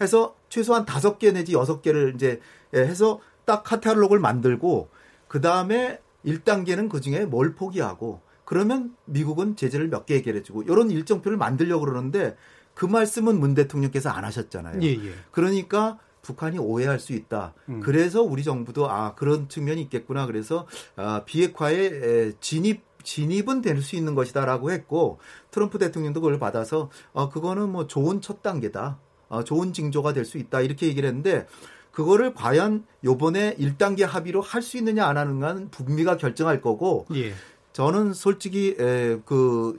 해서 0.00 0.36
최소한 0.48 0.84
다섯 0.84 1.18
개 1.18 1.32
내지 1.32 1.52
여섯 1.54 1.82
개를 1.82 2.12
이제 2.14 2.40
예, 2.74 2.80
해서 2.80 3.20
딱 3.44 3.62
카탈로그를 3.64 4.20
만들고 4.20 4.88
그다음에 5.28 6.00
1단계는 6.24 6.88
그중에 6.88 7.20
뭘 7.26 7.54
포기하고 7.54 8.20
그러면 8.44 8.94
미국은 9.06 9.56
제재를 9.56 9.88
몇 9.88 10.06
개 10.06 10.16
해결해 10.16 10.42
주고 10.42 10.62
이런 10.62 10.90
일정표를 10.90 11.38
만들려고 11.38 11.84
그러는데 11.84 12.36
그 12.74 12.84
말씀은 12.84 13.40
문 13.40 13.54
대통령께서 13.54 14.10
안 14.10 14.24
하셨잖아요. 14.24 14.82
예, 14.82 14.88
예. 14.88 15.14
그러니까 15.30 15.98
북한이 16.26 16.58
오해할 16.58 16.98
수 16.98 17.12
있다. 17.12 17.54
음. 17.68 17.80
그래서 17.80 18.22
우리 18.22 18.42
정부도 18.42 18.90
아 18.90 19.14
그런 19.14 19.48
측면이 19.48 19.80
있겠구나. 19.82 20.26
그래서 20.26 20.66
아, 20.96 21.22
비핵화에 21.24 21.76
에, 21.86 22.32
진입 22.40 22.82
진입은 23.04 23.62
될 23.62 23.80
수 23.82 23.94
있는 23.94 24.16
것이다라고 24.16 24.72
했고 24.72 25.20
트럼프 25.52 25.78
대통령도 25.78 26.20
그걸 26.20 26.40
받아서 26.40 26.90
아 27.14 27.28
그거는 27.28 27.70
뭐 27.70 27.86
좋은 27.86 28.20
첫 28.20 28.42
단계다. 28.42 28.98
아, 29.28 29.44
좋은 29.44 29.72
징조가 29.72 30.12
될 30.12 30.24
수 30.24 30.38
있다. 30.38 30.60
이렇게 30.60 30.86
얘기를 30.88 31.08
했는데 31.08 31.46
그거를 31.92 32.34
과연 32.34 32.84
요번에 33.04 33.54
1단계 33.56 34.02
합의로 34.04 34.40
할 34.40 34.60
수 34.62 34.76
있느냐 34.78 35.06
안 35.06 35.16
하는가는 35.16 35.70
북미가 35.70 36.16
결정할 36.16 36.60
거고 36.60 37.06
예. 37.14 37.32
저는 37.72 38.12
솔직히 38.12 38.74
에, 38.78 39.18
그 39.24 39.76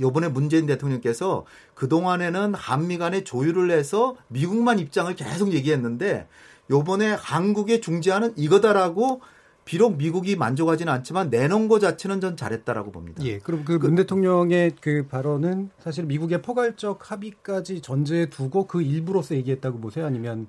요번에 0.00 0.28
문재인 0.28 0.66
대통령께서 0.66 1.44
그동안에는 1.78 2.54
한미 2.54 2.98
간에 2.98 3.22
조율을 3.22 3.70
해서 3.70 4.16
미국만 4.26 4.80
입장을 4.80 5.14
계속 5.14 5.52
얘기했는데 5.52 6.26
요번에 6.70 7.12
한국의 7.12 7.80
중재안은 7.80 8.32
이거다라고 8.36 9.20
비록 9.64 9.96
미국이 9.96 10.34
만족하지는 10.34 10.92
않지만 10.92 11.30
내놓은 11.30 11.68
것 11.68 11.78
자체는 11.78 12.20
전 12.20 12.36
잘했다라고 12.36 12.90
봅니다. 12.90 13.22
예. 13.24 13.38
그럼 13.38 13.64
그 13.64 13.74
문 13.78 13.94
대통령의 13.94 14.72
그 14.80 15.06
발언은 15.08 15.70
사실 15.78 16.04
미국의 16.06 16.42
포괄적 16.42 17.12
합의까지 17.12 17.80
전제에 17.80 18.26
두고 18.26 18.66
그 18.66 18.82
일부로서 18.82 19.36
얘기했다고 19.36 19.78
보세요? 19.78 20.04
아니면 20.04 20.48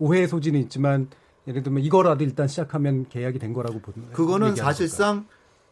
오해의 0.00 0.26
소지는 0.26 0.58
있지만 0.62 1.08
예를 1.46 1.62
들면 1.62 1.84
이거라도 1.84 2.24
일단 2.24 2.48
시작하면 2.48 3.06
계약이 3.08 3.38
된 3.38 3.52
거라고 3.52 3.78
보는 3.80 4.10
그거는 4.12 4.48
얘기하는 4.48 4.72
사실상 4.72 5.26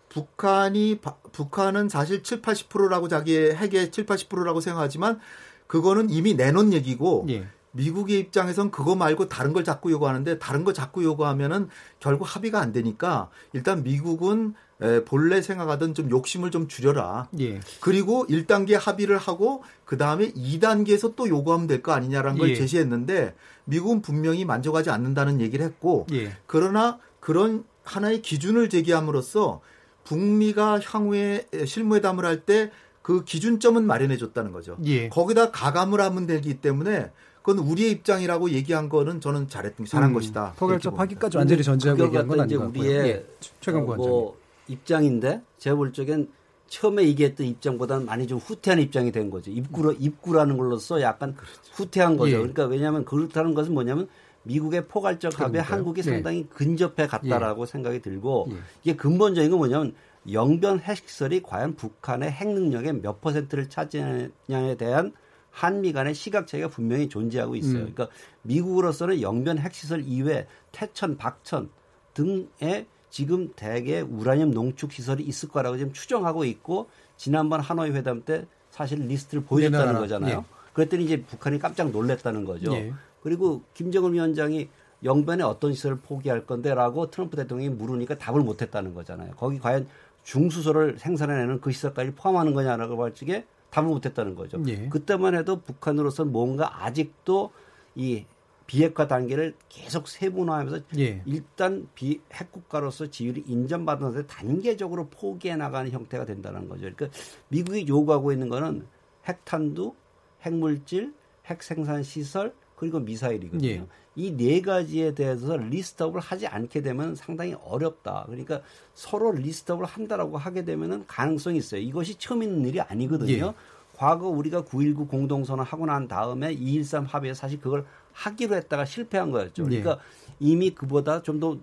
북한이 0.09 0.99
바- 1.03 1.17
북한은 1.33 1.89
사실 1.89 2.23
7, 2.23 2.41
80%라고 2.43 3.09
자기의 3.09 3.57
핵의 3.57 3.91
7, 3.91 4.07
80%라고 4.07 4.61
생각하지만 4.61 5.19
그거는 5.67 6.11
이미 6.11 6.35
내놓은 6.35 6.73
얘기고? 6.73 7.27
예. 7.31 7.47
미국의 7.73 8.21
입장에선 8.21 8.71
그거 8.71 8.95
말고 8.95 9.29
다른 9.29 9.53
걸 9.53 9.65
자꾸 9.65 9.91
요구하는데 9.91 10.39
다른 10.39 10.63
거 10.63 10.73
자꾸 10.73 11.03
요구하면은 11.03 11.69
결국 11.99 12.25
합의가 12.25 12.61
안 12.61 12.73
되니까 12.73 13.31
일단 13.53 13.83
미국은 13.83 14.55
에, 14.81 15.03
본래 15.05 15.43
생각하던 15.43 15.95
좀 15.95 16.09
욕심을 16.11 16.53
좀 16.53 16.69
줄여라. 16.69 17.29
예. 17.41 17.59
그리고 17.81 18.27
1단계 18.29 18.79
합의를 18.79 19.19
하고 19.19 19.65
그 19.85 19.97
다음에 19.97 20.31
2단계에서 20.33 21.17
또 21.17 21.29
요구하면 21.29 21.67
될 21.67 21.83
거 21.83 21.91
아니냐라는 21.93 22.39
걸 22.39 22.51
예. 22.51 22.55
제시했는데 22.55 23.35
미국은 23.65 24.03
분명히 24.03 24.45
만족하지 24.45 24.91
않는다는 24.91 25.41
얘기를 25.41 25.65
했고 25.67 26.07
예. 26.13 26.37
그러나 26.47 26.99
그런 27.19 27.65
하나의 27.83 28.23
기준을 28.23 28.69
제기함으로써 28.69 29.61
북미가 30.05 30.81
향후에 30.81 31.47
실무회담을 31.67 32.25
할 32.25 32.45
때 32.45 32.71
그 33.05 33.23
기준점은 33.23 33.87
마련해 33.87 34.17
줬다는 34.17 34.51
거죠. 34.51 34.79
예. 34.87 35.11
거기다 35.11 35.51
가감을 35.51 36.01
하면 36.01 36.27
되기 36.27 36.55
때문에 36.55 37.11
그건 37.43 37.63
우리의 37.63 37.91
입장이라고 37.91 38.49
얘기한 38.53 38.89
거는 38.89 39.21
저는 39.21 39.51
잘했 39.51 39.75
잘한 39.87 40.09
음, 40.09 40.15
것이다. 40.15 40.41
이렇게 40.41 40.59
포괄적 40.59 40.91
봅니다. 40.93 41.03
합의까지 41.03 41.37
완전히 41.37 41.63
전제하고 41.63 42.03
얘기한 42.03 42.27
건 42.27 42.41
아닌 42.41 42.57
것 42.57 42.65
같고요. 42.65 42.81
우리의 42.83 43.09
예. 43.11 43.27
최강 43.61 43.83
어. 43.83 43.95
뭐 43.95 44.39
입장인데 44.69 45.43
제가 45.59 45.77
볼 45.77 45.93
적엔 45.93 46.31
처음에 46.69 47.03
얘기했던 47.09 47.47
입장보다는 47.47 48.07
많이 48.07 48.27
좀 48.27 48.39
후퇴한 48.39 48.81
입장이 48.81 49.13
된 49.13 49.29
거죠. 49.29 49.51
입구로 49.51 49.93
입구라는 49.93 50.57
걸로써 50.57 51.03
약간 51.03 51.37
후퇴한 51.75 52.17
거죠. 52.17 52.31
예. 52.33 52.37
그러니까 52.39 52.65
왜냐하면 52.65 53.05
그렇다는 53.05 53.53
것은 53.53 53.75
뭐냐면 53.75 54.09
미국의 54.45 54.87
포괄적 54.87 55.41
합에 55.41 55.53
그러니까요. 55.53 55.77
한국이 55.77 55.99
예. 56.01 56.03
상당히 56.03 56.47
근접해 56.49 57.07
갔다라고 57.07 57.67
생각이 57.67 58.01
들고 58.01 58.49
예. 58.51 58.57
이게 58.83 58.97
근본적인 58.97 59.51
건 59.51 59.59
뭐냐면 59.59 59.95
영변 60.31 60.81
핵시설이 60.81 61.43
과연 61.43 61.75
북한의 61.75 62.31
핵 62.31 62.49
능력의 62.49 63.01
몇 63.03 63.21
퍼센트를 63.21 63.69
차지하냐에 63.69 64.77
대한 64.79 65.13
한미 65.51 65.93
간의 65.93 66.15
시각 66.15 66.47
차이가 66.47 66.69
분명히 66.69 67.09
존재하고 67.09 67.57
있어요. 67.57 67.83
음. 67.83 67.93
그러니까 67.95 68.09
미국으로서는 68.43 69.21
영변 69.21 69.59
핵시설 69.59 70.03
이외 70.07 70.47
태천, 70.73 71.17
박천 71.17 71.71
등에 72.15 72.87
지금 73.11 73.53
대개 73.55 74.01
우라늄 74.01 74.51
농축 74.51 74.93
시설이 74.93 75.23
있을 75.23 75.49
거라고 75.49 75.77
지금 75.77 75.93
추정하고 75.93 76.45
있고 76.45 76.89
지난번 77.17 77.61
하노이 77.61 77.91
회담 77.91 78.25
때 78.25 78.47
사실 78.71 78.99
리스트를 79.01 79.45
보여줬다는. 79.45 80.01
거잖아요. 80.01 80.39
예. 80.39 80.55
그랬더니 80.73 81.05
이제 81.05 81.23
북한이 81.23 81.61
깜짝 81.61 81.91
놀랐다는 81.91 82.45
거죠. 82.45 82.75
예. 82.75 82.93
그리고 83.25 83.63
김정은 83.73 84.13
위원장이 84.13 84.69
영변에 85.03 85.43
어떤 85.43 85.73
시설을 85.73 85.99
포기할 85.99 86.47
건데라고 86.47 87.11
트럼프 87.11 87.37
대통령이 87.37 87.75
물으니까 87.75 88.19
답을 88.19 88.43
못했다는 88.43 88.95
거잖아요. 88.95 89.33
거기 89.37 89.59
과연 89.59 89.89
중수소를 90.23 90.99
생산해내는 90.99 91.61
그 91.61 91.73
시설까지 91.73 92.13
포함하는 92.13 92.55
거냐라고 92.55 93.03
할 93.03 93.15
적에 93.15 93.47
답을 93.71 93.89
못했다는 93.89 94.35
거죠. 94.35 94.63
예. 94.69 94.89
그때만 94.89 95.35
해도 95.35 95.61
북한으로서는 95.61 96.33
뭔가 96.33 96.85
아직도 96.85 97.51
이 97.95 98.25
비핵화 98.67 99.07
단계를 99.07 99.55
계속 99.69 100.09
세분화하면서 100.09 100.81
예. 100.99 101.23
일단 101.27 101.89
비 101.95 102.21
핵국가로서 102.33 103.09
지위를 103.11 103.43
인정받으면서 103.47 104.27
단계적으로 104.27 105.09
포기해 105.09 105.57
나가는 105.57 105.91
형태가 105.91 106.25
된다는 106.25 106.69
거죠. 106.69 106.83
그러니까 106.95 107.09
미국이 107.49 107.87
요구하고 107.89 108.33
있는 108.33 108.49
거는 108.49 108.87
핵탄두, 109.27 109.95
핵물질, 110.43 111.13
핵생산 111.47 112.03
시설 112.03 112.55
그리고 112.77 113.01
미사일이거든요. 113.01 113.69
예. 113.69 113.87
이네 114.17 114.61
가지에 114.61 115.15
대해서 115.15 115.57
리스트업을 115.57 116.21
하지 116.21 116.47
않게 116.47 116.83
되면 116.83 117.15
상당히 117.15 117.55
어렵다. 117.65 118.25
그러니까 118.27 118.61
서로 118.95 119.33
리스트업을 119.33 119.85
한다라고 119.85 120.39
하게 120.39 120.65
되면은 120.65 121.07
가능성이 121.07 121.59
있어요. 121.59 121.81
이것이 121.81 122.17
처음 122.17 122.43
있는 122.43 122.65
일이 122.67 122.81
아니거든요. 122.81 123.47
예. 123.49 123.55
과거 123.97 124.29
우리가 124.29 124.63
9.19 124.63 125.09
공동선언 125.09 125.65
하고 125.65 125.87
난 125.87 126.09
다음에 126.09 126.55
2.13 126.55 127.07
합의에 127.07 127.35
사실 127.35 127.61
그걸 127.61 127.85
하기로 128.13 128.55
했다가 128.57 128.85
실패한 128.85 129.31
거였죠. 129.31 129.65
예. 129.65 129.81
그러니까 129.81 129.99
이미 130.39 130.71
그보다 130.71 131.23
좀 131.23 131.41
더 131.41 131.59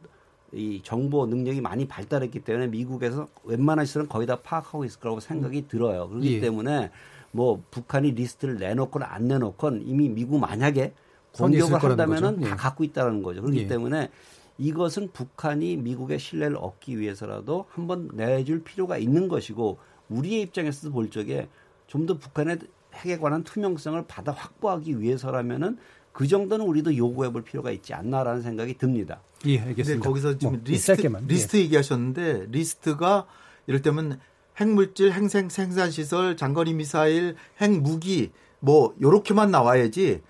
이 0.54 0.82
정보 0.84 1.26
능력이 1.26 1.62
많이 1.62 1.88
발달했기 1.88 2.42
때문에 2.42 2.68
미국에서 2.68 3.28
웬만한 3.44 3.86
시설은 3.86 4.10
거의 4.10 4.28
다 4.28 4.42
파악하고 4.42 4.84
있을 4.84 5.00
거라고 5.00 5.22
생각이 5.22 5.68
들어요. 5.68 6.10
그렇기 6.10 6.36
예. 6.36 6.40
때문에 6.42 6.92
뭐 7.32 7.64
북한이 7.72 8.12
리스트를 8.12 8.58
내놓건 8.58 9.04
안 9.04 9.28
내놓건 9.28 9.84
이미 9.86 10.10
미국 10.10 10.40
만약에 10.40 10.94
공격을 11.34 11.82
한다면은 11.82 12.36
거죠. 12.36 12.42
다 12.48 12.52
예. 12.52 12.56
갖고 12.56 12.84
있다는 12.84 13.24
거죠. 13.24 13.42
그렇기 13.42 13.60
예. 13.62 13.68
때문에 13.68 14.10
이것은 14.58 15.12
북한이 15.14 15.78
미국의 15.78 16.20
신뢰를 16.20 16.58
얻기 16.58 17.00
위해서라도 17.00 17.66
한번 17.70 18.10
내줄 18.14 18.64
필요가 18.64 18.98
있는 18.98 19.28
것이고 19.28 19.80
우리의 20.10 20.42
입장에서도 20.42 20.92
볼 20.94 21.10
적에 21.10 21.48
좀 21.88 22.06
더 22.06 22.18
북한의 22.18 22.60
핵에 22.94 23.18
관한 23.18 23.44
투명성을 23.44 24.04
받아 24.08 24.32
확보하기 24.34 25.00
위해서라면은 25.00 25.78
그 26.12 26.28
정도는 26.28 26.66
우리도 26.66 26.98
요구해 26.98 27.32
볼 27.32 27.42
필요가 27.42 27.72
있지 27.72 27.94
않나라는 27.94 28.42
생각이 28.42 28.78
듭니다. 28.78 29.22
예, 29.46 29.60
알겠습니다. 29.60 30.06
거기서 30.08 30.38
지금 30.38 30.54
뭐, 30.56 30.62
예, 30.68 30.72
리스트 30.72 30.88
짧게만. 30.88 31.28
리스트 31.28 31.58
얘기하셨는데 31.58 32.48
리스트가 32.52 33.26
이를테면 33.68 34.20
핵물질, 34.62 35.12
핵생 35.12 35.50
생산 35.50 35.90
시설, 35.92 36.38
장거리 36.38 36.74
미사일, 36.74 37.36
핵무기 37.60 38.32
뭐 38.60 38.94
요렇게만 39.02 39.50
나와야지 39.50 40.22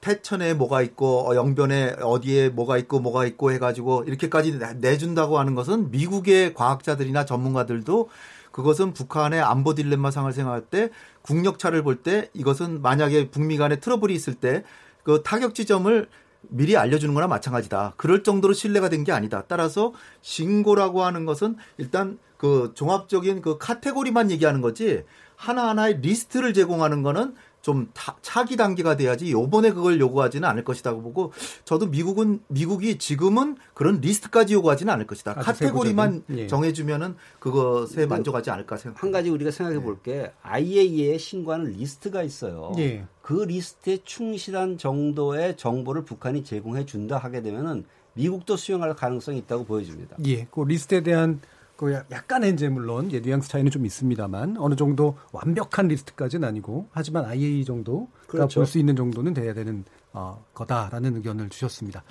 태천에 0.00 0.54
뭐가 0.54 0.82
있고 0.82 1.28
어, 1.30 1.34
영변에 1.34 1.96
어디에 2.00 2.48
뭐가 2.48 2.78
있고 2.78 3.00
뭐가 3.00 3.26
있고 3.26 3.52
해가지고 3.52 4.04
이렇게까지 4.06 4.58
내- 4.58 4.74
내준다고 4.74 5.38
하는 5.38 5.54
것은 5.54 5.90
미국의 5.90 6.54
과학자들이나 6.54 7.24
전문가들도 7.26 8.08
그것은 8.52 8.92
북한의 8.94 9.40
안보 9.42 9.74
딜레마상을 9.74 10.32
생각할 10.32 10.62
때 10.62 10.90
국력차를 11.22 11.82
볼 11.82 12.02
때 12.02 12.30
이것은 12.34 12.80
만약에 12.82 13.30
북미 13.30 13.56
간에 13.58 13.76
트러블이 13.80 14.14
있을 14.14 14.34
때 14.34 14.64
그 15.02 15.22
타격 15.22 15.54
지점을 15.54 16.08
미리 16.48 16.78
알려주는 16.78 17.12
거나 17.12 17.26
마찬가지다. 17.28 17.92
그럴 17.98 18.22
정도로 18.22 18.54
신뢰가 18.54 18.88
된 18.88 19.04
게 19.04 19.12
아니다. 19.12 19.44
따라서 19.48 19.92
신고라고 20.22 21.02
하는 21.04 21.26
것은 21.26 21.56
일단 21.76 22.18
그 22.44 22.72
종합적인 22.74 23.40
그 23.40 23.56
카테고리만 23.56 24.30
얘기하는 24.30 24.60
거지 24.60 25.02
하나하나의 25.36 26.00
리스트를 26.02 26.52
제공하는 26.52 27.02
거는 27.02 27.34
좀 27.62 27.88
타- 27.94 28.16
차기 28.20 28.58
단계가 28.58 28.98
돼야지 28.98 29.32
요번에 29.32 29.70
그걸 29.70 29.98
요구하지는 29.98 30.46
않을 30.46 30.62
것이라고 30.62 31.00
보고 31.00 31.32
저도 31.64 31.86
미국은 31.86 32.40
미국이 32.48 32.98
지금은 32.98 33.56
그런 33.72 34.02
리스트까지 34.02 34.52
요구하지는 34.52 34.92
않을 34.92 35.06
것이다. 35.06 35.32
카테고리만 35.32 36.24
예. 36.36 36.46
정해 36.46 36.74
주면은 36.74 37.16
그것에 37.38 38.04
만족하지 38.04 38.50
않을까 38.50 38.76
생각. 38.76 39.02
한 39.02 39.10
가지 39.10 39.30
우리가 39.30 39.50
생각해 39.50 39.80
볼게 39.80 40.30
IAEA에 40.42 41.16
신고하는 41.16 41.72
리스트가 41.72 42.22
있어요. 42.22 42.72
예. 42.76 43.06
그 43.22 43.44
리스트에 43.44 44.00
충실한 44.04 44.76
정도의 44.76 45.56
정보를 45.56 46.04
북한이 46.04 46.44
제공해 46.44 46.84
준다 46.84 47.16
하게 47.16 47.40
되면은 47.40 47.86
미국도 48.12 48.58
수용할 48.58 48.94
가능성이 48.94 49.38
있다고 49.38 49.64
보여집니다. 49.64 50.18
예, 50.26 50.46
그 50.50 50.60
리스트에 50.60 51.02
대한 51.02 51.40
그 51.76 51.92
야- 51.92 52.04
약간의 52.10 52.52
이제 52.52 52.68
물론 52.68 53.10
예, 53.12 53.20
뉘앙스 53.20 53.48
차이는 53.48 53.70
좀 53.70 53.84
있습니다만 53.84 54.56
어느 54.58 54.76
정도 54.76 55.16
완벽한 55.32 55.88
리스트까지는 55.88 56.46
아니고 56.46 56.86
하지만 56.92 57.24
IAEA 57.24 57.64
정도가 57.64 58.06
그렇죠. 58.28 58.60
볼수 58.60 58.78
있는 58.78 58.94
정도는 58.96 59.34
돼야 59.34 59.52
되는 59.54 59.84
어, 60.12 60.44
거다라는 60.54 61.16
의견을 61.16 61.48
주셨습니다. 61.48 62.04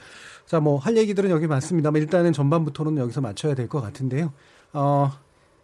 자, 0.46 0.60
뭐 0.60 0.78
할 0.78 0.98
얘기들은 0.98 1.30
여기 1.30 1.48
많습니다만 1.48 2.02
일단은 2.02 2.34
전반부터는 2.34 2.98
여기서 2.98 3.22
맞춰야 3.22 3.56
될 3.56 3.70
것 3.70 3.80
같은데요. 3.82 4.34
어, 4.74 5.12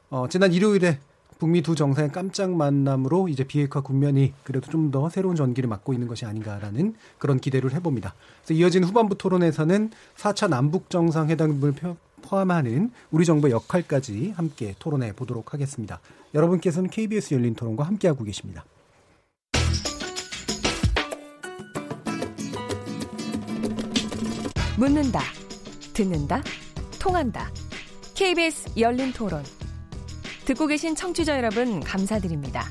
어, 0.09 0.27
지난 0.29 0.53
일요일에 0.53 0.99
북미 1.37 1.61
두 1.61 1.75
정상의 1.75 2.11
깜짝 2.11 2.51
만남으로 2.51 3.27
이제 3.29 3.43
비핵화 3.45 3.81
국면이 3.81 4.33
그래도 4.43 4.69
좀 4.71 4.91
더 4.91 5.09
새로운 5.09 5.35
전기를 5.35 5.69
맞고 5.69 5.93
있는 5.93 6.07
것이 6.07 6.25
아닌가라는 6.25 6.95
그런 7.17 7.39
기대를 7.39 7.73
해봅니다. 7.73 8.13
그래서 8.43 8.53
이어진 8.59 8.83
후반부 8.83 9.17
토론에서는 9.17 9.91
4차 10.17 10.49
남북 10.49 10.89
정상회담을 10.89 11.71
표- 11.73 11.95
포함하는 12.21 12.91
우리 13.11 13.25
정부의 13.25 13.53
역할까지 13.53 14.33
함께 14.35 14.75
토론해 14.79 15.13
보도록 15.13 15.53
하겠습니다. 15.53 15.99
여러분께서는 16.33 16.89
KBS 16.89 17.33
열린 17.33 17.55
토론과 17.55 17.83
함께하고 17.83 18.23
계십니다. 18.23 18.65
묻는다, 24.77 25.21
듣는다, 25.93 26.41
통한다. 26.99 27.51
KBS 28.15 28.79
열린 28.79 29.11
토론. 29.11 29.43
듣고 30.45 30.67
계신 30.67 30.95
청취자 30.95 31.37
여러분, 31.37 31.81
감사드립니다. 31.81 32.65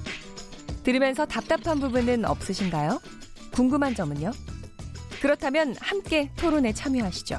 들으면서 0.85 1.27
답답한 1.27 1.81
부분은 1.81 2.25
없으신가요? 2.25 3.01
궁금한 3.53 3.95
점은요? 3.95 4.31
그렇다면 5.21 5.75
함께 5.81 6.31
토론에 6.37 6.73
참여하시죠. 6.73 7.39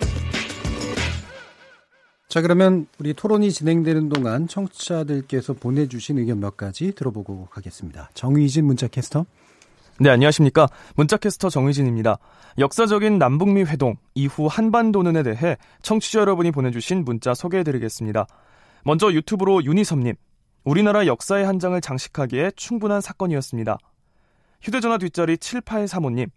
자, 2.31 2.41
그러면 2.41 2.87
우리 2.97 3.13
토론이 3.13 3.51
진행되는 3.51 4.07
동안 4.07 4.47
청취자들께서 4.47 5.51
보내주신 5.51 6.17
의견 6.17 6.39
몇 6.39 6.55
가지 6.55 6.93
들어보고 6.93 7.47
가겠습니다. 7.51 8.09
정의진 8.13 8.63
문자 8.63 8.87
캐스터. 8.87 9.25
네, 9.99 10.09
안녕하십니까. 10.09 10.69
문자캐스터 10.95 11.49
정의진입니다. 11.49 12.19
역사적인 12.57 13.17
남북미 13.17 13.63
회동 13.63 13.97
이후 14.15 14.47
한반도는에 14.49 15.23
대해 15.23 15.57
청취자 15.81 16.21
여러분이 16.21 16.51
보내주신 16.51 17.03
문자 17.03 17.33
소개해드리겠습니다. 17.33 18.25
먼저 18.85 19.11
유튜브로 19.11 19.65
유니섬님. 19.65 20.15
우리나라 20.63 21.07
역사의 21.07 21.45
한 21.45 21.59
장을 21.59 21.81
장식하기에 21.81 22.51
충분한 22.55 23.01
사건이었습니다. 23.01 23.77
휴대전화 24.61 24.99
뒷자리 24.99 25.35
7835님. 25.35 26.29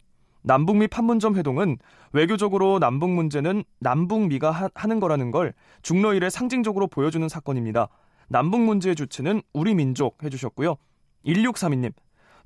남북미 0.47 0.89
판문점 0.89 1.37
회동은 1.37 1.79
외교적으로 2.13 2.79
남북 2.79 3.11
문제는 3.11 3.65
남북미가 3.81 4.51
하, 4.51 4.69
하는 4.75 5.01
거라는 5.01 5.31
걸 5.31 5.55
중러일에 5.81 6.29
상징적으로 6.29 6.87
보여주는 6.87 7.27
사건입니다. 7.29 7.89
남북 8.29 8.61
문제의 8.61 8.95
주체는 8.95 9.41
우리 9.55 9.75
민족 9.75 10.23
해주셨고요. 10.23 10.77
1632님. 11.27 11.93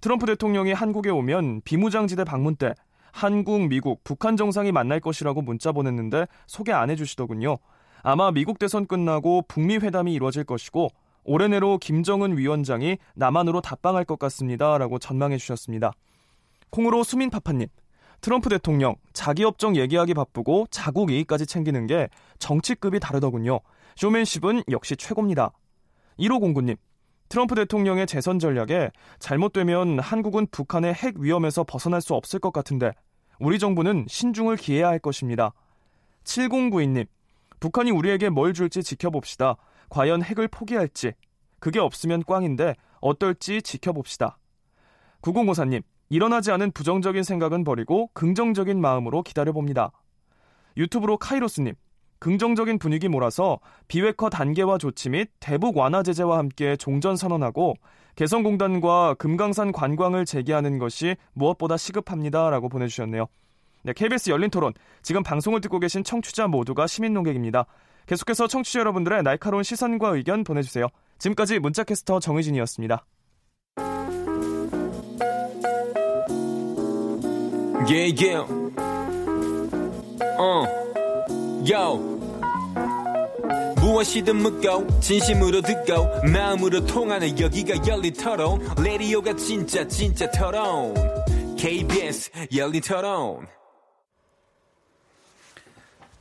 트럼프 0.00 0.26
대통령이 0.26 0.72
한국에 0.72 1.10
오면 1.10 1.62
비무장지대 1.64 2.22
방문 2.22 2.54
때 2.54 2.72
한국, 3.10 3.66
미국, 3.66 4.04
북한 4.04 4.36
정상이 4.36 4.70
만날 4.70 5.00
것이라고 5.00 5.42
문자 5.42 5.72
보냈는데 5.72 6.26
소개 6.46 6.70
안 6.70 6.90
해주시더군요. 6.90 7.56
아마 8.04 8.30
미국 8.30 8.60
대선 8.60 8.86
끝나고 8.86 9.42
북미 9.48 9.76
회담이 9.76 10.14
이루어질 10.14 10.44
것이고 10.44 10.88
올해 11.24 11.48
내로 11.48 11.78
김정은 11.78 12.38
위원장이 12.38 12.98
남한으로 13.16 13.60
답방할 13.60 14.04
것 14.04 14.20
같습니다. 14.20 14.78
라고 14.78 15.00
전망해 15.00 15.36
주셨습니다. 15.36 15.90
콩으로 16.70 17.02
수민파파님. 17.02 17.66
트럼프 18.20 18.48
대통령 18.48 18.96
자기 19.12 19.44
업종 19.44 19.76
얘기하기 19.76 20.14
바쁘고 20.14 20.66
자국 20.70 21.10
이익까지 21.10 21.46
챙기는 21.46 21.86
게 21.86 22.08
정치급이 22.38 23.00
다르더군요. 23.00 23.60
쇼맨십은 23.96 24.64
역시 24.70 24.96
최고입니다. 24.96 25.52
1509님. 26.18 26.76
트럼프 27.28 27.54
대통령의 27.54 28.06
재선 28.06 28.38
전략에 28.38 28.90
잘못되면 29.18 29.98
한국은 29.98 30.46
북한의 30.50 30.94
핵 30.94 31.18
위험에서 31.18 31.62
벗어날 31.62 32.00
수 32.00 32.14
없을 32.14 32.38
것 32.40 32.52
같은데 32.52 32.92
우리 33.38 33.58
정부는 33.58 34.06
신중을 34.08 34.56
기해야 34.56 34.88
할 34.88 34.98
것입니다. 34.98 35.52
7092님. 36.24 37.06
북한이 37.60 37.90
우리에게 37.90 38.30
뭘 38.30 38.54
줄지 38.54 38.82
지켜봅시다. 38.82 39.56
과연 39.90 40.22
핵을 40.22 40.48
포기할지. 40.48 41.12
그게 41.60 41.78
없으면 41.78 42.22
꽝인데 42.24 42.74
어떨지 43.00 43.62
지켜봅시다. 43.62 44.38
9054님. 45.22 45.82
일어나지 46.08 46.50
않은 46.52 46.72
부정적인 46.72 47.22
생각은 47.22 47.64
버리고 47.64 48.10
긍정적인 48.14 48.80
마음으로 48.80 49.22
기다려봅니다. 49.22 49.92
유튜브로 50.76 51.18
카이로스님. 51.18 51.74
긍정적인 52.20 52.78
분위기 52.78 53.08
몰아서 53.08 53.60
비핵화 53.86 54.28
단계화 54.28 54.78
조치 54.78 55.08
및 55.08 55.30
대북 55.38 55.76
완화 55.76 56.02
제재와 56.02 56.38
함께 56.38 56.76
종전 56.76 57.16
선언하고 57.16 57.74
개성공단과 58.16 59.14
금강산 59.14 59.70
관광을 59.70 60.24
재개하는 60.24 60.78
것이 60.78 61.16
무엇보다 61.34 61.76
시급합니다. 61.76 62.50
라고 62.50 62.68
보내주셨네요. 62.68 63.26
네, 63.84 63.92
KBS 63.92 64.30
열린 64.30 64.50
토론. 64.50 64.72
지금 65.02 65.22
방송을 65.22 65.60
듣고 65.60 65.78
계신 65.78 66.02
청취자 66.02 66.48
모두가 66.48 66.88
시민 66.88 67.14
농객입니다. 67.14 67.66
계속해서 68.06 68.48
청취자 68.48 68.80
여러분들의 68.80 69.22
날카로운 69.22 69.62
시선과 69.62 70.16
의견 70.16 70.42
보내주세요. 70.42 70.88
지금까지 71.18 71.60
문자캐스터 71.60 72.18
정의진이었습니다. 72.18 73.04
Yeah, 77.88 78.12
yeah. 78.20 78.44
Uh, 80.38 80.66
yo. 81.64 82.18
무엇이든 83.80 84.36
묻고 84.36 85.00
진심으로 85.00 85.62
듣고 85.62 86.28
마음으로 86.30 86.84
통하는 86.84 87.40
여기가 87.40 87.86
열린 87.86 88.12
토론 88.12 88.60
레디오가 88.82 89.34
진짜 89.36 89.88
진짜 89.88 90.30
토론 90.30 90.92
KBS 91.56 92.30
열린 92.54 92.82
토론 92.82 93.46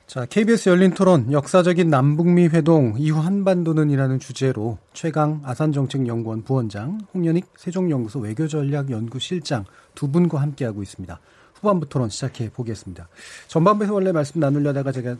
자, 0.07 0.25
KBS 0.25 0.69
열린 0.69 0.91
토론 0.91 1.33
역사적인 1.33 1.89
남북미 1.89 2.47
회동 2.47 2.95
이후 2.97 3.19
한반도는이라는 3.19 4.19
주제로 4.19 4.77
최강 4.93 5.41
아산정책연구원 5.43 6.43
부원장, 6.43 6.99
홍연익 7.13 7.47
세종연구소 7.57 8.19
외교전략연구실장 8.19 9.65
두 9.95 10.09
분과 10.09 10.39
함께하고 10.39 10.81
있습니다. 10.81 11.19
후반부 11.61 11.89
토론 11.89 12.09
시작해 12.09 12.49
보겠습니다. 12.49 13.07
전반부에서 13.47 13.93
원래 13.93 14.11
말씀 14.11 14.39
나누려다가 14.39 14.91
제가 14.91 15.17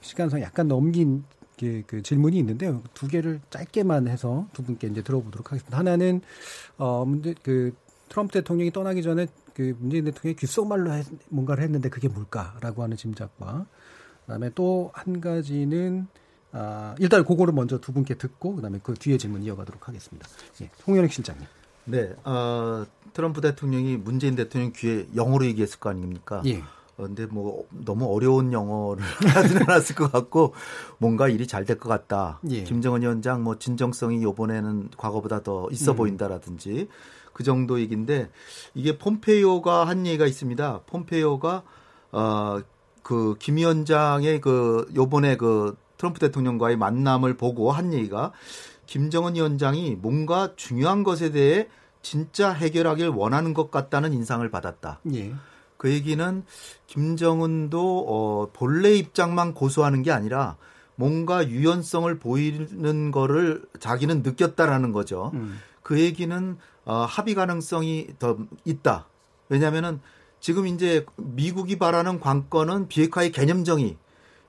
시간상 0.00 0.40
약간 0.42 0.68
넘긴 0.68 1.24
그 1.86 2.02
질문이 2.02 2.38
있는데요. 2.38 2.82
두 2.94 3.06
개를 3.06 3.40
짧게만 3.50 4.08
해서 4.08 4.46
두 4.52 4.62
분께 4.62 4.86
이제 4.86 5.02
들어보도록 5.02 5.52
하겠습니다. 5.52 5.76
하나는 5.76 6.22
어 6.78 7.04
문제 7.04 7.34
그 7.42 7.74
트럼프 8.08 8.32
대통령이 8.32 8.70
떠나기 8.72 9.02
전에 9.02 9.26
그 9.54 9.76
문재인 9.78 10.04
대통령이 10.06 10.36
귓속말로 10.36 10.92
해, 10.92 11.02
뭔가를 11.28 11.62
했는데 11.62 11.90
그게 11.90 12.08
뭘까라고 12.08 12.82
하는 12.82 12.96
짐작과 12.96 13.66
그다음에 14.24 14.50
또 14.54 14.90
한 14.94 15.20
가지는 15.20 16.06
아 16.52 16.94
일단 16.98 17.24
그거를 17.24 17.52
먼저 17.52 17.78
두 17.78 17.92
분께 17.92 18.14
듣고 18.14 18.56
그다음에 18.56 18.80
그 18.82 18.94
뒤에 18.94 19.18
질문 19.18 19.42
이어가도록 19.42 19.86
하겠습니다. 19.86 20.26
예, 20.62 20.70
홍현익 20.86 21.12
실장님. 21.12 21.46
네, 21.84 22.12
어, 22.24 22.84
트럼프 23.12 23.40
대통령이 23.40 23.96
문재인 23.96 24.36
대통령 24.36 24.72
귀에 24.74 25.06
영어로 25.16 25.44
얘기했을 25.46 25.78
거 25.80 25.90
아닙니까? 25.90 26.42
예. 26.46 26.58
어, 26.96 27.04
근데 27.04 27.26
뭐 27.26 27.64
너무 27.70 28.06
어려운 28.14 28.52
영어를 28.52 29.02
하지는 29.34 29.62
않았을 29.62 29.96
것 29.96 30.12
같고 30.12 30.54
뭔가 30.98 31.28
일이 31.28 31.46
잘 31.46 31.64
될 31.64 31.78
것 31.78 31.88
같다. 31.88 32.40
예. 32.50 32.62
김정은 32.62 33.02
위원장 33.02 33.42
뭐 33.42 33.58
진정성이 33.58 34.22
요번에는 34.22 34.90
과거보다 34.96 35.42
더 35.42 35.68
있어 35.72 35.92
음. 35.92 35.96
보인다라든지 35.96 36.88
그 37.32 37.42
정도 37.42 37.80
얘기인데 37.80 38.28
이게 38.74 38.98
폼페이오가 38.98 39.84
한 39.86 40.06
얘기가 40.06 40.26
있습니다. 40.26 40.80
폼페이오가 40.86 41.62
어그 42.12 43.36
김 43.38 43.56
위원장의 43.56 44.40
그 44.40 44.86
요번에 44.94 45.36
그 45.36 45.76
트럼프 45.96 46.18
대통령과의 46.20 46.76
만남을 46.76 47.36
보고 47.36 47.70
한 47.72 47.92
얘기가 47.92 48.32
김정은 48.90 49.36
위원장이 49.36 49.94
뭔가 50.00 50.52
중요한 50.56 51.04
것에 51.04 51.30
대해 51.30 51.68
진짜 52.02 52.52
해결하길 52.52 53.06
원하는 53.06 53.54
것 53.54 53.70
같다는 53.70 54.12
인상을 54.12 54.50
받았다. 54.50 54.98
예. 55.14 55.32
그 55.76 55.92
얘기는 55.92 56.42
김정은도 56.88 58.06
어 58.08 58.50
본래 58.52 58.92
입장만 58.92 59.54
고수하는 59.54 60.02
게 60.02 60.10
아니라 60.10 60.56
뭔가 60.96 61.48
유연성을 61.48 62.18
보이는 62.18 63.12
거를 63.12 63.62
자기는 63.78 64.22
느꼈다라는 64.24 64.90
거죠. 64.90 65.30
음. 65.34 65.60
그 65.84 66.00
얘기는 66.00 66.58
어 66.84 66.94
합의 67.08 67.36
가능성이 67.36 68.08
더 68.18 68.38
있다. 68.64 69.06
왜냐면은 69.48 70.00
지금 70.40 70.66
이제 70.66 71.06
미국이 71.16 71.78
바라는 71.78 72.18
관건은 72.18 72.88
비핵화의 72.88 73.30
개념 73.30 73.62
정의. 73.62 73.96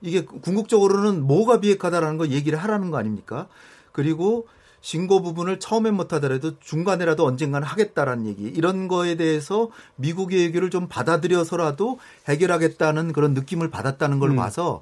이게 0.01 0.25
궁극적으로는 0.25 1.27
뭐가 1.27 1.59
비핵화다라는 1.59 2.17
거 2.17 2.29
얘기를 2.29 2.57
하라는 2.57 2.89
거 2.89 2.97
아닙니까? 2.97 3.47
그리고 3.91 4.47
신고 4.81 5.21
부분을 5.21 5.59
처음엔 5.59 5.93
못하더라도 5.93 6.59
중간에라도 6.59 7.25
언젠가는 7.25 7.65
하겠다라는 7.67 8.25
얘기 8.25 8.43
이런 8.43 8.87
거에 8.87 9.15
대해서 9.15 9.69
미국의 9.95 10.39
얘기를 10.39 10.69
좀 10.71 10.87
받아들여서라도 10.87 11.99
해결하겠다는 12.27 13.13
그런 13.13 13.33
느낌을 13.33 13.69
받았다는 13.69 14.19
걸 14.19 14.31
음. 14.31 14.35
봐서 14.35 14.81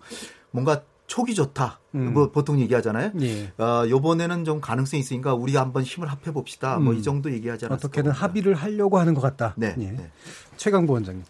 뭔가 0.52 0.84
촉이 1.08 1.34
좋다. 1.34 1.80
음. 1.96 2.14
뭐 2.14 2.32
보통 2.32 2.60
얘기하잖아요. 2.60 3.12
예. 3.22 3.52
어, 3.58 3.84
요번에는 3.90 4.46
좀 4.46 4.62
가능성이 4.62 5.02
있으니까 5.02 5.34
우리가 5.34 5.60
한번 5.60 5.84
힘을 5.84 6.08
합해 6.08 6.32
봅시다. 6.32 6.78
뭐 6.78 6.94
음. 6.94 7.00
이 7.00 7.04
정도 7.04 7.32
얘기하지 7.32 7.66
않았을까? 7.66 7.88
어떻게든 7.88 8.12
합의를 8.12 8.54
하려고 8.54 9.00
하는 9.00 9.16
것 9.16 9.22
같다. 9.22 9.54
네. 9.58 9.76
예. 9.80 9.92
네. 9.92 10.12
최강 10.56 10.86
부 10.86 10.94
원장님. 10.94 11.24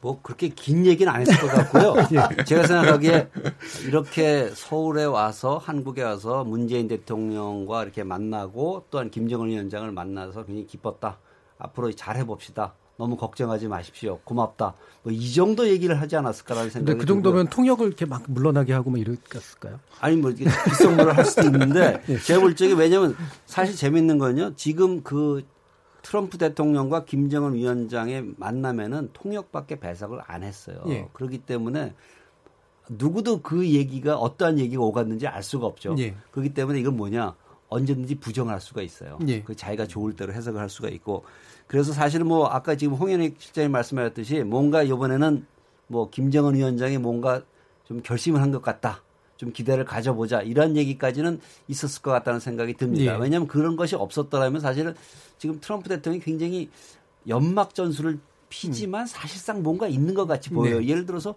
뭐 0.00 0.20
그렇게 0.22 0.48
긴 0.48 0.86
얘기는 0.86 1.10
안 1.12 1.20
했을 1.20 1.36
것 1.38 1.48
같고요. 1.48 1.94
제가 2.46 2.66
생각하기에 2.66 3.28
이렇게 3.86 4.50
서울에 4.54 5.04
와서 5.04 5.58
한국에 5.58 6.02
와서 6.02 6.44
문재인 6.44 6.88
대통령과 6.88 7.82
이렇게 7.82 8.02
만나고 8.02 8.86
또한 8.90 9.10
김정은 9.10 9.48
위원장을 9.48 9.90
만나서 9.92 10.44
굉장히 10.44 10.66
기뻤다. 10.66 11.18
앞으로 11.58 11.92
잘 11.92 12.16
해봅시다. 12.16 12.74
너무 12.96 13.16
걱정하지 13.16 13.68
마십시오. 13.68 14.18
고맙다. 14.24 14.74
뭐 15.02 15.12
이 15.12 15.32
정도 15.32 15.66
얘기를 15.68 15.98
하지 15.98 16.16
않았을까라는 16.16 16.68
근데 16.68 16.72
생각이 16.92 16.98
그 16.98 17.06
정도면 17.06 17.46
들고요. 17.46 17.56
통역을 17.56 17.86
이렇게 17.86 18.04
막 18.04 18.22
물러나게 18.28 18.72
하고 18.74 18.90
뭐 18.90 18.98
이랬을까요? 18.98 19.80
아니 20.00 20.16
뭐 20.16 20.30
이게 20.30 20.44
빗속말을 20.66 21.16
할 21.16 21.24
수도 21.24 21.42
있는데 21.46 22.02
예. 22.08 22.18
제가 22.18 22.40
볼 22.40 22.54
적에 22.54 22.74
왜냐하면 22.74 23.16
사실 23.46 23.74
재밌는 23.74 24.18
건요. 24.18 24.52
지금 24.56 25.02
그 25.02 25.42
트럼프 26.02 26.38
대통령과 26.38 27.04
김정은 27.04 27.54
위원장의 27.54 28.34
만남에는 28.36 29.10
통역밖에 29.12 29.80
배석을 29.80 30.20
안 30.26 30.42
했어요. 30.42 30.82
예. 30.88 31.08
그렇기 31.12 31.38
때문에 31.38 31.94
누구도 32.88 33.42
그 33.42 33.68
얘기가 33.68 34.16
어떠한 34.16 34.58
얘기가 34.58 34.82
오갔는지 34.82 35.26
알 35.26 35.42
수가 35.42 35.66
없죠. 35.66 35.94
예. 35.98 36.14
그렇기 36.32 36.54
때문에 36.54 36.80
이건 36.80 36.96
뭐냐 36.96 37.34
언제든지 37.68 38.16
부정할 38.16 38.60
수가 38.60 38.82
있어요. 38.82 39.18
예. 39.28 39.42
그 39.42 39.54
자기가 39.54 39.86
좋을 39.86 40.14
대로 40.16 40.32
해석을 40.32 40.60
할 40.60 40.68
수가 40.68 40.88
있고 40.88 41.24
그래서 41.66 41.92
사실은 41.92 42.26
뭐 42.26 42.46
아까 42.48 42.74
지금 42.74 42.94
홍현익 42.94 43.36
실장님 43.38 43.70
말씀하셨듯이 43.70 44.42
뭔가 44.42 44.82
이번에는 44.82 45.46
뭐 45.86 46.10
김정은 46.10 46.54
위원장이 46.54 46.98
뭔가 46.98 47.42
좀 47.84 48.00
결심을 48.02 48.40
한 48.40 48.50
것 48.50 48.62
같다. 48.62 49.02
좀 49.40 49.52
기대를 49.52 49.86
가져보자 49.86 50.42
이런 50.42 50.76
얘기까지는 50.76 51.40
있었을 51.66 52.02
것 52.02 52.10
같다는 52.10 52.40
생각이 52.40 52.74
듭니다. 52.74 53.14
예. 53.14 53.18
왜냐하면 53.18 53.48
그런 53.48 53.74
것이 53.74 53.96
없었더라면 53.96 54.60
사실은 54.60 54.94
지금 55.38 55.58
트럼프 55.62 55.88
대통령이 55.88 56.22
굉장히 56.22 56.68
연막 57.26 57.74
전술을 57.74 58.18
피지만 58.50 59.06
사실상 59.06 59.62
뭔가 59.62 59.88
있는 59.88 60.12
것 60.12 60.26
같이 60.26 60.50
보여요. 60.50 60.76
음. 60.76 60.80
네. 60.82 60.88
예를 60.88 61.06
들어서 61.06 61.34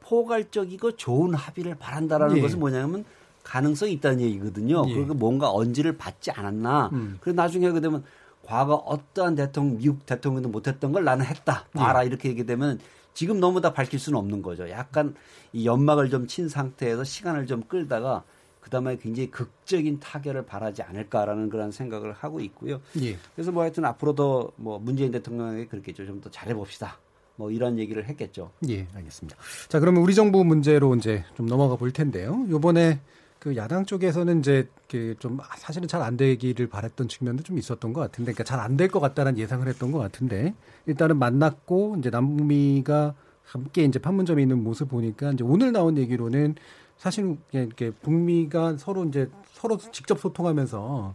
포괄적이고 0.00 0.96
좋은 0.96 1.32
합의를 1.32 1.76
바란다라는 1.76 2.38
예. 2.38 2.40
것은 2.40 2.58
뭐냐면 2.58 3.04
가능성이 3.44 3.92
있다는 3.92 4.20
얘기거든요. 4.22 4.82
예. 4.88 4.92
그리고 4.92 5.14
뭔가 5.14 5.52
언지를 5.52 5.96
받지 5.96 6.32
않았나. 6.32 6.90
음. 6.92 7.18
그래서 7.20 7.36
나중에 7.36 7.68
하게 7.68 7.78
되면 7.78 8.02
과거 8.42 8.74
어떠한 8.74 9.36
대통령, 9.36 9.78
미국 9.78 10.04
대통령도 10.06 10.48
못했던 10.48 10.90
걸 10.90 11.04
나는 11.04 11.24
했다. 11.24 11.66
봐라. 11.72 12.02
이렇게 12.02 12.30
얘기 12.30 12.44
되면 12.44 12.80
지금 13.14 13.40
너무 13.40 13.60
다 13.60 13.72
밝힐 13.72 13.98
수는 13.98 14.18
없는 14.18 14.42
거죠. 14.42 14.68
약간 14.70 15.14
이 15.52 15.66
연막을 15.66 16.10
좀 16.10 16.26
친 16.26 16.48
상태에서 16.48 17.04
시간을 17.04 17.46
좀 17.46 17.62
끌다가 17.62 18.24
그 18.60 18.70
다음에 18.70 18.96
굉장히 18.96 19.30
극적인 19.30 20.00
타결을 20.00 20.46
바라지 20.46 20.82
않을까라는 20.82 21.50
그런 21.50 21.70
생각을 21.70 22.12
하고 22.12 22.40
있고요. 22.40 22.80
예. 23.02 23.16
그래서 23.34 23.52
뭐 23.52 23.62
하여튼 23.62 23.84
앞으로도 23.84 24.52
뭐 24.56 24.78
문재인 24.78 25.10
대통령에게 25.12 25.66
그렇겠죠. 25.66 26.06
좀더 26.06 26.30
잘해봅시다. 26.30 26.98
뭐 27.36 27.50
이런 27.50 27.78
얘기를 27.78 28.04
했겠죠. 28.08 28.50
예, 28.68 28.86
알겠습니다. 28.94 29.36
자, 29.68 29.80
그러면 29.80 30.02
우리 30.02 30.14
정부 30.14 30.44
문제로 30.44 30.94
이제 30.94 31.24
좀 31.36 31.46
넘어가 31.46 31.76
볼 31.76 31.92
텐데요. 31.92 32.46
요번에 32.48 33.00
그 33.44 33.56
야당 33.56 33.84
쪽에서는 33.84 34.38
이제 34.38 34.66
그좀 34.88 35.38
사실은 35.58 35.86
잘 35.86 36.00
안 36.00 36.16
되기를 36.16 36.66
바랬던 36.66 37.08
측면도 37.08 37.42
좀 37.42 37.58
있었던 37.58 37.92
것 37.92 38.00
같은데, 38.00 38.32
그러니까 38.32 38.42
잘 38.44 38.58
안 38.58 38.78
될 38.78 38.88
것 38.88 39.00
같다는 39.00 39.36
예상을 39.36 39.68
했던 39.68 39.92
것 39.92 39.98
같은데, 39.98 40.54
일단은 40.86 41.18
만났고 41.18 41.96
이제 41.98 42.08
남북미가 42.08 43.14
함께 43.44 43.84
이제 43.84 43.98
판문점에 43.98 44.40
있는 44.40 44.64
모습 44.64 44.88
보니까 44.88 45.32
이제 45.32 45.44
오늘 45.44 45.72
나온 45.72 45.98
얘기로는 45.98 46.54
사실 46.96 47.36
이렇게 47.52 47.90
북미가 47.90 48.78
서로 48.78 49.04
이제 49.04 49.28
서로 49.52 49.76
직접 49.76 50.18
소통하면서 50.18 51.14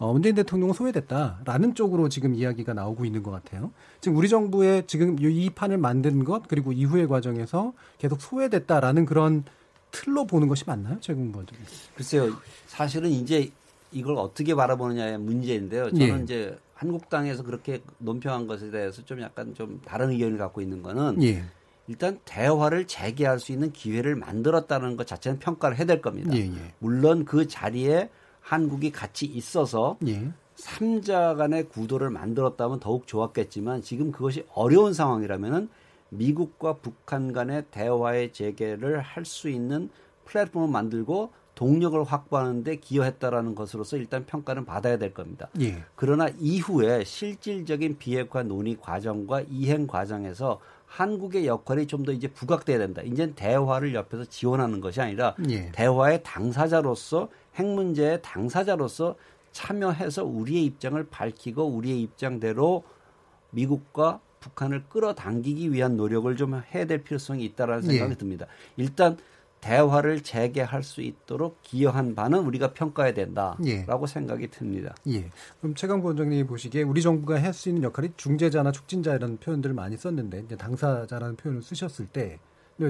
어, 0.00 0.12
문재인 0.12 0.34
대통령은 0.34 0.74
소외됐다라는 0.74 1.74
쪽으로 1.74 2.10
지금 2.10 2.34
이야기가 2.34 2.74
나오고 2.74 3.06
있는 3.06 3.22
것 3.22 3.30
같아요. 3.30 3.70
지금 4.02 4.18
우리 4.18 4.28
정부의 4.28 4.86
지금 4.86 5.16
이 5.18 5.48
판을 5.48 5.78
만든 5.78 6.24
것 6.24 6.46
그리고 6.46 6.72
이후의 6.72 7.08
과정에서 7.08 7.72
계속 7.96 8.20
소외됐다라는 8.20 9.06
그런 9.06 9.44
틀로 9.90 10.24
보는 10.26 10.48
것이 10.48 10.64
맞나요, 10.66 10.98
최근 11.00 11.32
버전? 11.32 11.58
글쎄요, 11.94 12.36
사실은 12.66 13.10
이제 13.10 13.50
이걸 13.92 14.16
어떻게 14.16 14.54
바라보느냐의 14.54 15.18
문제인데요. 15.18 15.90
저는 15.90 16.20
예. 16.20 16.22
이제 16.22 16.58
한국당에서 16.74 17.42
그렇게 17.42 17.82
논평한 17.98 18.46
것에 18.46 18.70
대해서 18.70 19.04
좀 19.04 19.20
약간 19.20 19.54
좀 19.54 19.80
다른 19.84 20.10
의견을 20.10 20.38
갖고 20.38 20.60
있는 20.60 20.82
거는 20.82 21.22
예. 21.22 21.44
일단 21.88 22.20
대화를 22.24 22.86
재개할 22.86 23.40
수 23.40 23.52
있는 23.52 23.72
기회를 23.72 24.14
만들었다는 24.14 24.96
것 24.96 25.06
자체는 25.06 25.40
평가를 25.40 25.76
해야 25.76 25.86
될 25.86 26.00
겁니다. 26.00 26.34
예, 26.36 26.42
예. 26.42 26.74
물론 26.78 27.24
그 27.24 27.48
자리에 27.48 28.08
한국이 28.40 28.92
같이 28.92 29.26
있어서 29.26 29.98
예. 30.06 30.30
삼자 30.54 31.34
간의 31.34 31.68
구도를 31.68 32.10
만들었다면 32.10 32.80
더욱 32.80 33.06
좋았겠지만 33.06 33.82
지금 33.82 34.12
그것이 34.12 34.44
어려운 34.52 34.92
상황이라면은 34.92 35.68
미국과 36.10 36.74
북한 36.74 37.32
간의 37.32 37.64
대화의 37.70 38.32
재개를 38.32 39.00
할 39.00 39.24
수 39.24 39.48
있는 39.48 39.90
플랫폼을 40.24 40.68
만들고 40.68 41.30
동력을 41.54 42.02
확보하는 42.04 42.64
데 42.64 42.76
기여했다라는 42.76 43.54
것으로서 43.54 43.96
일단 43.96 44.24
평가는 44.24 44.64
받아야 44.64 44.96
될 44.96 45.12
겁니다. 45.12 45.48
예. 45.60 45.84
그러나 45.94 46.28
이후에 46.38 47.04
실질적인 47.04 47.98
비핵화 47.98 48.42
논의 48.42 48.78
과정과 48.80 49.42
이행 49.50 49.86
과정에서 49.86 50.60
한국의 50.86 51.46
역할이 51.46 51.86
좀 51.86 52.04
더 52.04 52.12
이제 52.12 52.28
부각돼야 52.28 52.78
된다. 52.78 53.02
이제 53.02 53.32
대화를 53.34 53.94
옆에서 53.94 54.24
지원하는 54.24 54.80
것이 54.80 55.00
아니라 55.00 55.34
예. 55.50 55.70
대화의 55.72 56.22
당사자로서 56.22 57.28
핵 57.56 57.66
문제의 57.66 58.22
당사자로서 58.22 59.16
참여해서 59.52 60.24
우리의 60.24 60.64
입장을 60.64 61.02
밝히고 61.10 61.62
우리의 61.64 62.00
입장대로 62.02 62.84
미국과 63.50 64.20
북한을 64.40 64.84
끌어당기기 64.88 65.72
위한 65.72 65.96
노력을 65.96 66.34
좀 66.36 66.60
해야 66.74 66.84
될 66.86 67.02
필요성이 67.02 67.44
있다라는 67.44 67.82
생각이 67.82 68.12
예. 68.12 68.16
듭니다. 68.16 68.46
일단 68.76 69.16
대화를 69.60 70.22
재개할 70.22 70.82
수 70.82 71.02
있도록 71.02 71.58
기여한 71.62 72.14
바는 72.14 72.38
우리가 72.40 72.72
평가해야 72.72 73.12
된다라고 73.12 74.06
생각이 74.06 74.48
듭니다. 74.48 74.94
예. 75.08 75.30
그럼 75.60 75.74
최강 75.74 76.02
원장님이 76.02 76.44
보시기에 76.44 76.82
우리 76.82 77.02
정부가 77.02 77.42
할 77.42 77.52
수 77.52 77.68
있는 77.68 77.82
역할이 77.82 78.12
중재자나 78.16 78.72
촉진자 78.72 79.14
이런 79.14 79.36
표현들을 79.36 79.74
많이 79.74 79.98
썼는데 79.98 80.44
이제 80.46 80.56
당사자라는 80.56 81.36
표현을 81.36 81.62
쓰셨을 81.62 82.06
때 82.06 82.38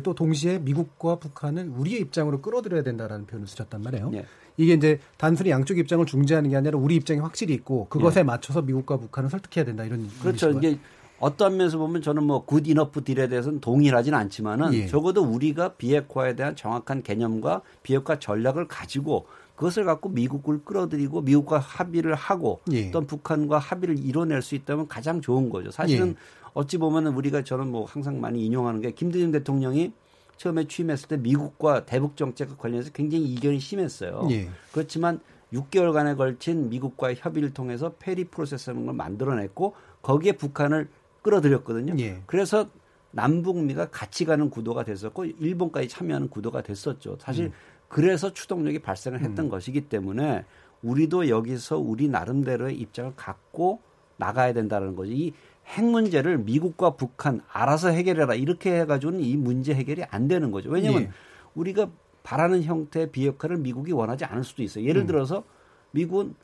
또 0.04 0.14
동시에 0.14 0.60
미국과 0.60 1.16
북한은 1.16 1.70
우리의 1.70 2.00
입장으로 2.02 2.40
끌어들여야 2.40 2.84
된다라는 2.84 3.26
표현을 3.26 3.48
쓰셨단 3.48 3.82
말이에요. 3.82 4.12
예. 4.14 4.24
이게 4.56 4.74
이제 4.74 5.00
단순히 5.16 5.50
양쪽 5.50 5.78
입장을 5.78 6.04
중재하는 6.06 6.50
게 6.50 6.56
아니라 6.56 6.78
우리 6.78 6.94
입장이 6.94 7.18
확실히 7.18 7.54
있고 7.54 7.88
그것에 7.88 8.22
맞춰서 8.22 8.62
미국과 8.62 8.98
북한을 8.98 9.30
설득해야 9.30 9.64
된다 9.64 9.84
이런 9.84 10.04
예. 10.04 10.22
그렇죠. 10.22 10.50
이게 10.50 10.78
어떤 11.20 11.58
면에서 11.58 11.78
보면 11.78 12.02
저는 12.02 12.24
뭐굿 12.24 12.66
이너프 12.66 13.04
딜에 13.04 13.28
대해서는 13.28 13.60
동일하진 13.60 14.14
않지만은 14.14 14.72
예. 14.74 14.86
적어도 14.86 15.22
우리가 15.22 15.74
비핵화에 15.74 16.34
대한 16.34 16.56
정확한 16.56 17.02
개념과 17.02 17.60
비핵화 17.82 18.18
전략을 18.18 18.66
가지고 18.66 19.26
그것을 19.54 19.84
갖고 19.84 20.08
미국을 20.08 20.64
끌어들이고 20.64 21.20
미국과 21.20 21.58
합의를 21.58 22.14
하고 22.14 22.60
예. 22.72 22.90
또 22.90 23.02
북한과 23.02 23.58
합의를 23.58 23.98
이뤄낼 23.98 24.40
수 24.40 24.54
있다면 24.54 24.88
가장 24.88 25.20
좋은 25.20 25.50
거죠. 25.50 25.70
사실은 25.70 26.08
예. 26.08 26.14
어찌 26.54 26.78
보면 26.78 27.06
은 27.06 27.14
우리가 27.14 27.44
저는 27.44 27.68
뭐 27.68 27.84
항상 27.84 28.20
많이 28.20 28.44
인용하는 28.46 28.80
게 28.80 28.90
김대중 28.92 29.30
대통령이 29.30 29.92
처음에 30.38 30.66
취임했을 30.66 31.08
때 31.08 31.16
미국과 31.18 31.84
대북 31.84 32.16
정책과 32.16 32.56
관련해서 32.56 32.90
굉장히 32.92 33.26
이견이 33.26 33.60
심했어요. 33.60 34.26
예. 34.30 34.48
그렇지만 34.72 35.20
6개월간에 35.52 36.16
걸친 36.16 36.70
미국과의 36.70 37.16
협의를 37.18 37.52
통해서 37.52 37.92
페리 37.98 38.24
프로세스라는 38.24 38.86
걸 38.86 38.94
만들어냈고 38.94 39.74
거기에 40.00 40.32
북한을 40.32 40.88
끌어들였거든요. 41.22 41.94
예. 41.98 42.22
그래서 42.26 42.68
남북미가 43.12 43.90
같이 43.90 44.24
가는 44.24 44.50
구도가 44.50 44.84
됐었고 44.84 45.24
일본까지 45.24 45.88
참여하는 45.88 46.28
구도가 46.30 46.62
됐었죠. 46.62 47.16
사실 47.20 47.46
음. 47.46 47.52
그래서 47.88 48.32
추동력이 48.32 48.80
발생을 48.80 49.20
했던 49.20 49.48
것이기 49.48 49.82
때문에 49.82 50.44
우리도 50.82 51.28
여기서 51.28 51.78
우리 51.78 52.08
나름대로의 52.08 52.76
입장을 52.76 53.12
갖고 53.16 53.80
나가야 54.16 54.52
된다는 54.52 54.94
거죠. 54.96 55.12
이 55.12 55.32
핵 55.76 55.84
문제를 55.84 56.38
미국과 56.38 56.96
북한 56.96 57.40
알아서 57.48 57.90
해결해라 57.90 58.34
이렇게 58.34 58.80
해가지고는 58.80 59.20
이 59.20 59.36
문제 59.36 59.72
해결이 59.72 60.04
안 60.10 60.26
되는 60.26 60.50
거죠. 60.50 60.68
왜냐하면 60.68 61.02
예. 61.02 61.10
우리가 61.54 61.90
바라는 62.22 62.64
형태의 62.64 63.12
비핵화를 63.12 63.58
미국이 63.58 63.92
원하지 63.92 64.24
않을 64.24 64.44
수도 64.44 64.62
있어요. 64.62 64.84
예를 64.84 65.02
음. 65.02 65.06
들어서 65.06 65.44
미국은 65.92 66.34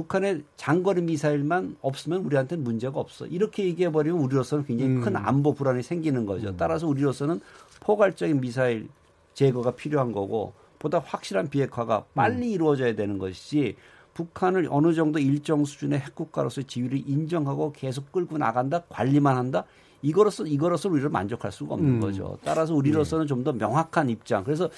북한의 0.00 0.44
장거리 0.56 1.02
미사일만 1.02 1.76
없으면 1.82 2.24
우리한테는 2.24 2.64
문제가 2.64 2.98
없어. 2.98 3.26
이렇게 3.26 3.64
얘기해 3.64 3.92
버리면 3.92 4.20
우리로서는 4.20 4.64
굉장히 4.64 4.92
음. 4.92 5.00
큰 5.02 5.16
안보 5.16 5.52
불안이 5.52 5.82
생기는 5.82 6.24
거죠. 6.24 6.56
따라서 6.56 6.86
우리로서는 6.86 7.40
포괄적인 7.80 8.40
미사일 8.40 8.88
제거가 9.34 9.72
필요한 9.72 10.12
거고 10.12 10.54
보다 10.78 10.98
확실한 10.98 11.48
비핵화가 11.48 12.04
빨리 12.14 12.48
음. 12.48 12.52
이루어져야 12.52 12.94
되는 12.94 13.18
것이지 13.18 13.76
북한을 14.14 14.68
어느 14.70 14.94
정도 14.94 15.18
일정 15.18 15.64
수준의 15.64 15.98
핵국가로서의 16.00 16.64
지위를 16.64 17.02
인정하고 17.06 17.72
계속 17.72 18.10
끌고 18.10 18.38
나간다, 18.38 18.82
관리만 18.88 19.36
한다. 19.36 19.64
이거로서 20.02 20.46
이거로서 20.46 20.88
우리를 20.88 21.10
만족할 21.10 21.52
수가 21.52 21.74
없는 21.74 21.96
음. 21.96 22.00
거죠. 22.00 22.38
따라서 22.42 22.74
우리로서는 22.74 23.26
좀더 23.26 23.52
명확한 23.52 24.08
입장. 24.08 24.44
그래서 24.44 24.70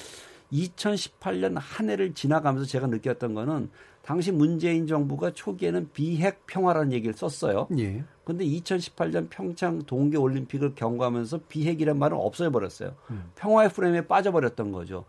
2018년 0.53 1.55
한 1.57 1.91
해를 1.91 2.13
지나가면서 2.13 2.67
제가 2.67 2.89
느꼈던 2.89 3.35
거는 3.35 3.71
당시 4.03 4.33
문재인 4.33 4.87
정부가 4.87 5.33
초기에는 5.33 5.91
비핵 5.93 6.45
평화라는 6.47 6.93
얘기를 6.93 7.15
썼어요. 7.15 7.69
예. 7.79 8.05
근데 8.25 8.45
2018년 8.45 9.29
평창 9.31 9.83
동계 9.83 10.17
올림픽을 10.17 10.75
경과하면서 10.75 11.41
비핵이란 11.49 11.99
말은 11.99 12.17
없어져 12.17 12.51
버렸어요. 12.51 12.95
음. 13.11 13.31
평화의 13.37 13.71
프레임에 13.71 14.07
빠져버렸던 14.07 14.73
거죠. 14.73 15.05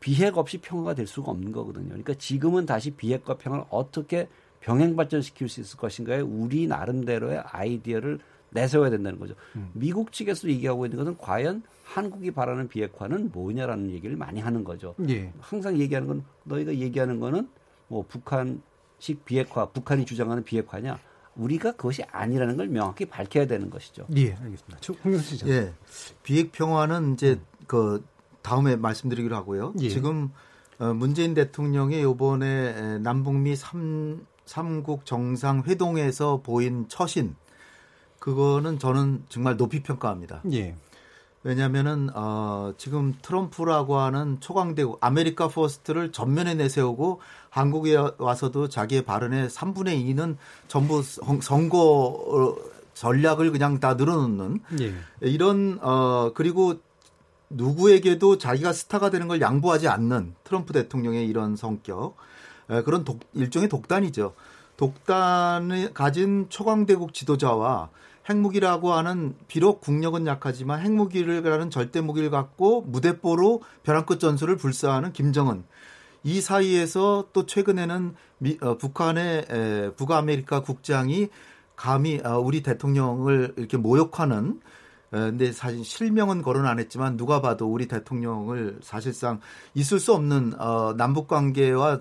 비핵 0.00 0.38
없이 0.38 0.58
평화가 0.58 0.94
될 0.94 1.06
수가 1.06 1.30
없는 1.30 1.52
거거든요. 1.52 1.88
그러니까 1.88 2.14
지금은 2.14 2.66
다시 2.66 2.90
비핵과 2.90 3.38
평화를 3.38 3.64
어떻게 3.70 4.28
병행 4.60 4.96
발전시킬 4.96 5.48
수 5.48 5.60
있을 5.60 5.78
것인가에 5.78 6.20
우리 6.20 6.66
나름대로의 6.66 7.42
아이디어를 7.44 8.18
내세워야 8.50 8.90
된다는 8.90 9.18
거죠. 9.18 9.34
음. 9.56 9.70
미국 9.72 10.12
측에서 10.12 10.48
얘기하고 10.48 10.86
있는 10.86 10.98
것은 10.98 11.18
과연 11.18 11.62
한국이 11.84 12.30
바라는 12.30 12.68
비핵화는 12.68 13.30
뭐냐라는 13.32 13.90
얘기를 13.90 14.16
많이 14.16 14.40
하는 14.40 14.64
거죠. 14.64 14.94
예. 15.08 15.32
항상 15.40 15.78
얘기하는 15.78 16.08
건 16.08 16.24
너희가 16.44 16.74
얘기하는 16.74 17.20
거는 17.20 17.48
뭐 17.88 18.04
북한식 18.06 19.24
비핵화, 19.24 19.66
북한이 19.66 20.04
주장하는 20.04 20.44
비핵화냐? 20.44 20.98
우리가 21.36 21.72
그것이 21.72 22.02
아니라는 22.10 22.56
걸 22.56 22.68
명확히 22.68 23.04
밝혀야 23.04 23.46
되는 23.46 23.70
것이죠. 23.70 24.06
예, 24.16 24.32
알겠습니다. 24.34 24.78
저, 24.80 24.92
홍영 25.04 25.20
씨. 25.20 25.38
예. 25.46 25.72
비핵 26.22 26.52
평화는 26.52 27.14
이제 27.14 27.40
그 27.66 28.04
다음에 28.42 28.76
말씀드리기로 28.76 29.34
하고요. 29.36 29.72
예. 29.80 29.88
지금 29.88 30.32
어, 30.78 30.92
문재인 30.92 31.34
대통령이 31.34 32.02
요번에 32.02 32.98
남북미 32.98 33.56
3, 33.56 34.26
삼국 34.46 35.04
정상 35.04 35.62
회동에서 35.64 36.40
보인 36.42 36.88
처신 36.88 37.36
그거는 38.18 38.78
저는 38.78 39.24
정말 39.28 39.56
높이 39.56 39.82
평가합니다. 39.82 40.42
예. 40.52 40.74
왜냐하면은 41.44 42.10
어, 42.14 42.72
지금 42.78 43.14
트럼프라고 43.22 43.96
하는 43.98 44.38
초강대국 44.40 44.98
America 45.00 45.48
First를 45.48 46.10
전면에 46.12 46.54
내세우고 46.54 47.20
한국에 47.50 47.96
와서도 48.18 48.68
자기의 48.68 49.02
발언의 49.02 49.48
3분의 49.48 50.04
2는 50.14 50.36
전부 50.66 51.02
선- 51.02 51.40
선거 51.40 51.78
어, 51.78 52.56
전략을 52.94 53.52
그냥 53.52 53.78
다 53.78 53.94
늘어놓는 53.94 54.60
예. 54.80 54.92
이런 55.20 55.78
어 55.80 56.32
그리고 56.34 56.74
누구에게도 57.50 58.38
자기가 58.38 58.72
스타가 58.72 59.10
되는 59.10 59.28
걸 59.28 59.40
양보하지 59.40 59.86
않는 59.88 60.34
트럼프 60.44 60.72
대통령의 60.72 61.26
이런 61.28 61.54
성격 61.56 62.16
에, 62.68 62.82
그런 62.82 63.04
독, 63.04 63.20
일종의 63.32 63.68
독단이죠. 63.68 64.34
독단을 64.76 65.94
가진 65.94 66.46
초강대국 66.48 67.14
지도자와 67.14 67.88
핵무기라고 68.28 68.92
하는 68.92 69.34
비록 69.46 69.80
국력은 69.80 70.26
약하지만 70.26 70.80
핵무기를 70.80 71.42
가는 71.42 71.70
절대 71.70 72.00
무기를 72.00 72.30
갖고 72.30 72.82
무대뽀로 72.82 73.62
벼랑 73.82 74.04
끝 74.04 74.20
전술을 74.20 74.56
불사하는 74.56 75.12
김정은 75.12 75.64
이 76.24 76.40
사이에서 76.40 77.28
또 77.32 77.46
최근에는 77.46 78.14
미, 78.38 78.58
어, 78.60 78.76
북한의 78.76 79.46
에, 79.48 79.90
북아메리카 79.96 80.60
국장이 80.60 81.28
감히 81.76 82.20
어, 82.24 82.38
우리 82.38 82.62
대통령을 82.62 83.54
이렇게 83.56 83.76
모욕하는 83.76 84.60
에, 85.12 85.18
근데 85.18 85.52
사실 85.52 85.84
실명은 85.84 86.42
거론 86.42 86.66
안 86.66 86.78
했지만 86.78 87.16
누가 87.16 87.40
봐도 87.40 87.72
우리 87.72 87.86
대통령을 87.88 88.80
사실상 88.82 89.40
있을 89.74 90.00
수 90.00 90.12
없는 90.12 90.60
어, 90.60 90.94
남북 90.96 91.28
관계와 91.28 92.00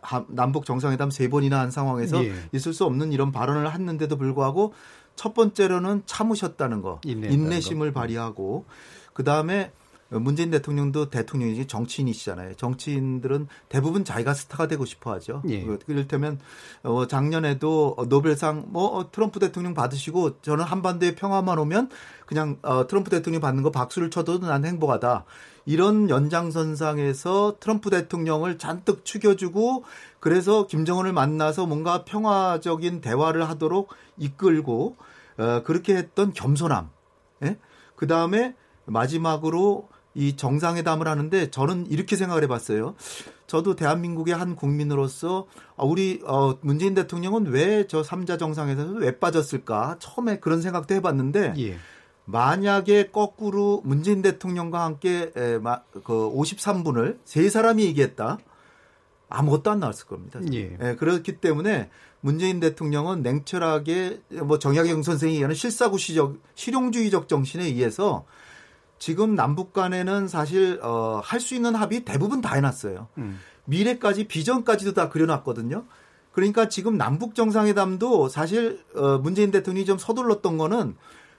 하, 0.00 0.24
남북 0.28 0.64
정상회담 0.64 1.10
세 1.10 1.28
번이나 1.28 1.60
한 1.60 1.70
상황에서 1.70 2.24
예. 2.24 2.32
있을 2.52 2.72
수 2.72 2.84
없는 2.84 3.12
이런 3.12 3.32
발언을 3.32 3.70
했는데도 3.72 4.16
불구하고 4.16 4.72
첫 5.16 5.34
번째로는 5.34 6.02
참으셨다는 6.06 6.82
거, 6.82 7.00
인내심을 7.32 7.92
발휘하고 7.92 8.64
그 9.12 9.24
다음에 9.24 9.72
문재인 10.08 10.50
대통령도 10.52 11.10
대통령이지 11.10 11.66
정치인이시잖아요. 11.66 12.54
정치인들은 12.54 13.48
대부분 13.68 14.04
자기가 14.04 14.34
스타가 14.34 14.68
되고 14.68 14.84
싶어 14.84 15.12
하죠. 15.14 15.42
예. 15.48 15.64
그- 15.64 15.78
이를테면 15.88 16.38
어, 16.84 17.08
작년에도 17.08 17.96
노벨상 18.08 18.66
뭐 18.68 18.86
어, 18.96 19.10
트럼프 19.10 19.40
대통령 19.40 19.74
받으시고 19.74 20.42
저는 20.42 20.64
한반도의 20.64 21.16
평화만 21.16 21.58
오면 21.58 21.90
그냥 22.24 22.56
어, 22.62 22.86
트럼프 22.86 23.10
대통령 23.10 23.40
받는 23.40 23.64
거 23.64 23.72
박수를 23.72 24.10
쳐도 24.10 24.38
난 24.38 24.64
행복하다. 24.64 25.24
이런 25.68 26.08
연장선상에서 26.08 27.56
트럼프 27.58 27.90
대통령을 27.90 28.58
잔뜩 28.58 29.04
축여주고 29.04 29.82
그래서 30.26 30.66
김정은을 30.66 31.12
만나서 31.12 31.66
뭔가 31.66 32.04
평화적인 32.04 33.00
대화를 33.00 33.48
하도록 33.48 33.88
이끌고 34.18 34.96
어, 35.38 35.62
그렇게 35.62 35.94
했던 35.94 36.32
겸손함. 36.32 36.90
예? 37.44 37.58
그 37.94 38.08
다음에 38.08 38.56
마지막으로 38.86 39.86
이 40.16 40.34
정상회담을 40.34 41.06
하는데 41.06 41.48
저는 41.52 41.86
이렇게 41.88 42.16
생각을 42.16 42.42
해봤어요. 42.42 42.96
저도 43.46 43.76
대한민국의 43.76 44.34
한 44.34 44.56
국민으로서 44.56 45.46
아, 45.76 45.84
우리 45.84 46.20
어, 46.26 46.58
문재인 46.60 46.94
대통령은 46.94 47.46
왜 47.46 47.86
저 47.86 48.02
3자 48.02 48.36
정상회담에서 48.36 48.94
왜 48.98 49.20
빠졌을까? 49.20 49.98
처음에 50.00 50.40
그런 50.40 50.60
생각도 50.60 50.92
해봤는데 50.96 51.54
예. 51.58 51.76
만약에 52.24 53.10
거꾸로 53.12 53.80
문재인 53.84 54.22
대통령과 54.22 54.82
함께 54.82 55.30
그 55.32 55.62
53분을 56.02 57.18
세 57.24 57.48
사람이 57.48 57.84
얘기했다. 57.84 58.38
아무것도 59.28 59.70
안 59.70 59.80
나왔을 59.80 60.06
겁니다. 60.06 60.40
예. 60.52 60.76
예, 60.80 60.94
그렇기 60.96 61.38
때문에 61.40 61.90
문재인 62.20 62.60
대통령은 62.60 63.22
냉철하게 63.22 64.20
뭐 64.44 64.58
정약용 64.58 65.02
선생이 65.02 65.34
얘기하는 65.34 65.54
실사구시적 65.54 66.36
실용주의적 66.54 67.28
정신에 67.28 67.64
의해서 67.64 68.24
지금 68.98 69.34
남북 69.34 69.72
간에는 69.72 70.26
사실 70.28 70.80
어, 70.82 71.20
할 71.22 71.40
수 71.40 71.54
있는 71.54 71.74
합의 71.74 72.04
대부분 72.04 72.40
다 72.40 72.54
해놨어요. 72.54 73.08
음. 73.18 73.38
미래까지 73.66 74.28
비전까지도 74.28 74.94
다 74.94 75.08
그려놨거든요. 75.08 75.84
그러니까 76.32 76.68
지금 76.68 76.96
남북 76.96 77.34
정상회담도 77.34 78.28
사실 78.28 78.84
어, 78.94 79.18
문재인 79.18 79.50
대통령이 79.50 79.86
좀 79.86 79.98
서둘렀던 79.98 80.58
거는 80.58 80.96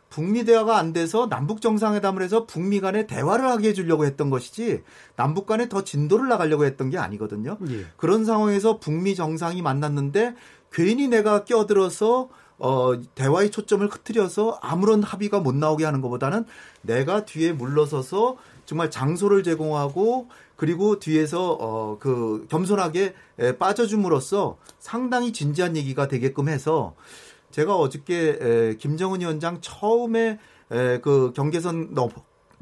북미 0.09 0.45
대화가 0.45 0.77
안 0.77 0.93
돼서 0.93 1.27
남북 1.29 1.61
정상회담을 1.61 2.21
해서 2.21 2.45
북미 2.45 2.79
간에 2.79 3.07
대화를 3.07 3.45
하게 3.49 3.69
해주려고 3.69 4.05
했던 4.05 4.29
것이지 4.29 4.83
남북 5.15 5.45
간에 5.45 5.69
더 5.69 5.83
진도를 5.83 6.27
나가려고 6.27 6.65
했던 6.65 6.89
게 6.89 6.97
아니거든요. 6.97 7.57
예. 7.69 7.85
그런 7.97 8.25
상황에서 8.25 8.79
북미 8.79 9.15
정상이 9.15 9.61
만났는데 9.61 10.35
괜히 10.71 11.07
내가 11.07 11.43
껴들어서 11.45 12.29
어, 12.59 12.93
대화의 13.13 13.51
초점을 13.51 13.87
흐트려서 13.87 14.59
아무런 14.61 15.03
합의가 15.03 15.39
못 15.39 15.53
나오게 15.53 15.85
하는 15.85 16.01
것보다는 16.01 16.45
내가 16.81 17.25
뒤에 17.25 17.51
물러서서 17.53 18.37
정말 18.65 18.89
장소를 18.89 19.43
제공하고 19.43 20.27
그리고 20.55 20.99
뒤에서 20.99 21.51
어, 21.59 21.97
그 21.99 22.47
겸손하게 22.49 23.13
에, 23.39 23.57
빠져줌으로써 23.57 24.57
상당히 24.79 25.31
진지한 25.31 25.77
얘기가 25.77 26.07
되게끔 26.07 26.49
해서 26.49 26.95
제가 27.51 27.75
어저께 27.75 28.37
에, 28.41 28.75
김정은 28.77 29.21
위원장 29.21 29.59
처음에 29.61 30.39
에, 30.71 30.99
그 30.99 31.31
경계선 31.35 31.93
넘 31.93 32.09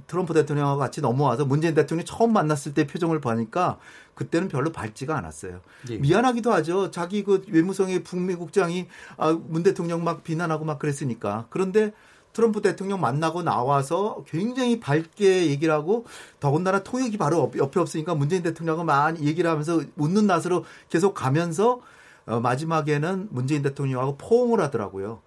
트럼프 0.08 0.34
대통령과 0.34 0.76
같이 0.76 1.02
넘어와서 1.02 1.46
문재인 1.46 1.74
대통령이 1.74 2.06
처음 2.06 2.34
만났을 2.34 2.74
때 2.74 2.86
표정을 2.86 3.20
보니까 3.22 3.80
그때는 4.14 4.48
별로 4.50 4.72
밝지가 4.72 5.18
않았어요. 5.18 5.62
예. 5.90 5.98
미안하기도 5.98 6.52
하죠. 6.54 6.92
자기 6.92 7.24
그 7.24 7.44
외무성의 7.50 8.04
북미 8.04 8.36
국장이 8.36 8.88
아, 9.18 9.32
문 9.32 9.64
대통령 9.64 10.04
막 10.04 10.24
비난하고 10.24 10.64
막 10.64 10.78
그랬으니까. 10.80 11.48
그런데 11.50 11.92
트럼프 12.34 12.62
대통령 12.62 13.00
만나고 13.00 13.44
나와서 13.44 14.24
굉장히 14.28 14.80
밝게 14.80 15.48
얘기를 15.48 15.74
하고 15.74 16.06
더군다나 16.40 16.84
통역이 16.84 17.18
바로 17.18 17.40
옆- 17.40 17.58
옆에 17.58 17.80
없으니까 17.80 18.14
문재인 18.14 18.44
대통령은 18.44 18.86
많이 18.86 19.26
얘기를 19.26 19.50
하면서 19.50 19.82
웃는 19.96 20.28
낯으로 20.28 20.66
계속 20.90 21.14
가면서 21.14 21.82
어, 22.26 22.40
마지막에는 22.40 23.30
문재인 23.32 23.62
대통령하고 23.62 24.18
포옹을 24.18 24.60
하더라고요. 24.62 25.22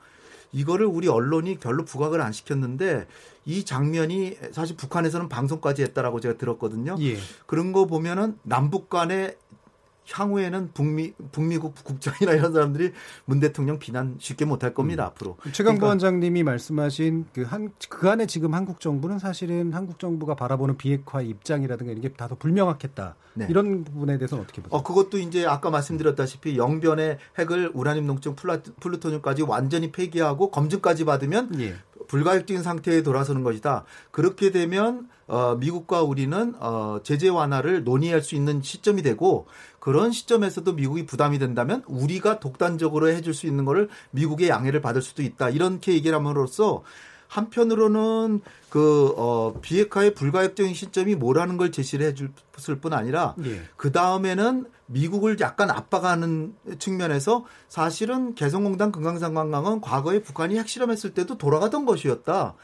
이거를 0.52 0.86
우리 0.86 1.08
언론이 1.08 1.58
별로 1.58 1.84
부각을 1.84 2.20
안 2.20 2.32
시켰는데 2.32 3.06
이 3.44 3.64
장면이 3.64 4.36
사실 4.52 4.76
북한에서는 4.76 5.28
방송까지 5.28 5.82
했다라고 5.82 6.20
제가 6.20 6.38
들었거든요. 6.38 6.96
예. 7.00 7.18
그런 7.46 7.72
거 7.72 7.86
보면은 7.86 8.38
남북 8.42 8.88
간에 8.88 9.36
향후에는 10.10 10.70
북미 10.74 11.12
북미국 11.32 11.74
국장이나 11.84 12.32
이런 12.32 12.52
사람들이 12.52 12.92
문 13.24 13.40
대통령 13.40 13.78
비난 13.78 14.16
쉽게 14.18 14.44
못할 14.44 14.74
겁니다 14.74 15.04
앞으로. 15.04 15.36
최강부 15.52 15.80
그러니까 15.80 15.86
원장님이 15.88 16.42
말씀하신 16.42 17.26
그한그 17.32 18.08
안에 18.08 18.26
지금 18.26 18.54
한국 18.54 18.80
정부는 18.80 19.18
사실은 19.18 19.72
한국 19.72 19.98
정부가 19.98 20.34
바라보는 20.34 20.76
비핵화 20.76 21.20
입장이라든가 21.20 21.92
이게 21.92 22.08
다소 22.10 22.36
불명확했다. 22.36 23.14
네. 23.34 23.46
이런 23.48 23.84
부분에 23.84 24.18
대해서는 24.18 24.44
어떻게 24.44 24.62
보세요? 24.62 24.78
어 24.78 24.82
그것도 24.82 25.18
이제 25.18 25.46
아까 25.46 25.70
말씀드렸다시피 25.70 26.56
영변의 26.56 27.18
핵을 27.38 27.70
우라늄 27.74 28.08
플라, 28.34 28.60
플루토늄까지 28.80 29.42
완전히 29.42 29.92
폐기하고 29.92 30.50
검증까지 30.50 31.04
받으면 31.04 31.60
예. 31.60 31.74
불가역적인 32.08 32.62
상태에 32.62 33.02
돌아서는 33.02 33.42
것이다. 33.42 33.84
그렇게 34.10 34.50
되면 34.50 35.08
어, 35.28 35.56
미국과 35.56 36.02
우리는 36.02 36.54
어, 36.58 37.00
제재 37.02 37.28
완화를 37.28 37.84
논의할 37.84 38.22
수 38.22 38.34
있는 38.34 38.62
시점이 38.62 39.02
되고 39.02 39.46
그런 39.88 40.12
시점에서도 40.12 40.70
미국이 40.74 41.06
부담이 41.06 41.38
된다면 41.38 41.82
우리가 41.86 42.40
독단적으로 42.40 43.08
해줄 43.08 43.32
수 43.32 43.46
있는 43.46 43.64
거를 43.64 43.88
미국의 44.10 44.50
양해를 44.50 44.82
받을 44.82 45.00
수도 45.00 45.22
있다. 45.22 45.48
이렇게 45.48 45.94
얘기를 45.94 46.14
함으로써 46.14 46.82
한편으로는 47.28 48.42
그 48.68 49.14
어, 49.16 49.58
비핵화의 49.62 50.12
불가역적인 50.12 50.74
시점이 50.74 51.14
뭐라는 51.14 51.56
걸 51.56 51.72
제시를 51.72 52.04
해줄 52.04 52.32
뿐 52.82 52.92
아니라 52.92 53.34
예. 53.46 53.62
그 53.78 53.90
다음에는 53.90 54.66
미국을 54.84 55.38
약간 55.40 55.70
압박하는 55.70 56.54
측면에서 56.78 57.46
사실은 57.70 58.34
개성공단 58.34 58.92
금강산 58.92 59.32
관광은 59.32 59.80
과거에 59.80 60.20
북한이 60.20 60.58
핵실험했을 60.58 61.14
때도 61.14 61.38
돌아가던 61.38 61.86
것이었다. 61.86 62.56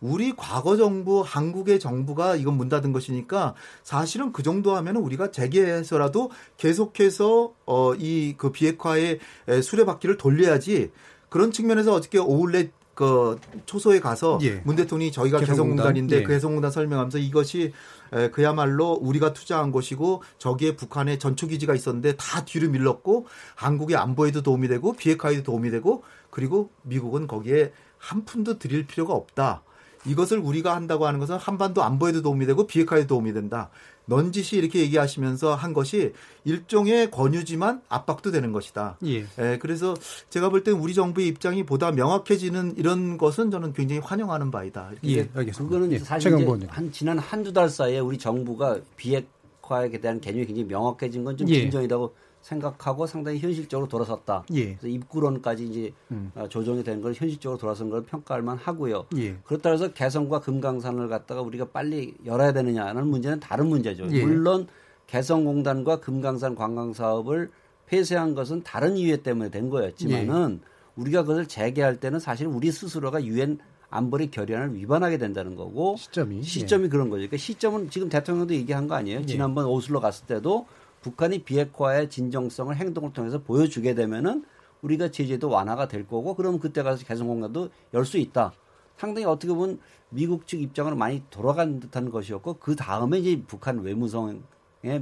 우리 0.00 0.34
과거 0.36 0.76
정부, 0.76 1.22
한국의 1.24 1.78
정부가 1.78 2.36
이건 2.36 2.54
문 2.54 2.68
닫은 2.68 2.92
것이니까 2.92 3.54
사실은 3.82 4.32
그 4.32 4.42
정도 4.42 4.74
하면 4.76 4.96
우리가 4.96 5.30
재개해서라도 5.30 6.30
계속해서 6.56 7.52
어, 7.66 7.94
이 7.94 8.34
그 8.38 8.50
비핵화의 8.52 9.18
에, 9.48 9.62
수레바퀴를 9.62 10.16
돌려야지 10.16 10.90
그런 11.28 11.52
측면에서 11.52 11.94
어저께 11.94 12.18
오울렛 12.18 12.72
그 12.94 13.38
초소에 13.66 14.00
가서 14.00 14.38
예. 14.42 14.60
문 14.64 14.76
대통령이 14.76 15.10
저희가 15.12 15.38
개성공단. 15.38 15.76
개성공단인데 15.76 16.16
예. 16.16 16.22
그 16.22 16.32
개성공단 16.32 16.70
설명하면서 16.70 17.18
이것이 17.18 17.72
에, 18.12 18.30
그야말로 18.30 18.92
우리가 18.92 19.32
투자한 19.32 19.72
것이고 19.72 20.22
저기에 20.38 20.76
북한의 20.76 21.18
전초기지가 21.18 21.74
있었는데 21.74 22.16
다 22.16 22.44
뒤로 22.44 22.68
밀렸고 22.68 23.26
한국의 23.54 23.96
안보에도 23.96 24.42
도움이 24.42 24.68
되고 24.68 24.92
비핵화에도 24.92 25.42
도움이 25.42 25.70
되고 25.70 26.02
그리고 26.30 26.70
미국은 26.82 27.26
거기에 27.26 27.72
한 27.98 28.24
푼도 28.24 28.58
드릴 28.58 28.86
필요가 28.86 29.14
없다. 29.14 29.62
이것을 30.06 30.38
우리가 30.38 30.74
한다고 30.74 31.06
하는 31.06 31.20
것은 31.20 31.36
한반도 31.36 31.82
안보에도 31.82 32.22
도움이 32.22 32.46
되고 32.46 32.66
비핵화에도 32.66 33.06
도움이 33.06 33.32
된다. 33.32 33.70
넌지시 34.06 34.56
이렇게 34.56 34.80
얘기하시면서 34.80 35.54
한 35.54 35.72
것이 35.72 36.12
일종의 36.44 37.10
권유지만 37.10 37.82
압박도 37.88 38.30
되는 38.32 38.50
것이다. 38.52 38.96
예. 39.04 39.26
예, 39.38 39.58
그래서 39.60 39.94
제가 40.30 40.48
볼땐 40.48 40.74
우리 40.74 40.94
정부의 40.94 41.28
입장이 41.28 41.64
보다 41.64 41.92
명확해지는 41.92 42.74
이런 42.76 43.18
것은 43.18 43.50
저는 43.50 43.72
굉장히 43.72 44.00
환영하는 44.00 44.50
바이다. 44.50 44.90
예, 45.04 45.28
알겠습니다. 45.32 45.62
그거는 45.62 45.92
예, 45.92 45.98
사실. 45.98 46.32
한 46.68 46.92
지난 46.92 47.18
한두 47.18 47.52
달 47.52 47.68
사이에 47.68 48.00
우리 48.00 48.18
정부가 48.18 48.80
비핵화에 48.96 49.90
대한 50.00 50.20
개념이 50.20 50.46
굉장히 50.46 50.64
명확해진 50.64 51.22
건좀 51.22 51.48
예. 51.48 51.60
진정이라고 51.60 52.12
생각하고 52.42 53.06
상당히 53.06 53.38
현실적으로 53.38 53.86
돌아섰다. 53.88 54.44
예. 54.54 54.74
그래서 54.76 54.88
입구론까지 54.88 55.66
이제 55.66 55.92
음. 56.10 56.32
어, 56.34 56.48
조정이 56.48 56.82
된 56.82 57.00
걸 57.02 57.12
현실적으로 57.12 57.58
돌아선 57.58 57.90
걸 57.90 58.02
평가할 58.02 58.42
만 58.42 58.56
하고요. 58.56 59.06
예. 59.16 59.36
그렇다 59.44 59.70
해서 59.70 59.92
개성과 59.92 60.40
금강산을 60.40 61.08
갖다가 61.08 61.42
우리가 61.42 61.66
빨리 61.66 62.14
열어야 62.24 62.52
되느냐는 62.52 63.06
문제는 63.06 63.40
다른 63.40 63.66
문제죠. 63.66 64.06
예. 64.12 64.24
물론 64.24 64.66
개성공단과 65.06 66.00
금강산 66.00 66.54
관광 66.54 66.92
사업을 66.92 67.50
폐쇄한 67.86 68.34
것은 68.34 68.62
다른 68.62 68.96
이유 68.96 69.22
때문에 69.22 69.50
된 69.50 69.68
거였지만은 69.68 70.60
예. 70.62 70.70
우리가 70.96 71.22
그것을 71.22 71.46
재개할 71.46 71.96
때는 71.96 72.20
사실 72.20 72.46
우리 72.46 72.70
스스로가 72.70 73.24
유엔 73.24 73.58
안보리 73.90 74.30
결의안을 74.30 74.74
위반하게 74.76 75.18
된다는 75.18 75.56
거고 75.56 75.96
시점이 75.98 76.42
시점이 76.42 76.88
그런 76.88 77.10
거죠. 77.10 77.18
그러니까 77.18 77.36
시점은 77.36 77.90
지금 77.90 78.08
대통령도 78.08 78.54
얘기한 78.54 78.86
거 78.86 78.94
아니에요. 78.94 79.20
예. 79.22 79.26
지난번 79.26 79.66
오슬로 79.66 80.00
갔을 80.00 80.26
때도 80.26 80.66
북한이 81.02 81.44
비핵화의 81.44 82.10
진정성을 82.10 82.74
행동을 82.76 83.12
통해서 83.12 83.38
보여주게 83.42 83.94
되면은 83.94 84.44
우리가 84.82 85.10
제재도 85.10 85.48
완화가 85.48 85.88
될 85.88 86.06
거고 86.06 86.34
그럼 86.34 86.58
그때 86.58 86.82
가서 86.82 87.04
개성 87.04 87.26
공간도 87.28 87.70
열 87.94 88.04
수 88.04 88.18
있다. 88.18 88.52
상당히 88.96 89.24
어떻게 89.26 89.52
보면 89.52 89.78
미국 90.10 90.46
측 90.46 90.60
입장으로 90.60 90.94
많이 90.96 91.22
돌아간 91.30 91.80
듯한 91.80 92.10
것이었고 92.10 92.54
그 92.60 92.76
다음에 92.76 93.18
이제 93.18 93.42
북한 93.46 93.78
외무성의 93.78 94.40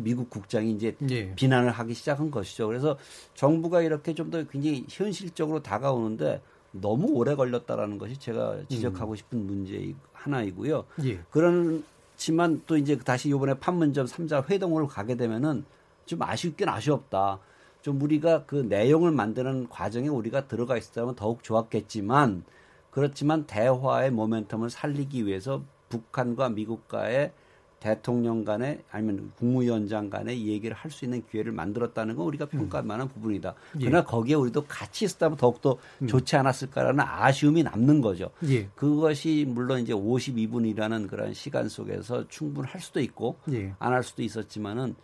미국 0.01 0.31
국장이 0.31 0.73
이제 0.73 0.95
예. 1.11 1.35
비난을 1.35 1.71
하기 1.73 1.95
시작한 1.95 2.31
것이죠. 2.31 2.67
그래서 2.69 2.97
정부가 3.35 3.83
이렇게 3.83 4.15
좀 4.15 4.31
더 4.31 4.45
굉장히 4.45 4.85
현실적으로 4.89 5.63
다가오는데 5.63 6.41
너무 6.73 7.09
오래 7.13 7.35
걸렸다라는 7.35 7.99
것이 7.99 8.19
제가 8.19 8.59
지적하고 8.69 9.17
싶은 9.17 9.47
문제 9.47 9.95
하나이고요. 10.13 10.85
예. 11.05 11.19
그렇지만 11.31 12.63
또 12.67 12.77
이제 12.77 12.97
다시 12.99 13.31
이번에 13.31 13.55
판문점 13.55 14.07
3자 14.07 14.49
회동을 14.49 14.87
가게 14.87 15.17
되면은 15.17 15.65
좀 16.09 16.23
아쉽긴 16.23 16.69
아쉬웠다. 16.69 17.39
좀 17.83 18.03
우리가 18.03 18.45
그 18.47 18.57
내용을 18.57 19.13
만드는 19.13 19.69
과정에 19.69 20.09
우리가 20.09 20.49
들어가 20.49 20.77
있었다면 20.77 21.15
더욱 21.15 21.45
좋았겠지만 21.45 22.43
그렇지만 22.91 23.47
대화의 23.47 24.11
모멘텀을 24.11 24.71
살리기 24.71 25.27
위해서 25.27 25.63
북한과 25.89 26.49
미국과의 26.49 27.33
대통령 27.81 28.45
간에 28.45 28.83
아니면 28.91 29.31
국무위원장 29.37 30.11
간에 30.11 30.35
이 30.35 30.49
얘기를 30.49 30.75
할 30.77 30.91
수 30.91 31.05
있는 31.05 31.23
기회를 31.31 31.53
만들었다는 31.53 32.17
건 32.17 32.27
우리가 32.27 32.47
평가할 32.47 32.85
만한 32.85 33.09
부분이다. 33.09 33.55
예. 33.81 33.85
그러나 33.85 34.03
거기에 34.05 34.35
우리도 34.35 34.65
같이 34.67 35.05
있었다면 35.05 35.37
더욱더 35.37 35.77
좋지 36.09 36.35
않았을까라는 36.37 36.99
아쉬움이 37.01 37.63
남는 37.63 38.01
거죠. 38.01 38.31
예. 38.49 38.67
그것이 38.75 39.45
물론 39.47 39.81
이제 39.81 39.93
52분이라는 39.93 41.09
그런 41.09 41.35
시간 41.35 41.69
속에서 41.69 42.27
충분할 42.29 42.81
수도 42.81 43.01
있고 43.01 43.37
예. 43.53 43.75
안할 43.79 44.03
수도 44.03 44.23
있었지만은 44.23 44.95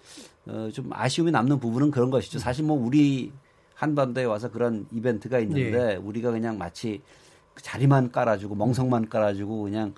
어, 0.46 0.68
좀 0.72 0.90
아쉬움이 0.92 1.30
남는 1.30 1.58
부분은 1.60 1.90
그런 1.90 2.10
것이죠. 2.10 2.38
사실 2.38 2.64
뭐 2.64 2.76
우리 2.76 3.30
한반도에 3.74 4.24
와서 4.24 4.50
그런 4.50 4.86
이벤트가 4.90 5.38
있는데 5.40 5.92
예. 5.92 5.96
우리가 5.96 6.30
그냥 6.30 6.56
마치 6.56 7.02
그 7.54 7.62
자리만 7.62 8.10
깔아주고 8.10 8.54
멍석만 8.54 9.08
깔아주고 9.08 9.62
그냥 9.64 9.94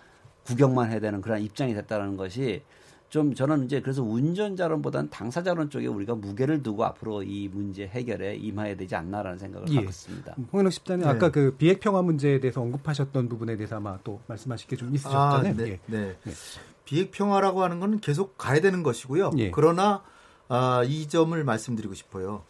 구경만 0.47 0.91
해야 0.91 1.01
되는 1.01 1.21
그런 1.21 1.41
입장이 1.43 1.75
됐다는 1.75 2.17
것이 2.17 2.63
좀 3.09 3.35
저는 3.35 3.65
이제 3.65 3.81
그래서 3.81 4.03
운전자론보다는 4.03 5.11
당사자론 5.11 5.71
쪽에 5.71 5.87
우리가 5.87 6.15
무게를 6.17 6.63
두고 6.63 6.85
앞으로 6.85 7.23
이 7.23 7.49
문제 7.49 7.87
해결에 7.87 8.35
임해야 8.37 8.77
되지 8.77 8.97
않나라는 8.97 9.39
생각을 9.39 9.69
예. 9.71 9.77
하고 9.77 9.89
있습니다. 9.89 10.35
홍현욱 10.53 10.73
집단이 10.73 11.03
네. 11.03 11.09
아까 11.09 11.31
그 11.31 11.55
비핵 11.57 11.81
평화 11.81 12.03
문제에 12.03 12.41
대해서 12.41 12.61
언급하셨던 12.63 13.29
부분에 13.29 13.57
대해서 13.57 13.77
아마 13.77 13.99
또 14.03 14.21
말씀하실 14.27 14.69
게 14.69 14.77
좀 14.77 14.95
있으셨잖아요. 14.95 15.53
아, 15.53 15.57
네, 15.57 15.69
예. 15.69 15.81
네. 15.87 16.17
네. 16.25 16.33
비핵 16.85 17.11
평화라고 17.13 17.63
하는 17.63 17.79
건 17.81 18.01
계속 18.01 18.37
가야 18.39 18.61
되는 18.61 18.83
것이고요. 18.83 19.33
예. 19.39 19.51
그러나 19.53 20.03
아, 20.49 20.83
이 20.85 21.09
점을 21.09 21.43
말씀드리고 21.43 21.95
싶어요. 21.95 22.43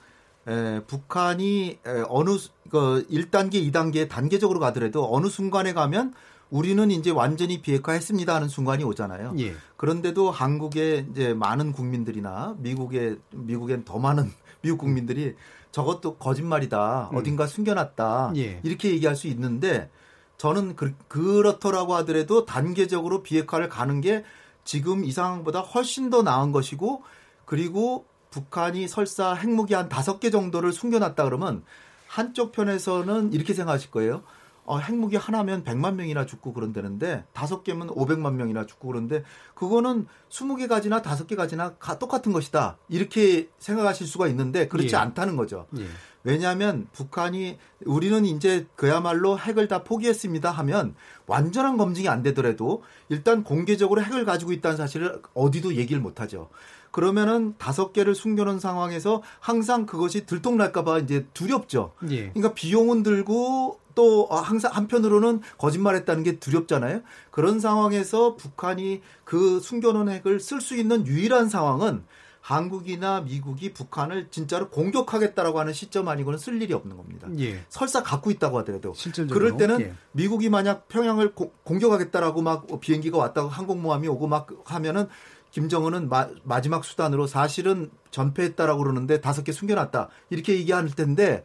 에, 0.49 0.81
북한이 0.87 1.79
에, 1.87 2.03
어느 2.09 2.37
수- 2.39 2.51
그 2.71 3.07
1단계, 3.11 3.55
2단계 3.71 4.09
단계적으로 4.09 4.61
가더라도 4.61 5.13
어느 5.15 5.27
순간에 5.29 5.73
가면 5.73 6.15
우리는 6.51 6.91
이제 6.91 7.11
완전히 7.11 7.61
비핵화했습니다 7.61 8.35
하는 8.35 8.49
순간이 8.49 8.85
오잖아요. 8.85 9.35
예. 9.39 9.55
그런데도 9.77 10.31
한국의 10.31 11.07
이제 11.11 11.35
많은 11.35 11.73
국민들이나 11.73 12.55
미국의 12.59 13.19
미국엔 13.33 13.85
더 13.85 13.99
많은 13.99 14.31
미국 14.63 14.79
국민들이 14.79 15.35
저것도 15.73 16.17
거짓말이다. 16.17 17.11
음. 17.13 17.17
어딘가 17.17 17.47
숨겨놨다. 17.47 18.33
예. 18.37 18.61
이렇게 18.63 18.91
얘기할 18.91 19.17
수 19.17 19.27
있는데 19.27 19.91
저는 20.39 20.77
그, 20.77 20.95
그렇더라고 21.09 21.95
하더라도 21.97 22.47
단계적으로 22.47 23.23
비핵화를 23.23 23.69
가는 23.69 24.01
게 24.01 24.25
지금 24.65 25.05
이 25.05 25.13
상황보다 25.13 25.61
훨씬 25.61 26.11
더 26.11 26.23
나은 26.23 26.53
것이고 26.53 27.03
그리고 27.45 28.07
북한이 28.31 28.89
설사 28.89 29.35
핵무기 29.35 29.75
한 29.75 29.89
다섯 29.89 30.21
개 30.21 30.31
정도를 30.31 30.73
숨겨놨다 30.73 31.25
그러면 31.25 31.65
한쪽 32.07 32.53
편에서는 32.53 33.33
이렇게 33.33 33.55
생각하실 33.55 33.91
거예요. 33.91 34.23
어, 34.67 34.79
핵무기 34.79 35.17
하나면 35.17 35.63
100만 35.65 35.95
명이나 35.95 36.27
죽고 36.27 36.53
그런다는데 36.53 37.25
다섯 37.33 37.63
개면 37.63 37.89
500만 37.89 38.35
명이나 38.35 38.67
죽고 38.67 38.89
그런데 38.89 39.23
그거는 39.55 40.07
20개 40.29 40.69
가지나 40.69 41.03
다섯 41.03 41.27
개 41.27 41.37
가지나 41.37 41.75
가- 41.77 41.99
똑같은 41.99 42.33
것이다. 42.33 42.77
이렇게 42.89 43.49
생각하실 43.59 44.07
수가 44.07 44.27
있는데 44.29 44.67
그렇지 44.69 44.95
예. 44.95 44.97
않다는 44.99 45.37
거죠. 45.37 45.67
예. 45.79 45.87
왜냐하면 46.25 46.89
북한이 46.93 47.57
우리는 47.85 48.25
이제 48.27 48.67
그야말로 48.75 49.39
핵을 49.39 49.69
다 49.69 49.85
포기했습니다 49.85 50.51
하면 50.51 50.97
완전한 51.29 51.77
검증이 51.77 52.09
안 52.09 52.23
되더라도 52.25 52.83
일단 53.09 53.45
공개적으로 53.45 54.03
핵을 54.03 54.25
가지고 54.25 54.51
있다는 54.53 54.77
사실을 54.77 55.23
어디도 55.35 55.77
얘기를 55.77 56.03
못 56.03 56.21
하죠. 56.21 56.49
그러면은 56.91 57.55
다섯 57.59 57.93
개를 57.93 58.17
숨겨놓은 58.17 58.59
상황에서 58.59 59.23
항상 59.39 59.87
그것이 59.87 60.27
들통날까봐 60.27 60.99
이제 61.01 61.27
두렵죠. 61.35 61.93
예. 62.11 62.31
그러니까 62.31 62.55
비용은 62.55 63.05
들고 63.05 63.79
또 63.97 64.27
항상 64.27 64.71
한편으로는 64.73 65.41
거짓말했다는 65.59 66.23
게 66.23 66.39
두렵잖아요. 66.39 67.01
그런 67.33 67.59
상황에서 67.59 68.37
북한이 68.37 69.01
그 69.25 69.59
숨겨놓은 69.59 70.09
핵을 70.11 70.39
쓸 70.39 70.61
수 70.61 70.77
있는 70.77 71.07
유일한 71.07 71.49
상황은 71.49 72.05
한국이나 72.43 73.23
미국이 73.23 73.73
북한을 73.73 74.29
진짜로 74.31 74.69
공격하겠다라고 74.69 75.59
하는 75.59 75.73
시점 75.73 76.07
아니고는 76.09 76.39
쓸 76.39 76.63
일이 76.63 76.75
없는 76.75 76.97
겁니다. 76.97 77.27
예. 77.41 77.65
설사 77.69 78.05
갖고 78.05 78.31
있다고 78.31 78.59
하더라도 78.59 78.93
실질적으로. 78.95 79.35
그럴 79.35 79.57
때는 79.57 79.81
예. 79.81 79.95
미국이 80.13 80.49
만약 80.49 80.87
평양을 80.87 81.35
고- 81.35 81.53
공격하겠다라고 81.65 82.43
막 82.43 82.67
비행기가 82.81 83.19
왔다고 83.19 83.49
항공모함이 83.49 84.07
오고 84.09 84.29
막 84.29 84.47
하면은 84.67 85.09
김정은은 85.51 86.09
마, 86.11 86.29
마지막 86.45 86.85
수단으로 86.85 87.27
사실은 87.27 87.91
전패했다라고 88.11 88.83
그러는데 88.83 89.21
다섯 89.23 89.43
개 89.43 89.51
숨겨놨다 89.53 90.11
이렇게 90.31 90.53
얘기할 90.55 90.87
텐데 90.91 91.45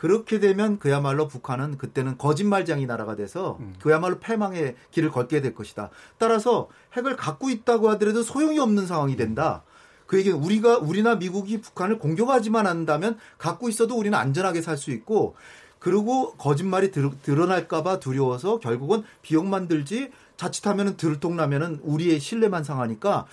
그렇게 0.00 0.40
되면 0.40 0.78
그야말로 0.78 1.28
북한은 1.28 1.76
그때는 1.76 2.16
거짓말쟁이 2.16 2.86
나라가 2.86 3.16
돼서 3.16 3.58
음. 3.60 3.74
그야말로 3.82 4.18
패망의 4.18 4.76
길을 4.92 5.10
걷게 5.10 5.42
될 5.42 5.54
것이다. 5.54 5.90
따라서 6.16 6.68
핵을 6.94 7.16
갖고 7.16 7.50
있다고 7.50 7.90
하더라도 7.90 8.22
소용이 8.22 8.58
없는 8.58 8.86
상황이 8.86 9.14
된다. 9.16 9.62
그 10.06 10.18
얘기는 10.18 10.38
우리가 10.38 10.78
우리나 10.78 11.16
미국이 11.16 11.60
북한을 11.60 11.98
공격하지만 11.98 12.66
한다면 12.66 13.18
갖고 13.36 13.68
있어도 13.68 13.94
우리는 13.94 14.16
안전하게 14.16 14.62
살 14.62 14.78
수 14.78 14.90
있고 14.90 15.34
그리고 15.78 16.32
거짓말이 16.36 16.92
드, 16.92 17.10
드러날까봐 17.22 18.00
두려워서 18.00 18.58
결국은 18.58 19.02
비용만 19.20 19.68
들지 19.68 20.10
자칫하면은 20.38 20.96
들통나면은 20.96 21.80
우리의 21.82 22.20
신뢰만 22.20 22.64
상하니까 22.64 23.26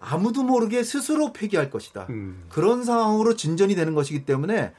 아무도 0.00 0.44
모르게 0.44 0.82
스스로 0.82 1.34
폐기할 1.34 1.68
것이다. 1.68 2.06
음. 2.08 2.46
그런 2.48 2.84
상황으로 2.84 3.36
진전이 3.36 3.74
되는 3.74 3.94
것이기 3.94 4.24
때문에 4.24 4.72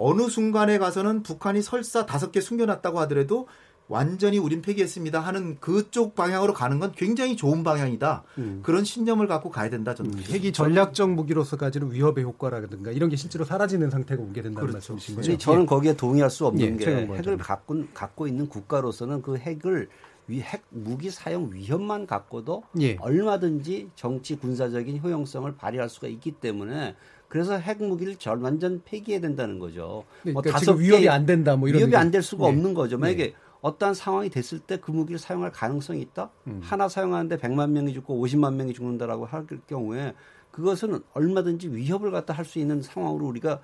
어느 0.00 0.30
순간에 0.30 0.78
가서는 0.78 1.22
북한이 1.22 1.60
설사 1.60 2.06
다섯 2.06 2.32
개 2.32 2.40
숨겨놨다고 2.40 2.98
하더라도 3.00 3.46
완전히 3.86 4.38
우린 4.38 4.62
폐기했습니다 4.62 5.20
하는 5.20 5.58
그쪽 5.60 6.14
방향으로 6.14 6.54
가는 6.54 6.78
건 6.78 6.92
굉장히 6.92 7.36
좋은 7.36 7.64
방향이다. 7.64 8.22
음. 8.38 8.60
그런 8.62 8.84
신념을 8.84 9.26
갖고 9.26 9.50
가야 9.50 9.68
된다. 9.68 9.94
저는 9.94 10.16
핵이 10.16 10.52
전략적 10.52 11.10
무기로서 11.10 11.56
가지는 11.58 11.92
위협의 11.92 12.24
효과라든가 12.24 12.92
이런 12.92 13.10
게 13.10 13.16
실제로 13.16 13.44
사라지는 13.44 13.90
상태가 13.90 14.22
오게 14.22 14.42
된다는 14.42 14.68
그렇죠. 14.68 14.94
말씀이신 14.94 15.16
근데 15.16 15.32
거죠? 15.32 15.38
저는 15.38 15.66
거기에 15.66 15.96
동의할 15.96 16.30
수 16.30 16.46
없는 16.46 16.64
예, 16.64 16.76
게 16.76 16.86
핵을. 16.86 17.36
갖고 17.36 17.84
갖고 17.92 18.26
있는 18.26 18.48
국가로서는 18.48 19.22
그 19.22 19.36
핵을 19.36 19.88
위, 20.28 20.40
핵 20.40 20.62
무기 20.70 21.10
사용 21.10 21.50
위험만 21.52 22.06
갖고도 22.06 22.62
예. 22.80 22.96
얼마든지 23.00 23.90
정치 23.96 24.36
군사적인 24.36 25.00
효용성을 25.02 25.52
발휘할 25.56 25.88
수가 25.88 26.06
있기 26.06 26.30
때문에 26.30 26.94
그래서 27.30 27.56
핵 27.56 27.82
무기를 27.82 28.16
절 28.16 28.38
완전 28.40 28.82
폐기해야 28.84 29.20
된다는 29.22 29.58
거죠. 29.58 30.04
뭐 30.24 30.42
그러니까 30.42 30.50
다섯 30.52 30.72
위협이 30.74 31.02
개안 31.04 31.24
된다 31.24 31.56
뭐 31.56 31.68
이런 31.68 31.78
위협이. 31.80 31.96
안 31.96 32.10
될 32.10 32.22
수가 32.22 32.44
예. 32.44 32.48
없는 32.50 32.74
거죠. 32.74 32.98
만약에 32.98 33.22
예. 33.22 33.34
어떠한 33.62 33.94
상황이 33.94 34.28
됐을 34.28 34.58
때 34.58 34.76
그 34.78 34.90
무기를 34.90 35.18
사용할 35.18 35.50
가능성이 35.52 36.02
있다. 36.02 36.30
음. 36.48 36.60
하나 36.62 36.88
사용하는데 36.88 37.36
100만 37.38 37.70
명이 37.70 37.94
죽고 37.94 38.22
50만 38.26 38.54
명이 38.54 38.74
죽는다라고 38.74 39.24
할 39.26 39.46
경우에 39.66 40.12
그것은 40.50 41.00
얼마든지 41.14 41.68
위협을 41.72 42.10
갖다 42.10 42.34
할 42.34 42.44
수 42.44 42.58
있는 42.58 42.82
상황으로 42.82 43.26
우리가 43.26 43.60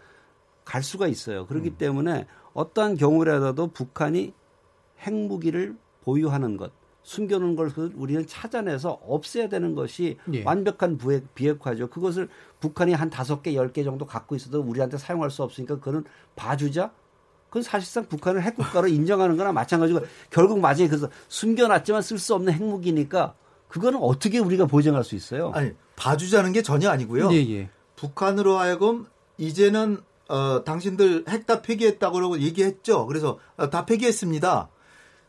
갈 0.64 0.82
수가 0.82 1.08
있어요. 1.08 1.46
그렇기 1.46 1.70
음. 1.70 1.76
때문에 1.76 2.26
어떠한 2.54 2.96
경우라도 2.96 3.66
북한이 3.68 4.32
핵무기를 5.00 5.76
보유하는 6.04 6.56
것, 6.56 6.70
숨겨놓은 7.06 7.54
걸그 7.54 7.92
우리는 7.94 8.26
찾아내서 8.26 8.98
없애야 9.06 9.48
되는 9.48 9.76
것이 9.76 10.18
예. 10.32 10.42
완벽한 10.42 10.98
부핵, 10.98 11.32
비핵화죠. 11.36 11.88
그것을 11.88 12.28
북한이 12.58 12.94
한 12.94 13.10
다섯 13.10 13.44
개, 13.44 13.54
열 13.54 13.70
개 13.72 13.84
정도 13.84 14.06
갖고 14.06 14.34
있어도 14.34 14.60
우리한테 14.60 14.98
사용할 14.98 15.30
수 15.30 15.44
없으니까 15.44 15.76
그거는 15.76 16.02
봐주자? 16.34 16.90
그건 17.48 17.62
사실상 17.62 18.06
북한을 18.08 18.42
핵국가로 18.42 18.88
인정하는 18.88 19.36
거나 19.36 19.52
마찬가지고 19.52 20.00
결국 20.30 20.58
맞아요. 20.58 20.88
그래서 20.88 21.08
숨겨놨지만 21.28 22.02
쓸 22.02 22.18
수 22.18 22.34
없는 22.34 22.52
핵무기니까 22.54 23.34
그거는 23.68 24.00
어떻게 24.02 24.40
우리가 24.40 24.66
보장할 24.66 25.04
수 25.04 25.14
있어요? 25.14 25.52
아니 25.54 25.70
봐주자는 25.94 26.52
게 26.52 26.62
전혀 26.62 26.90
아니고요. 26.90 27.30
예, 27.32 27.36
예. 27.36 27.70
북한으로 27.94 28.58
하여금 28.58 29.06
이제는 29.38 29.98
어, 30.28 30.64
당신들 30.64 31.26
핵 31.28 31.46
다 31.46 31.62
폐기했다고 31.62 32.14
그러고 32.14 32.40
얘기했죠. 32.40 33.06
그래서 33.06 33.38
어, 33.56 33.70
다 33.70 33.86
폐기했습니다. 33.86 34.70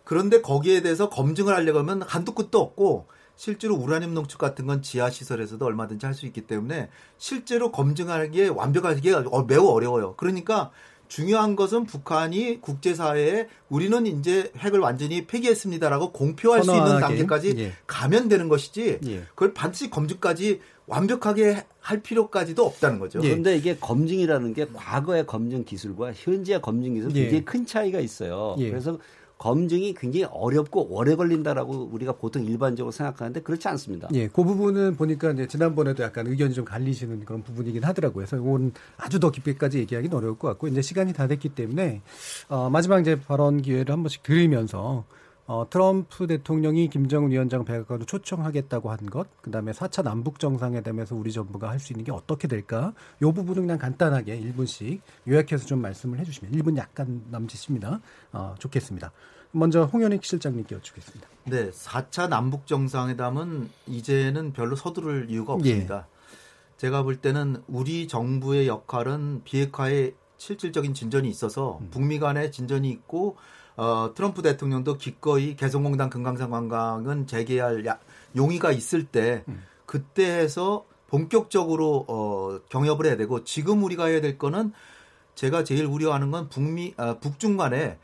그런데 0.07 0.39
거기에 0.39 0.81
대해서 0.81 1.09
검증을 1.09 1.53
하려고 1.53 1.79
하면 1.79 2.01
한도 2.01 2.33
끝도 2.33 2.61
없고 2.61 3.07
실제로 3.35 3.75
우라늄 3.75 4.13
농축 4.13 4.39
같은 4.39 4.65
건 4.65 4.81
지하 4.81 5.09
시설에서도 5.09 5.63
얼마든지 5.65 6.05
할 6.05 6.15
수 6.15 6.25
있기 6.25 6.47
때문에 6.47 6.87
실제로 7.17 7.73
검증하는 7.73 8.31
게 8.31 8.47
완벽하게 8.47 9.11
어, 9.11 9.43
매우 9.43 9.67
어려워요. 9.67 10.13
그러니까 10.15 10.71
중요한 11.09 11.57
것은 11.57 11.83
북한이 11.85 12.61
국제사회에 12.61 13.49
우리는 13.67 14.07
이제 14.07 14.49
핵을 14.57 14.79
완전히 14.79 15.27
폐기했습니다라고 15.27 16.13
공표할 16.13 16.63
수 16.63 16.71
있는 16.71 16.85
선언하게. 16.85 17.05
단계까지 17.15 17.55
예. 17.57 17.73
가면 17.85 18.29
되는 18.29 18.47
것이지 18.47 18.99
예. 19.05 19.19
그걸 19.35 19.53
반드시 19.53 19.89
검증까지 19.89 20.61
완벽하게 20.85 21.65
할 21.81 22.01
필요까지도 22.01 22.65
없다는 22.65 22.99
거죠. 22.99 23.19
예. 23.23 23.29
그런데 23.29 23.57
이게 23.57 23.75
검증이라는 23.77 24.53
게 24.53 24.67
과거의 24.73 25.27
검증 25.27 25.65
기술과 25.65 26.13
현재의 26.13 26.61
검증 26.61 26.93
기술 26.93 27.13
예. 27.13 27.23
굉장히 27.23 27.43
큰 27.43 27.65
차이가 27.65 27.99
있어요. 27.99 28.55
예. 28.59 28.69
그래서 28.69 28.97
검증이 29.37 29.93
굉장히 29.93 30.25
어렵고 30.25 30.87
오래 30.89 31.15
걸린다라고 31.15 31.89
우리가 31.91 32.13
보통 32.13 32.43
일반적으로 32.43 32.91
생각하는데 32.91 33.41
그렇지 33.41 33.67
않습니다. 33.67 34.07
예, 34.13 34.27
그 34.27 34.43
부분은 34.43 34.95
보니까 34.95 35.31
이제 35.31 35.47
지난번에도 35.47 36.03
약간 36.03 36.27
의견이 36.27 36.53
좀 36.53 36.65
갈리시는 36.65 37.25
그런 37.25 37.43
부분이긴 37.43 37.83
하더라고요. 37.83 38.25
그래서 38.25 38.37
이건 38.37 38.71
아주 38.97 39.19
더 39.19 39.31
깊게까지 39.31 39.79
얘기하기는 39.79 40.15
어려울 40.15 40.37
것 40.37 40.47
같고 40.49 40.67
이제 40.67 40.81
시간이 40.81 41.13
다 41.13 41.27
됐기 41.27 41.49
때문에 41.49 42.01
어, 42.49 42.69
마지막 42.69 42.99
이제 42.99 43.19
발언 43.19 43.61
기회를 43.61 43.93
한 43.93 44.03
번씩 44.03 44.23
드리면서 44.23 45.05
어, 45.47 45.65
트럼프 45.69 46.27
대통령이 46.27 46.89
김정은 46.89 47.31
위원장 47.31 47.63
백악관으로 47.63 48.05
초청하겠다고 48.05 48.91
한 48.91 48.97
것, 49.09 49.27
그 49.41 49.49
다음에 49.49 49.71
4차 49.71 50.03
남북 50.03 50.39
정상회담에서 50.39 51.15
우리 51.15 51.31
정부가 51.31 51.69
할 51.69 51.79
수 51.79 51.93
있는 51.93 52.03
게 52.03 52.11
어떻게 52.11 52.47
될까? 52.49 52.93
요 53.21 53.31
부분은 53.31 53.61
그냥 53.63 53.77
간단하게 53.77 54.41
1분씩 54.41 54.99
요약해서 55.27 55.65
좀 55.65 55.81
말씀을 55.81 56.19
해주시면 56.19 56.51
1분 56.51 56.75
약간 56.75 57.23
남짓입니다. 57.31 58.01
어, 58.33 58.55
좋겠습니다. 58.59 59.11
먼저 59.51 59.85
홍현익 59.85 60.25
실장님께 60.25 60.75
여쭙겠습니다. 60.75 61.27
네, 61.45 61.69
4차 61.71 62.27
남북 62.27 62.67
정상회담은 62.67 63.69
이제는 63.87 64.51
별로 64.51 64.75
서두를 64.75 65.27
이유가 65.29 65.53
없습니다. 65.53 66.07
제가 66.75 67.03
볼 67.03 67.15
때는 67.15 67.63
우리 67.67 68.07
정부의 68.09 68.67
역할은 68.67 69.41
비핵화에 69.45 70.11
실질적인 70.37 70.93
진전이 70.93 71.29
있어서 71.29 71.79
북미 71.91 72.19
간의 72.19 72.51
진전이 72.51 72.89
있고 72.89 73.37
어, 73.77 74.11
트럼프 74.15 74.41
대통령도 74.41 74.97
기꺼이 74.97 75.55
개성공단 75.55 76.09
금강산 76.09 76.49
관광은 76.49 77.27
재개할 77.27 77.85
야- 77.85 77.99
용의가 78.35 78.71
있을 78.71 79.05
때 79.05 79.43
그때 79.85 80.25
해서 80.25 80.85
본격적으로 81.07 82.05
어, 82.07 82.59
경협을 82.69 83.05
해야 83.05 83.15
되고 83.15 83.43
지금 83.43 83.83
우리가 83.83 84.07
해야 84.07 84.19
될 84.19 84.37
거는 84.37 84.73
제가 85.35 85.63
제일 85.63 85.85
우려하는 85.85 86.31
건 86.31 86.49
북미 86.49 86.93
아, 86.97 87.15
북중 87.19 87.55
간에 87.57 87.97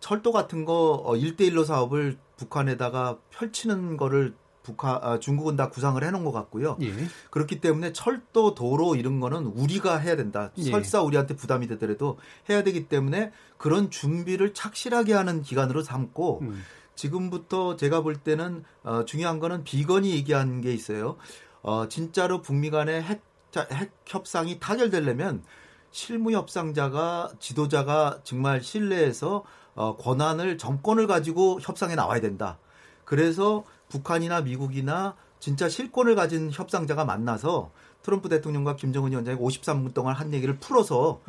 철도 0.00 0.32
같은 0.32 0.64
거 0.64 1.00
어, 1.04 1.14
1대1로 1.14 1.64
사업을 1.64 2.18
북한에다가 2.36 3.18
펼치는 3.30 3.96
거를 3.96 4.34
북한 4.62 4.98
아, 5.02 5.18
중국은 5.18 5.56
다 5.56 5.68
구상을 5.70 6.02
해놓은 6.02 6.24
것 6.24 6.32
같고요. 6.32 6.76
예. 6.82 6.92
그렇기 7.30 7.60
때문에 7.60 7.92
철도, 7.92 8.54
도로 8.54 8.94
이런 8.94 9.20
거는 9.20 9.46
우리가 9.46 9.96
해야 9.98 10.16
된다. 10.16 10.50
예. 10.58 10.62
설사 10.62 11.02
우리한테 11.02 11.34
부담이 11.36 11.66
되더라도 11.66 12.18
해야 12.48 12.62
되기 12.62 12.88
때문에 12.88 13.32
그런 13.58 13.90
준비를 13.90 14.54
착실하게 14.54 15.14
하는 15.14 15.42
기간으로 15.42 15.82
삼고 15.82 16.40
음. 16.42 16.62
지금부터 16.94 17.76
제가 17.76 18.02
볼 18.02 18.16
때는 18.16 18.64
어, 18.84 19.04
중요한 19.04 19.38
거는 19.40 19.64
비건이 19.64 20.10
얘기한 20.12 20.60
게 20.60 20.72
있어요. 20.72 21.16
어, 21.62 21.88
진짜로 21.88 22.42
북미 22.42 22.70
간의 22.70 23.02
핵, 23.02 23.22
자- 23.50 23.66
핵 23.72 23.92
협상이 24.06 24.60
타결되려면 24.60 25.42
실무 25.90 26.32
협상자가 26.32 27.30
지도자가 27.38 28.20
정말 28.24 28.62
신뢰해서 28.62 29.44
어, 29.74 29.96
권한을 29.96 30.58
정권을 30.58 31.06
가지고 31.06 31.58
협상에 31.60 31.94
나와야 31.94 32.20
된다. 32.20 32.58
그래서 33.04 33.64
북한이나 33.92 34.40
미국이나 34.40 35.14
진짜 35.38 35.68
실권을 35.68 36.14
가진 36.14 36.50
협상자가 36.50 37.04
만나서 37.04 37.70
트럼프 38.02 38.28
대통령과 38.30 38.76
김정은 38.76 39.10
위원장이 39.12 39.38
53분 39.38 39.92
동안 39.92 40.14
한 40.14 40.32
얘기를 40.32 40.56
풀어서 40.56 41.20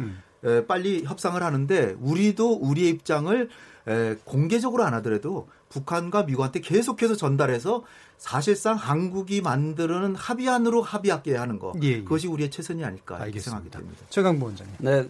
에, 0.44 0.66
빨리 0.66 1.04
협상을 1.04 1.42
하는데 1.42 1.96
우리도 2.00 2.54
우리의 2.54 2.90
입장을 2.92 3.50
에, 3.88 4.16
공개적으로 4.24 4.84
안 4.84 4.94
하더라도 4.96 5.50
북한과 5.70 6.24
미국한테 6.24 6.62
계속해서 6.62 7.16
전달해서 7.16 7.84
사실상 8.18 8.76
한국이 8.78 9.42
만드는 9.42 10.16
합의안으로 10.16 10.82
합의하게 10.82 11.36
하는 11.36 11.60
거 11.60 11.74
예, 11.82 11.88
예. 11.88 12.04
그것이 12.04 12.28
우리의 12.28 12.50
최선이 12.50 12.84
아닐까 12.86 13.18
이렇게 13.26 13.40
생각이 13.40 13.66
알겠습니다. 13.66 13.80
됩니다. 13.80 14.06
최강부 14.10 14.46
원장님. 14.46 14.76
네. 14.80 15.10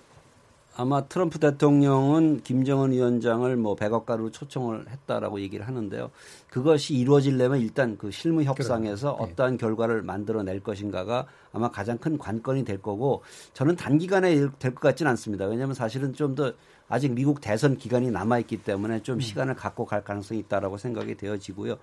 아마 0.75 1.05
트럼프 1.05 1.37
대통령은 1.39 2.41
김정은 2.43 2.91
위원장을 2.91 3.55
뭐 3.57 3.75
백악관으로 3.75 4.31
초청을 4.31 4.89
했다라고 4.89 5.39
얘기를 5.41 5.67
하는데요. 5.67 6.09
그것이 6.49 6.95
이루어지려면 6.95 7.59
일단 7.59 7.97
그 7.97 8.09
실무 8.09 8.43
협상에서. 8.43 9.17
네. 9.19 9.23
어떠한 9.23 9.57
결과를 9.57 10.01
만들어낼 10.01 10.61
것인가가 10.61 11.27
아마 11.51 11.69
가장 11.69 11.97
큰 11.99 12.17
관건이 12.17 12.65
될 12.65 12.81
거고 12.81 13.21
저는 13.53 13.75
단기간에 13.75 14.35
될 14.59 14.73
것 14.73 14.81
같지는 14.81 15.11
않습니다. 15.11 15.45
왜냐하면 15.45 15.75
사실은 15.75 16.13
좀 16.13 16.33
더 16.33 16.51
아직 16.89 17.11
미국 17.13 17.41
대선 17.41 17.77
기간이 17.77 18.11
남아 18.11 18.39
있기 18.39 18.63
때문에 18.63 18.95
음. 18.97 19.03
좀 19.03 19.19
시간을 19.19 19.55
갖고 19.55 19.85
갈 19.85 20.03
가능성이 20.03 20.41
있다라고 20.41 20.77
생각이 20.77 21.15
되어지고요. 21.15 21.77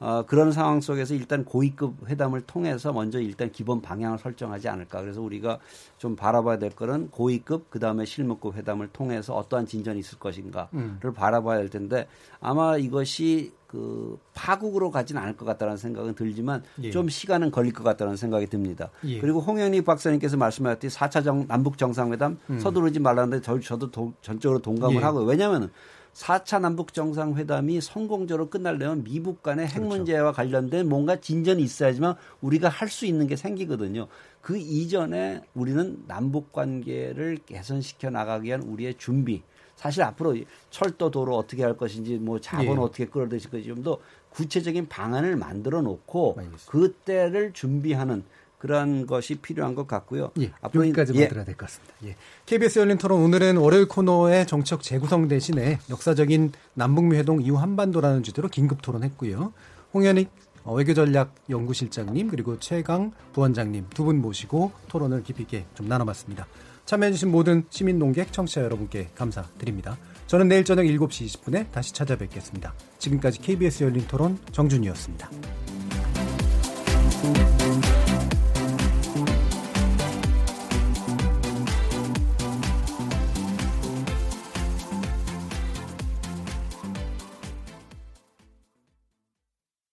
어, 0.00 0.24
그런 0.26 0.50
상황 0.50 0.80
속에서 0.80 1.14
일단 1.14 1.44
고위급 1.44 2.08
회담을 2.08 2.40
통해서 2.40 2.92
먼저 2.92 3.20
일단 3.20 3.52
기본 3.52 3.80
방향을 3.80 4.18
설정하지 4.18 4.68
않을까. 4.68 5.00
그래서 5.00 5.22
우리가 5.22 5.58
좀 5.96 6.16
바라봐야 6.16 6.58
될 6.58 6.70
거는 6.70 7.10
고위급 7.10 7.70
그다음에 7.70 8.04
실무급 8.04 8.56
회담을 8.56 8.88
통해서 8.88 9.34
어떠한 9.36 9.66
진전이 9.66 10.00
있을 10.00 10.18
것인가를 10.18 10.68
음. 10.74 10.98
바라봐야 11.14 11.58
될 11.58 11.70
텐데 11.70 12.08
아마 12.40 12.76
이것이 12.76 13.52
그 13.72 14.18
파국으로 14.34 14.90
가지는 14.90 15.22
않을 15.22 15.34
것 15.34 15.46
같다는 15.46 15.78
생각은 15.78 16.14
들지만 16.14 16.62
예. 16.82 16.90
좀 16.90 17.08
시간은 17.08 17.50
걸릴 17.50 17.72
것 17.72 17.82
같다는 17.82 18.16
생각이 18.16 18.46
듭니다. 18.48 18.90
예. 19.06 19.18
그리고 19.18 19.40
홍현희 19.40 19.80
박사님께서 19.82 20.36
말씀하셨듯이 20.36 20.94
4차 20.98 21.24
정, 21.24 21.46
남북 21.48 21.78
정상회담 21.78 22.38
음. 22.50 22.58
서두르지 22.58 23.00
말라는데 23.00 23.40
저, 23.40 23.58
저도 23.58 23.90
도- 23.90 24.12
전적으로 24.20 24.58
동감을 24.60 24.96
예. 24.96 25.00
하고요. 25.00 25.24
왜냐하면 25.24 25.70
4차 26.12 26.60
남북 26.60 26.92
정상회담이 26.92 27.80
성공적으로 27.80 28.50
끝나려면 28.50 29.02
미국 29.04 29.42
간의 29.42 29.66
핵 29.66 29.76
그렇죠. 29.76 29.88
문제와 29.88 30.32
관련된 30.32 30.86
뭔가 30.86 31.16
진전이 31.18 31.62
있어야지만 31.62 32.16
우리가 32.42 32.68
할 32.68 32.90
수 32.90 33.06
있는 33.06 33.26
게 33.26 33.36
생기거든요. 33.36 34.06
그 34.42 34.58
이전에 34.58 35.40
우리는 35.54 36.04
남북 36.06 36.52
관계를 36.52 37.38
개선시켜 37.46 38.10
나가기 38.10 38.48
위한 38.48 38.60
우리의 38.60 38.96
준비. 38.98 39.42
사실 39.82 40.02
앞으로 40.04 40.36
철도 40.70 41.10
도로 41.10 41.36
어떻게 41.36 41.64
할 41.64 41.76
것인지 41.76 42.14
뭐 42.18 42.40
자본 42.40 42.76
예. 42.76 42.80
어떻게 42.80 43.06
끌어들일 43.06 43.42
것인지 43.50 43.68
좀 43.68 43.82
더 43.82 43.98
구체적인 44.30 44.88
방안을 44.88 45.36
만들어 45.36 45.82
놓고 45.82 46.36
알겠습니다. 46.38 46.70
그때를 46.70 47.52
준비하는 47.52 48.22
그러한 48.60 49.06
것이 49.06 49.34
필요한 49.34 49.74
것 49.74 49.86
같고요. 49.88 50.30
예, 50.40 50.52
앞으로 50.62 50.84
여기까지 50.84 51.12
예. 51.16 51.20
만들어야 51.22 51.44
될 51.44 51.56
것 51.56 51.66
같습니다. 51.66 51.94
예. 52.04 52.16
KBS 52.46 52.78
열린 52.78 52.96
토론 52.96 53.20
오늘은 53.22 53.56
월요일 53.56 53.88
코너의 53.88 54.46
정책 54.46 54.82
재구성 54.82 55.26
대신에 55.26 55.80
역사적인 55.90 56.52
남북미 56.74 57.16
회동 57.16 57.42
이후 57.42 57.56
한반도라는 57.56 58.22
주제로 58.22 58.48
긴급 58.48 58.80
토론했고요. 58.82 59.52
홍현익 59.92 60.30
어, 60.64 60.74
외교전략 60.74 61.34
연구실장님 61.50 62.28
그리고 62.28 62.56
최강 62.60 63.10
부원장님 63.32 63.86
두 63.90 64.04
분 64.04 64.20
모시고 64.22 64.70
토론을 64.88 65.24
깊이 65.24 65.42
있게 65.42 65.66
좀 65.74 65.88
나눠봤습니다. 65.88 66.46
참여해주신 66.86 67.30
모든 67.30 67.64
시민 67.70 67.98
농객 67.98 68.32
청취자 68.32 68.62
여러분께 68.62 69.08
감사드립니다. 69.14 69.96
저는 70.26 70.48
내일 70.48 70.64
저녁 70.64 70.84
7시 70.84 71.26
20분에 71.26 71.70
다시 71.70 71.92
찾아뵙겠습니다. 71.92 72.74
지금까지 72.98 73.40
KBS 73.40 73.84
열린 73.84 74.06
토론 74.06 74.38
정준이었습니다. 74.50 75.30